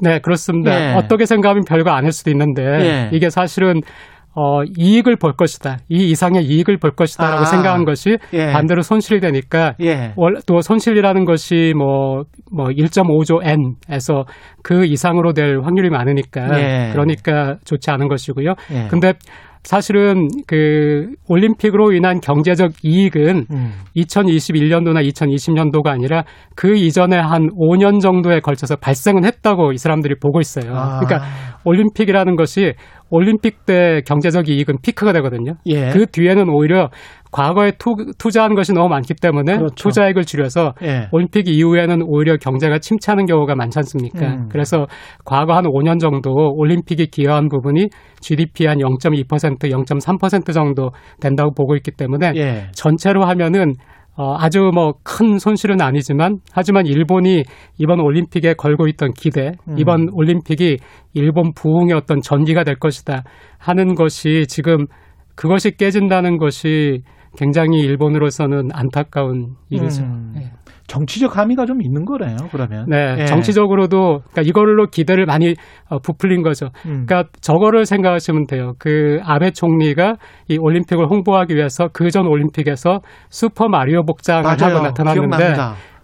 네, 0.01 0.19
그렇습니다. 0.19 0.95
어떻게 0.97 1.25
생각하면 1.25 1.63
별거 1.67 1.89
아닐 1.89 2.11
수도 2.11 2.29
있는데 2.29 3.09
이게 3.13 3.29
사실은 3.29 3.81
어, 4.39 4.61
이익을 4.63 5.15
볼 5.15 5.33
것이다. 5.33 5.79
이 5.89 6.11
이상의 6.11 6.45
이익을 6.45 6.77
볼 6.77 6.91
것이다라고 6.91 7.41
아, 7.41 7.45
생각한 7.45 7.85
것이 7.85 8.19
예. 8.33 8.51
반대로 8.51 8.83
손실이 8.83 9.19
되니까 9.19 9.73
예. 9.81 10.13
또 10.45 10.61
손실이라는 10.61 11.25
것이 11.25 11.73
뭐, 11.75 12.23
뭐 12.51 12.67
1.5조 12.67 13.41
N에서 13.43 14.25
그 14.61 14.85
이상으로 14.85 15.33
될 15.33 15.59
확률이 15.63 15.89
많으니까 15.89 16.59
예. 16.59 16.89
그러니까 16.91 17.55
좋지 17.65 17.89
않은 17.89 18.09
것이고요. 18.09 18.53
예. 18.73 18.87
근데 18.91 19.13
사실은 19.67 20.29
그 20.47 21.09
올림픽으로 21.27 21.91
인한 21.91 22.21
경제적 22.21 22.71
이익은 22.83 23.47
음. 23.51 23.73
2021년도나 23.97 25.05
2020년도가 25.09 25.87
아니라 25.87 26.23
그 26.55 26.73
이전에 26.77 27.17
한 27.17 27.49
5년 27.49 27.99
정도에 27.99 28.39
걸쳐서 28.39 28.77
발생은 28.77 29.25
했다고 29.25 29.73
이 29.73 29.77
사람들이 29.77 30.15
보고 30.21 30.39
있어요. 30.39 30.73
아. 30.73 31.01
그러니까 31.01 31.27
올림픽이라는 31.65 32.37
것이 32.37 32.75
올림픽 33.09 33.65
때 33.65 34.01
경제적 34.05 34.47
이익은 34.47 34.77
피크가 34.81 35.11
되거든요. 35.11 35.55
예. 35.65 35.89
그 35.89 36.05
뒤에는 36.05 36.47
오히려 36.49 36.89
과거에 37.37 37.73
투, 37.77 38.31
자 38.31 38.41
한 38.41 38.55
것이 38.55 38.73
너무 38.73 38.89
많기 38.89 39.13
때문에 39.13 39.57
그렇죠. 39.57 39.75
투자액을 39.75 40.25
줄여서 40.25 40.73
예. 40.81 41.07
올림픽 41.11 41.47
이후에는 41.47 42.01
오히려 42.07 42.35
경제가 42.37 42.79
침체하는 42.79 43.27
경우가 43.27 43.53
많지 43.53 43.77
않습니까? 43.77 44.27
음. 44.27 44.49
그래서 44.49 44.87
과거 45.23 45.53
한 45.53 45.65
5년 45.65 45.99
정도 45.99 46.31
올림픽이 46.55 47.05
기여한 47.11 47.47
부분이 47.49 47.89
GDP 48.21 48.65
한 48.65 48.79
0.2%, 48.79 49.27
0.3% 49.59 50.51
정도 50.51 50.89
된다고 51.21 51.51
보고 51.51 51.75
있기 51.75 51.91
때문에 51.91 52.31
예. 52.37 52.67
전체로 52.73 53.23
하면은 53.25 53.73
어, 54.15 54.35
아주 54.39 54.71
뭐 54.73 54.93
큰 55.03 55.37
손실은 55.37 55.79
아니지만 55.79 56.39
하지만 56.51 56.87
일본이 56.87 57.43
이번 57.77 57.99
올림픽에 57.99 58.55
걸고 58.55 58.87
있던 58.87 59.11
기대, 59.13 59.51
음. 59.67 59.75
이번 59.77 60.07
올림픽이 60.11 60.77
일본 61.13 61.53
부흥의 61.53 61.93
어떤 61.93 62.19
전기가 62.19 62.63
될 62.63 62.79
것이다 62.79 63.21
하는 63.59 63.93
것이 63.93 64.45
지금 64.47 64.87
그것이 65.35 65.77
깨진다는 65.77 66.39
것이 66.39 67.03
굉장히 67.37 67.79
일본으로서는 67.79 68.69
안타까운 68.73 69.55
일이죠. 69.69 70.03
음. 70.03 70.31
네. 70.35 70.51
정치적 70.87 71.37
함의가 71.37 71.65
좀 71.65 71.81
있는 71.81 72.05
거네요. 72.05 72.37
그러면. 72.49 72.85
네, 72.87 73.17
예. 73.19 73.25
정치적으로도 73.25 74.19
그러니까 74.31 74.41
이걸로 74.41 74.87
기대를 74.87 75.25
많이 75.25 75.53
어, 75.89 75.99
부풀린 75.99 76.43
거죠. 76.43 76.67
음. 76.85 77.05
그러니까 77.05 77.25
저거를 77.41 77.85
생각하시면 77.85 78.47
돼요. 78.47 78.71
그 78.79 79.19
아베 79.23 79.51
총리가 79.51 80.15
이 80.47 80.57
올림픽을 80.57 81.07
홍보하기 81.09 81.55
위해서 81.55 81.89
그 81.89 82.07
전 82.09 82.25
올림픽에서 82.25 83.01
슈퍼 83.29 83.67
마리오 83.67 84.03
복장을 84.05 84.43
맞아요. 84.43 84.75
하고 84.75 84.85
나타났는데 84.87 85.53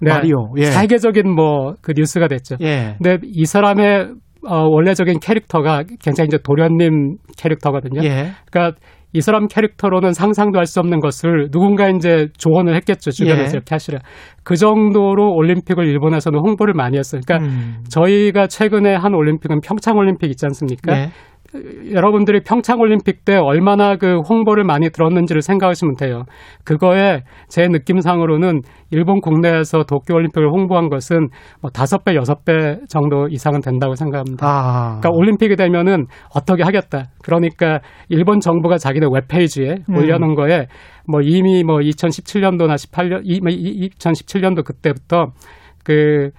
네, 0.01 0.09
마리오. 0.11 0.53
예. 0.57 0.65
세계적인 0.65 1.33
뭐 1.33 1.75
그 1.81 1.93
뉴스가 1.95 2.27
됐죠. 2.27 2.57
예. 2.61 2.95
근데 3.01 3.17
이 3.23 3.45
사람의 3.45 4.09
어, 4.45 4.67
원래적인 4.67 5.19
캐릭터가 5.21 5.83
굉장히 6.01 6.27
이제 6.27 6.37
도련님 6.43 7.15
캐릭터거든요. 7.37 8.01
예. 8.03 8.31
그러니까 8.51 8.77
이 9.13 9.21
사람 9.21 9.47
캐릭터로는 9.47 10.13
상상도 10.13 10.57
할 10.59 10.65
수 10.65 10.79
없는 10.79 10.99
것을 11.01 11.49
누군가 11.51 11.87
이제 11.89 12.27
조언을 12.37 12.75
했겠죠 12.75 13.11
주변에서 13.11 13.51
예. 13.53 13.57
이렇게 13.57 13.75
하시라. 13.75 13.99
그 14.43 14.55
정도로 14.55 15.33
올림픽을 15.35 15.85
일본에서는 15.85 16.39
홍보를 16.39 16.73
많이 16.73 16.97
했어요. 16.97 17.21
그러니까 17.25 17.47
음. 17.47 17.83
저희가 17.89 18.47
최근에 18.47 18.95
한 18.95 19.13
올림픽은 19.13 19.59
평창 19.61 19.97
올림픽 19.97 20.29
있지 20.29 20.45
않습니까? 20.45 20.97
예. 20.97 21.09
여러분들이 21.91 22.41
평창 22.41 22.79
올림픽 22.79 23.25
때 23.25 23.35
얼마나 23.35 23.95
그 23.95 24.19
홍보를 24.27 24.63
많이 24.63 24.89
들었는지를 24.89 25.41
생각하시면 25.41 25.95
돼요. 25.95 26.23
그거에 26.63 27.23
제 27.47 27.67
느낌상으로는 27.67 28.61
일본 28.91 29.21
국내에서 29.21 29.83
도쿄 29.83 30.15
올림픽을 30.15 30.49
홍보한 30.49 30.89
것은 30.89 31.29
뭐 31.61 31.71
다섯 31.71 32.03
배, 32.03 32.15
여섯 32.15 32.43
배 32.45 32.79
정도 32.89 33.27
이상은 33.29 33.61
된다고 33.61 33.95
생각합니다. 33.95 34.45
아. 34.47 34.99
그러니까 34.99 35.09
올림픽이 35.13 35.55
되면은 35.55 36.05
어떻게 36.33 36.63
하겠다. 36.63 37.05
그러니까 37.23 37.79
일본 38.09 38.39
정부가 38.39 38.77
자기네 38.77 39.07
웹페이지에 39.11 39.75
음. 39.89 39.95
올려놓은 39.95 40.35
거에 40.35 40.67
뭐 41.07 41.21
이미 41.21 41.63
뭐 41.63 41.77
2017년도나 41.77 42.75
18년, 42.75 43.23
2017년도 43.25 44.63
그때부터 44.63 45.27
그 45.83 46.29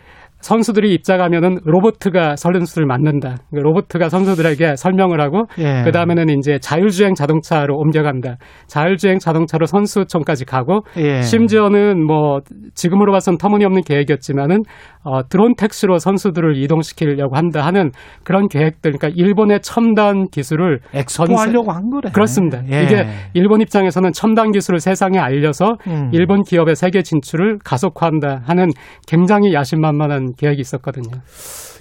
선수들이 0.45 0.93
입장하면은 0.93 1.57
로보트가 1.65 2.37
선수를 2.37 2.87
맞는다. 2.87 3.39
로보트가 3.51 4.11
선수들에게 4.11 4.77
설명을 4.77 5.19
하고 5.19 5.45
예. 5.59 5.83
그 5.85 5.91
다음에는 5.91 6.29
이제 6.39 6.59
자율주행 6.61 7.15
자동차로 7.15 7.75
옮겨간다. 7.75 8.37
자율주행 8.67 9.21
자동차로 9.21 9.65
선수촌까지 9.65 10.45
가고 10.45 10.83
예. 10.99 11.23
심지어는 11.23 12.05
뭐 12.05 12.41
지금으로 12.75 13.13
봐선 13.13 13.39
터무니없는 13.39 13.83
계획이었지만은 13.83 14.65
어, 15.05 15.23
드론 15.29 15.55
택시로 15.57 15.99
선수들을 15.99 16.57
이동시키려고 16.57 17.37
한다 17.37 17.65
하는 17.65 17.91
그런 18.25 18.49
계획들. 18.49 18.93
그러니까 18.93 19.09
일본의 19.15 19.61
첨단 19.63 20.27
기술을 20.29 20.81
엑스포하려고 20.95 21.73
한 21.73 21.91
거래. 21.91 22.11
그렇습니다. 22.11 22.63
예. 22.71 22.83
이게 22.85 23.07
일본 23.35 23.61
입장에서는 23.61 24.13
첨단 24.13 24.51
기술을 24.51 24.81
세상에 24.81 25.19
알려서 25.19 25.77
음. 25.87 26.11
일본 26.13 26.43
기업의 26.43 26.75
세계 26.75 27.03
진출을 27.03 27.59
가속화한다 27.65 28.43
하는 28.47 28.69
굉장히 29.07 29.53
야심만만한 29.53 30.33
계획이 30.39 30.61
있었거든요. 30.61 31.21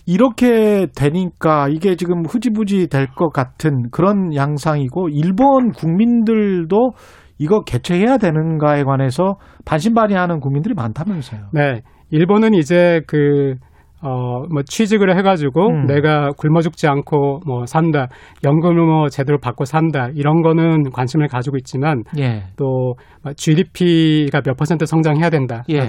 이렇게 0.05 0.87
되니까 0.95 1.69
이게 1.69 1.95
지금 1.95 2.23
흐지부지 2.27 2.87
될 2.87 3.07
것 3.15 3.31
같은 3.31 3.89
그런 3.91 4.35
양상이고 4.35 5.09
일본 5.09 5.71
국민들도 5.71 6.91
이거 7.39 7.61
개최해야 7.61 8.17
되는가에 8.17 8.83
관해서 8.83 9.35
반신반의하는 9.65 10.39
국민들이 10.39 10.73
많다면서요. 10.73 11.41
네. 11.53 11.81
일본은 12.13 12.53
이제 12.53 13.01
그 13.07 13.55
어, 14.03 14.45
뭐 14.51 14.61
취직을 14.63 15.17
해가지고 15.17 15.69
음. 15.69 15.85
내가 15.87 16.29
굶어 16.37 16.61
죽지 16.61 16.87
않고 16.87 17.39
뭐 17.47 17.65
산다, 17.65 18.07
연금을 18.43 18.85
뭐 18.85 19.07
제대로 19.09 19.39
받고 19.39 19.65
산다, 19.65 20.09
이런 20.13 20.41
거는 20.41 20.91
관심을 20.91 21.27
가지고 21.27 21.57
있지만 21.57 22.03
예. 22.19 22.43
또 22.55 22.95
GDP가 23.35 24.41
몇 24.41 24.57
퍼센트 24.57 24.85
성장해야 24.85 25.29
된다. 25.29 25.63
예. 25.69 25.79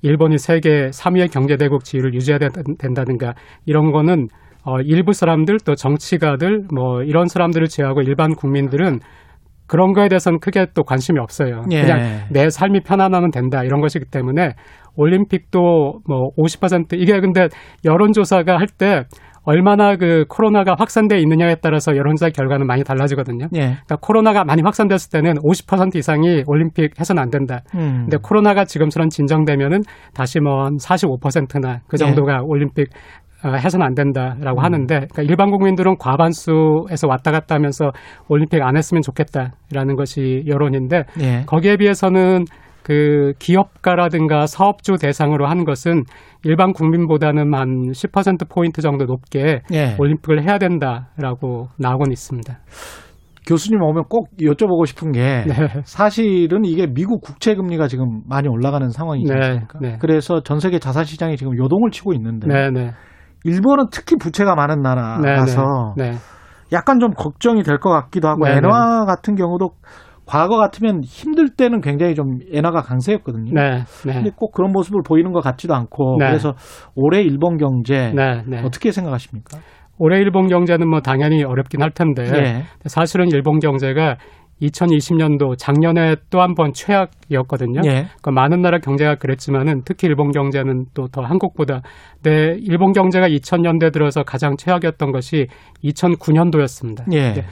일본이 0.00 0.38
세계 0.38 0.88
3위의 0.88 1.30
경제대국 1.30 1.84
지위를 1.84 2.14
유지해야 2.14 2.38
된다든가 2.78 3.34
이런 3.66 3.92
거는 3.92 4.28
어, 4.64 4.80
일부 4.80 5.12
사람들 5.12 5.58
또 5.64 5.74
정치가들 5.74 6.62
뭐 6.74 7.02
이런 7.02 7.26
사람들을 7.26 7.68
제외하고 7.68 8.00
일반 8.00 8.34
국민들은 8.34 8.98
그런 9.72 9.94
거에 9.94 10.08
대해서는 10.08 10.38
크게 10.38 10.66
또 10.74 10.82
관심이 10.82 11.18
없어요. 11.18 11.62
예. 11.70 11.80
그냥 11.80 11.98
내 12.30 12.50
삶이 12.50 12.80
편안하면 12.82 13.30
된다 13.30 13.64
이런 13.64 13.80
것이기 13.80 14.04
때문에 14.10 14.50
올림픽도 14.96 16.00
뭐 16.06 16.28
50% 16.36 16.92
이게 17.00 17.18
근데 17.20 17.48
여론조사가 17.82 18.58
할 18.58 18.66
때 18.78 19.04
얼마나 19.44 19.96
그 19.96 20.24
코로나가 20.28 20.76
확산돼 20.78 21.18
있느냐에 21.18 21.56
따라서 21.56 21.96
여론조사 21.96 22.30
결과는 22.30 22.66
많이 22.66 22.84
달라지거든요. 22.84 23.46
예. 23.54 23.58
그러니까 23.58 23.96
코로나가 24.00 24.44
많이 24.44 24.62
확산됐을 24.62 25.10
때는 25.10 25.34
50% 25.42 25.96
이상이 25.96 26.44
올림픽 26.46 26.98
해서는 27.00 27.20
안 27.20 27.30
된다. 27.30 27.62
음. 27.74 28.02
근데 28.02 28.18
코로나가 28.22 28.64
지금처럼 28.64 29.08
진정되면은 29.08 29.80
다시 30.14 30.38
뭐 30.38 30.68
45%나 30.68 31.80
그 31.88 31.96
정도가 31.96 32.34
예. 32.34 32.38
올림픽 32.44 32.88
어, 32.90 33.21
해서는 33.44 33.84
안 33.84 33.94
된다라고 33.94 34.60
음. 34.60 34.64
하는데 34.64 34.94
그러니까 34.94 35.22
일반 35.22 35.50
국민들은 35.50 35.96
과반수에서 35.98 37.08
왔다 37.08 37.30
갔다 37.30 37.54
하면서 37.54 37.90
올림픽 38.28 38.62
안 38.62 38.76
했으면 38.76 39.02
좋겠다라는 39.02 39.96
것이 39.96 40.44
여론인데 40.46 41.04
예. 41.20 41.44
거기에 41.46 41.76
비해서는 41.76 42.44
그 42.82 43.32
기업가라든가 43.38 44.46
사업주 44.46 44.96
대상으로 45.00 45.46
한 45.46 45.64
것은 45.64 46.02
일반 46.44 46.72
국민보다는 46.72 47.54
한 47.54 47.92
10% 47.92 48.48
포인트 48.48 48.82
정도 48.82 49.04
높게 49.04 49.60
예. 49.72 49.96
올림픽을 49.98 50.42
해야 50.42 50.58
된다라고 50.58 51.68
나오곤 51.78 52.10
있습니다. 52.10 52.58
교수님 53.46 53.82
오면 53.82 54.04
꼭 54.08 54.28
여쭤보고 54.40 54.86
싶은 54.86 55.12
게 55.12 55.20
네. 55.46 55.82
사실은 55.84 56.64
이게 56.64 56.86
미국 56.86 57.20
국채 57.22 57.54
금리가 57.54 57.88
지금 57.88 58.22
많이 58.28 58.48
올라가는 58.48 58.88
상황이지 58.88 59.32
네. 59.32 59.34
않습니까? 59.34 59.78
네. 59.80 59.96
그래서 60.00 60.42
전 60.42 60.60
세계 60.60 60.78
자산 60.78 61.04
시장이 61.04 61.36
지금 61.36 61.56
요동을 61.56 61.90
치고 61.90 62.12
있는데 62.14 62.46
네, 62.46 62.70
네. 62.70 62.92
일본은 63.44 63.86
특히 63.90 64.16
부채가 64.16 64.54
많은 64.54 64.80
나라라서 64.82 65.94
네, 65.96 66.12
약간 66.72 66.98
좀 67.00 67.10
걱정이 67.12 67.62
될 67.62 67.78
것 67.78 67.90
같기도 67.90 68.28
하고 68.28 68.46
엔화 68.46 69.04
같은 69.06 69.34
경우도 69.34 69.70
과거 70.24 70.56
같으면 70.56 71.02
힘들 71.02 71.48
때는 71.50 71.80
굉장히 71.80 72.14
좀 72.14 72.38
엔화가 72.52 72.82
강세였거든요. 72.82 73.52
네. 73.52 73.82
네. 74.06 74.12
근데 74.14 74.30
꼭 74.34 74.52
그런 74.52 74.70
모습을 74.72 75.02
보이는 75.04 75.32
것 75.32 75.40
같지도 75.42 75.74
않고 75.74 76.16
네. 76.20 76.26
그래서 76.28 76.54
올해 76.94 77.20
일본 77.22 77.56
경제 77.58 78.12
네, 78.14 78.42
네. 78.46 78.62
어떻게 78.64 78.92
생각하십니까? 78.92 79.58
올해 79.98 80.18
일본 80.18 80.46
경제는 80.48 80.88
뭐 80.88 81.00
당연히 81.00 81.44
어렵긴 81.44 81.82
할 81.82 81.90
텐데 81.90 82.22
네. 82.24 82.62
사실은 82.86 83.28
일본 83.32 83.58
경제가 83.58 84.16
2020년도 84.62 85.56
작년에 85.58 86.16
또 86.30 86.40
한 86.40 86.54
번 86.54 86.72
최악이었거든요. 86.72 87.80
예. 87.84 88.06
그러니까 88.20 88.30
많은 88.30 88.62
나라 88.62 88.78
경제가 88.78 89.16
그랬지만은 89.16 89.82
특히 89.84 90.06
일본 90.08 90.30
경제는 90.30 90.86
또 90.94 91.08
더 91.08 91.22
한국보다 91.22 91.82
네, 92.22 92.56
일본 92.60 92.92
경제가 92.92 93.28
2000년대 93.28 93.92
들어서 93.92 94.22
가장 94.22 94.56
최악이었던 94.56 95.10
것이 95.12 95.46
2009년도였습니다. 95.84 97.12
예. 97.12 97.32
네. 97.32 97.44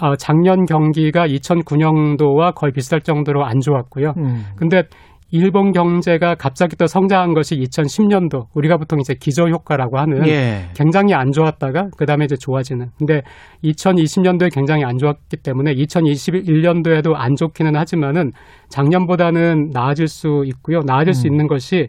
어, 0.00 0.16
작년 0.16 0.64
경기가 0.66 1.26
2009년도와 1.26 2.54
거의 2.54 2.72
비슷할 2.72 3.00
정도로 3.02 3.44
안 3.44 3.60
좋았고요. 3.60 4.14
음. 4.18 4.44
근데 4.56 4.82
일본 5.30 5.72
경제가 5.72 6.36
갑자기 6.36 6.76
또 6.76 6.86
성장한 6.86 7.34
것이 7.34 7.56
2010년도 7.56 8.46
우리가 8.54 8.78
보통 8.78 8.98
이제 9.00 9.14
기저 9.14 9.46
효과라고 9.46 9.98
하는 9.98 10.26
예. 10.26 10.70
굉장히 10.74 11.12
안 11.12 11.32
좋았다가 11.32 11.90
그다음에 11.98 12.24
이제 12.24 12.36
좋아지는. 12.36 12.88
근데 12.98 13.22
2020년도에 13.62 14.54
굉장히 14.54 14.84
안 14.84 14.96
좋았기 14.96 15.36
때문에 15.38 15.74
2021년도에도 15.74 17.12
안 17.14 17.36
좋기는 17.36 17.76
하지만은 17.76 18.32
작년보다는 18.70 19.70
나아질 19.72 20.08
수 20.08 20.44
있고요. 20.46 20.80
나아질 20.86 21.10
음. 21.10 21.12
수 21.12 21.26
있는 21.26 21.46
것이 21.46 21.88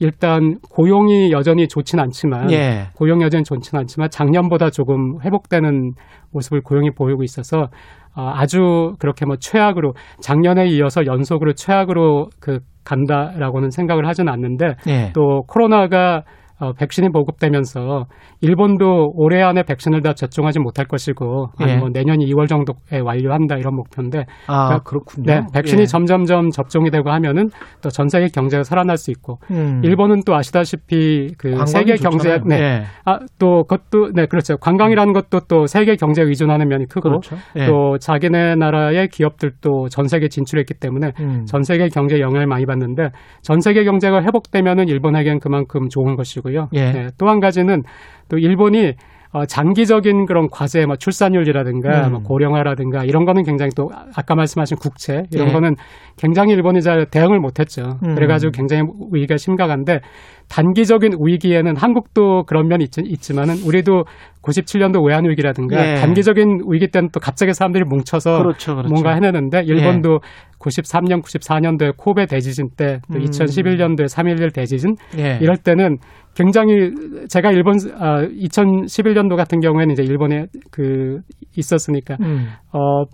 일단 0.00 0.58
고용이 0.70 1.30
여전히 1.30 1.68
좋진 1.68 2.00
않지만 2.00 2.50
예. 2.50 2.88
고용 2.94 3.22
여전히 3.22 3.44
좋진 3.44 3.78
않지만 3.78 4.08
작년보다 4.10 4.70
조금 4.70 5.20
회복되는 5.22 5.92
모습을 6.32 6.62
고용이 6.62 6.90
보이고 6.90 7.22
있어서 7.22 7.68
어, 8.16 8.32
아주 8.34 8.96
그렇게 8.98 9.24
뭐 9.26 9.36
최악으로 9.36 9.94
작년에 10.20 10.66
이어서 10.68 11.06
연속으로 11.06 11.52
최악으로 11.52 12.30
그 12.40 12.60
간다라고는 12.84 13.70
생각을 13.70 14.06
하지는 14.06 14.32
않는데 14.32 14.74
예. 14.88 15.12
또 15.14 15.42
코로나가 15.46 16.22
어, 16.60 16.72
백신이 16.72 17.10
보급되면서 17.10 18.06
일본도 18.40 19.12
올해 19.14 19.42
안에 19.42 19.62
백신을 19.62 20.02
다 20.02 20.14
접종하지 20.14 20.58
못할 20.58 20.86
것이고 20.86 21.48
예. 21.66 21.76
뭐 21.76 21.88
내년 21.92 22.18
2월 22.18 22.48
정도에 22.48 23.00
완료한다 23.02 23.56
이런 23.56 23.74
목표인데 23.76 24.26
아 24.46 24.66
그러니까, 24.66 24.78
그렇군요. 24.84 25.24
네, 25.26 25.40
백신이 25.54 25.82
예. 25.82 25.86
점점점 25.86 26.50
접종이 26.50 26.90
되고 26.90 27.10
하면은 27.10 27.50
또 27.82 27.90
전 28.00 28.08
세계 28.08 28.28
경제가 28.28 28.62
살아날 28.62 28.96
수 28.96 29.10
있고 29.10 29.38
음. 29.50 29.82
일본은 29.84 30.22
또 30.24 30.34
아시다시피 30.34 31.34
그 31.36 31.54
세계 31.66 31.96
경제 31.96 32.38
네. 32.46 32.56
예. 32.56 32.82
아또 33.04 33.64
그것도 33.64 34.12
네 34.14 34.26
그렇죠. 34.26 34.56
관광이라는 34.56 35.12
것도 35.12 35.40
또 35.48 35.66
세계 35.66 35.96
경제에 35.96 36.24
의존하는 36.24 36.66
면이 36.68 36.86
크고 36.86 37.02
그렇죠. 37.02 37.36
예. 37.56 37.66
또 37.66 37.98
자기네 37.98 38.54
나라의 38.56 39.08
기업들도 39.08 39.88
전 39.90 40.06
세계 40.06 40.28
진출했기 40.28 40.74
때문에 40.74 41.12
음. 41.20 41.44
전 41.44 41.62
세계 41.62 41.88
경제에 41.88 42.20
영향을 42.20 42.46
많이 42.46 42.64
받는데 42.64 43.10
전 43.42 43.60
세계 43.60 43.84
경제가 43.84 44.22
회복되면은 44.22 44.88
일본에겐 44.88 45.40
그만큼 45.40 45.88
좋은 45.90 46.16
것이고 46.16 46.49
있고요. 46.50 46.68
예. 46.72 46.92
네, 46.92 47.08
또한 47.18 47.40
가지는 47.40 47.82
또 48.28 48.38
일본이 48.38 48.94
어, 49.32 49.46
장기적인 49.46 50.26
그런 50.26 50.48
과제, 50.50 50.86
뭐 50.86 50.96
출산율이라든가 50.96 52.08
음. 52.08 52.12
뭐 52.12 52.20
고령화라든가 52.22 53.04
이런 53.04 53.24
거는 53.24 53.44
굉장히 53.44 53.70
또 53.76 53.88
아까 54.16 54.34
말씀하신 54.34 54.76
국채 54.78 55.22
이런 55.32 55.48
예. 55.48 55.52
거는 55.52 55.76
굉장히 56.18 56.52
일본이 56.52 56.82
잘 56.82 57.06
대응을 57.06 57.38
못했죠. 57.38 57.98
음. 58.04 58.16
그래가지고 58.16 58.50
굉장히 58.50 58.82
위기가 59.12 59.36
심각한데 59.36 60.00
단기적인 60.48 61.12
위기에는 61.24 61.76
한국도 61.76 62.42
그런 62.42 62.66
면이 62.66 62.82
있, 62.82 63.22
지만은 63.22 63.54
우리도 63.64 64.02
97년도 64.42 65.06
외환 65.06 65.24
위기라든가 65.28 65.92
예. 65.92 65.94
단기적인 65.94 66.62
위기 66.68 66.88
때는 66.88 67.10
또 67.12 67.20
갑자기 67.20 67.52
사람들이 67.54 67.84
뭉쳐서 67.84 68.38
그렇죠, 68.38 68.74
그렇죠. 68.74 68.92
뭔가 68.92 69.14
해내는데 69.14 69.62
일본도 69.64 70.14
예. 70.14 70.50
93년, 70.58 71.22
94년도에 71.22 71.96
코베 71.96 72.26
대지진 72.26 72.68
때, 72.76 72.98
또 73.12 73.18
음. 73.18 73.24
2011년도에 73.24 74.06
3.11 74.06 74.52
대지진 74.52 74.96
예. 75.18 75.38
이럴 75.40 75.56
때는 75.56 75.98
굉장히 76.40 76.90
제가 77.28 77.50
일본 77.50 77.76
아 77.98 78.22
2011년도 78.22 79.36
같은 79.36 79.60
경우에는 79.60 79.92
이제 79.92 80.02
일본에 80.02 80.46
그 80.70 81.18
있었으니까 81.56 82.16
음. 82.22 82.48
어 82.72 83.04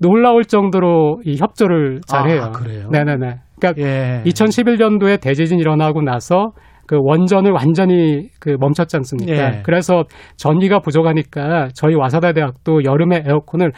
놀라울 0.00 0.44
정도로 0.44 1.20
이 1.24 1.36
협조를 1.38 2.00
잘해요. 2.06 2.42
아, 2.42 2.50
그래요? 2.50 2.88
네네네. 2.90 3.36
그러니까 3.60 3.82
예. 3.82 4.22
2011년도에 4.24 5.20
대지진 5.20 5.60
일어나고 5.60 6.02
나서 6.02 6.52
그 6.86 6.98
원전을 7.00 7.52
완전히 7.52 8.28
그 8.40 8.56
멈췄지 8.58 8.96
않습니까? 8.96 9.32
예. 9.32 9.62
그래서 9.62 10.02
전기가 10.36 10.80
부족하니까 10.80 11.68
저희 11.74 11.94
와사다 11.94 12.32
대학도 12.32 12.84
여름에 12.84 13.22
에어컨을 13.26 13.72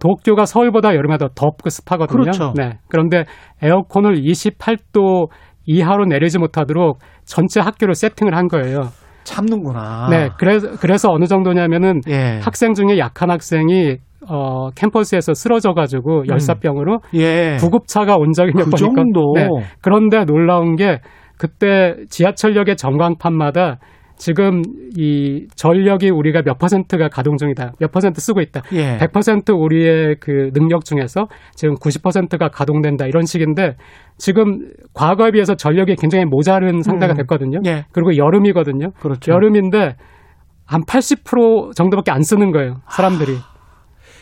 도쿄가 0.00 0.44
서울보다 0.44 0.94
여름에 0.94 1.16
더 1.16 1.28
덥고 1.28 1.70
습하거든요. 1.70 2.20
그렇죠. 2.20 2.52
네. 2.54 2.78
그런데 2.90 3.24
에어컨을 3.62 4.16
28도 4.16 5.28
이하로 5.66 6.06
내리지 6.06 6.38
못하도록 6.38 6.98
전체 7.24 7.60
학교를 7.60 7.94
세팅을 7.94 8.34
한 8.36 8.48
거예요. 8.48 8.88
참는구나. 9.24 10.08
네. 10.10 10.28
그래서 10.38 10.68
그래서 10.80 11.10
어느 11.10 11.24
정도냐면은 11.24 12.00
예. 12.08 12.40
학생 12.42 12.74
중에 12.74 12.98
약한 12.98 13.30
학생이 13.30 13.96
어 14.28 14.70
캠퍼스에서 14.70 15.34
쓰러져 15.34 15.72
가지고 15.72 16.20
음. 16.20 16.28
열사병으로 16.28 17.00
예. 17.14 17.56
구급차가 17.58 18.16
온 18.16 18.32
적이 18.32 18.52
몇번 18.54 18.70
그 18.70 18.84
있고. 18.84 19.32
네. 19.36 19.48
그런데 19.80 20.24
놀라운 20.24 20.76
게 20.76 21.00
그때 21.38 21.94
지하철역의 22.08 22.76
전광판마다 22.76 23.78
지금 24.24 24.62
이 24.96 25.46
전력이 25.54 26.08
우리가 26.08 26.40
몇 26.40 26.56
퍼센트가 26.56 27.08
가동 27.08 27.36
중이다. 27.36 27.72
몇 27.78 27.92
퍼센트 27.92 28.22
쓰고 28.22 28.40
있다. 28.40 28.62
예. 28.72 28.96
100% 28.96 29.50
우리의 29.54 30.16
그 30.18 30.50
능력 30.54 30.86
중에서 30.86 31.26
지금 31.54 31.74
90%가 31.74 32.48
가동된다. 32.48 33.04
이런 33.04 33.26
식인데 33.26 33.76
지금 34.16 34.70
과거에 34.94 35.30
비해서 35.30 35.56
전력이 35.56 35.96
굉장히 35.96 36.24
모자른 36.24 36.80
상태가 36.80 37.12
음. 37.12 37.16
됐거든요. 37.18 37.60
예. 37.66 37.84
그리고 37.92 38.16
여름이거든요. 38.16 38.92
그렇죠. 38.98 39.30
여름인데 39.30 39.96
한 40.64 40.80
80% 40.84 41.76
정도밖에 41.76 42.10
안 42.10 42.22
쓰는 42.22 42.50
거예요. 42.50 42.76
사람들이. 42.88 43.34
하... 43.34 43.54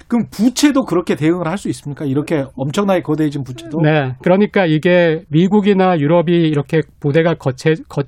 그럼 0.08 0.26
부채도 0.32 0.82
그렇게 0.84 1.14
대응을 1.14 1.46
할 1.46 1.56
수 1.58 1.68
있습니까? 1.68 2.06
이렇게 2.06 2.44
엄청나게 2.56 3.02
거대해진 3.02 3.44
부채도? 3.44 3.78
네. 3.80 4.16
그러니까 4.24 4.66
이게 4.66 5.22
미국이나 5.28 5.96
유럽이 5.96 6.32
이렇게 6.48 6.80
부대가 6.98 7.34
거체, 7.34 7.74
거, 7.88 8.02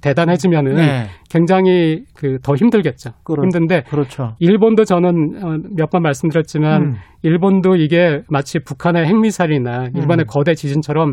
대단해지면은 0.00 0.74
네. 0.76 1.06
굉장히 1.30 2.04
그 2.14 2.38
더 2.42 2.54
힘들겠죠. 2.54 3.10
그렇, 3.24 3.42
힘든데 3.42 3.82
그렇죠. 3.88 4.34
일본도 4.38 4.84
저는 4.84 5.10
어, 5.42 5.56
몇번 5.76 6.02
말씀드렸지만 6.02 6.82
음. 6.82 6.94
일본도 7.22 7.76
이게 7.76 8.20
마치 8.30 8.58
북한의 8.60 9.06
핵미사일이나 9.06 9.88
일본의 9.94 10.24
음. 10.24 10.28
거대 10.28 10.54
지진처럼 10.54 11.12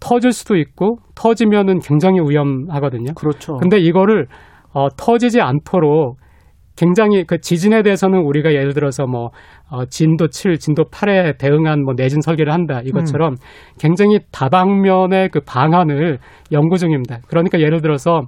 터질 0.00 0.32
수도 0.32 0.56
있고 0.56 0.96
터지면은 1.14 1.80
굉장히 1.80 2.20
위험하거든요. 2.26 3.12
그렇죠. 3.14 3.56
근데 3.58 3.78
이거를 3.78 4.26
어, 4.72 4.88
터지지 4.96 5.40
않도록 5.40 6.16
굉장히 6.76 7.24
그 7.24 7.40
지진에 7.40 7.82
대해서는 7.82 8.20
우리가 8.20 8.52
예를 8.52 8.72
들어서 8.72 9.06
뭐 9.06 9.30
어, 9.70 9.84
진도 9.86 10.28
7, 10.28 10.58
진도 10.58 10.84
8에 10.84 11.38
대응한 11.38 11.84
뭐 11.84 11.94
내진 11.94 12.20
설계를 12.20 12.52
한다 12.52 12.80
이것처럼 12.84 13.32
음. 13.32 13.36
굉장히 13.78 14.20
다방면의 14.32 15.28
그 15.30 15.40
방안을 15.40 16.18
연구 16.52 16.78
중입니다. 16.78 17.18
그러니까 17.28 17.60
예를 17.60 17.80
들어서 17.80 18.22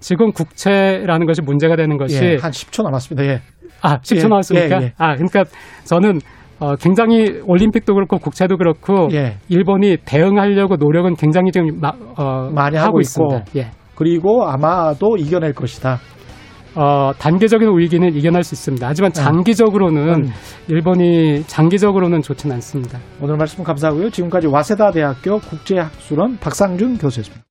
지금 0.00 0.32
국채라는 0.32 1.26
것이 1.26 1.42
문제가 1.42 1.76
되는 1.76 1.96
것이 1.96 2.24
예, 2.24 2.36
한 2.40 2.50
10초 2.50 2.84
남았습니다. 2.84 3.24
예. 3.26 3.40
아, 3.82 3.98
10초 3.98 4.18
예, 4.18 4.22
남았습니까? 4.22 4.80
예, 4.80 4.84
예. 4.86 4.92
아, 4.96 5.14
그러니까 5.14 5.44
저는 5.84 6.20
어, 6.60 6.74
굉장히 6.76 7.40
올림픽도 7.44 7.94
그렇고 7.94 8.18
국채도 8.18 8.56
그렇고 8.56 9.08
예. 9.12 9.36
일본이 9.48 9.96
대응하려고 10.04 10.76
노력은 10.76 11.14
굉장히 11.14 11.52
지금 11.52 11.80
마, 11.80 11.92
어, 12.16 12.50
많이 12.52 12.76
하고, 12.76 12.88
하고 12.88 13.00
있습니다. 13.00 13.44
예. 13.56 13.70
그리고 13.94 14.44
아마도 14.46 15.16
이겨낼 15.16 15.52
것이다. 15.52 15.98
어, 16.80 17.10
단계적인 17.18 17.76
위기는 17.76 18.14
이겨낼 18.14 18.44
수 18.44 18.54
있습니다. 18.54 18.86
하지만 18.86 19.10
네. 19.10 19.20
장기적으로는 19.20 20.26
음. 20.26 20.30
일본이 20.68 21.42
장기적으로는 21.48 22.22
좋지는 22.22 22.54
않습니다. 22.56 23.00
오늘 23.20 23.36
말씀 23.36 23.64
감사하고요. 23.64 24.10
지금까지 24.10 24.46
와세다 24.46 24.92
대학교 24.92 25.40
국제학술원 25.40 26.38
박상준 26.38 26.98
교수였습니다. 26.98 27.42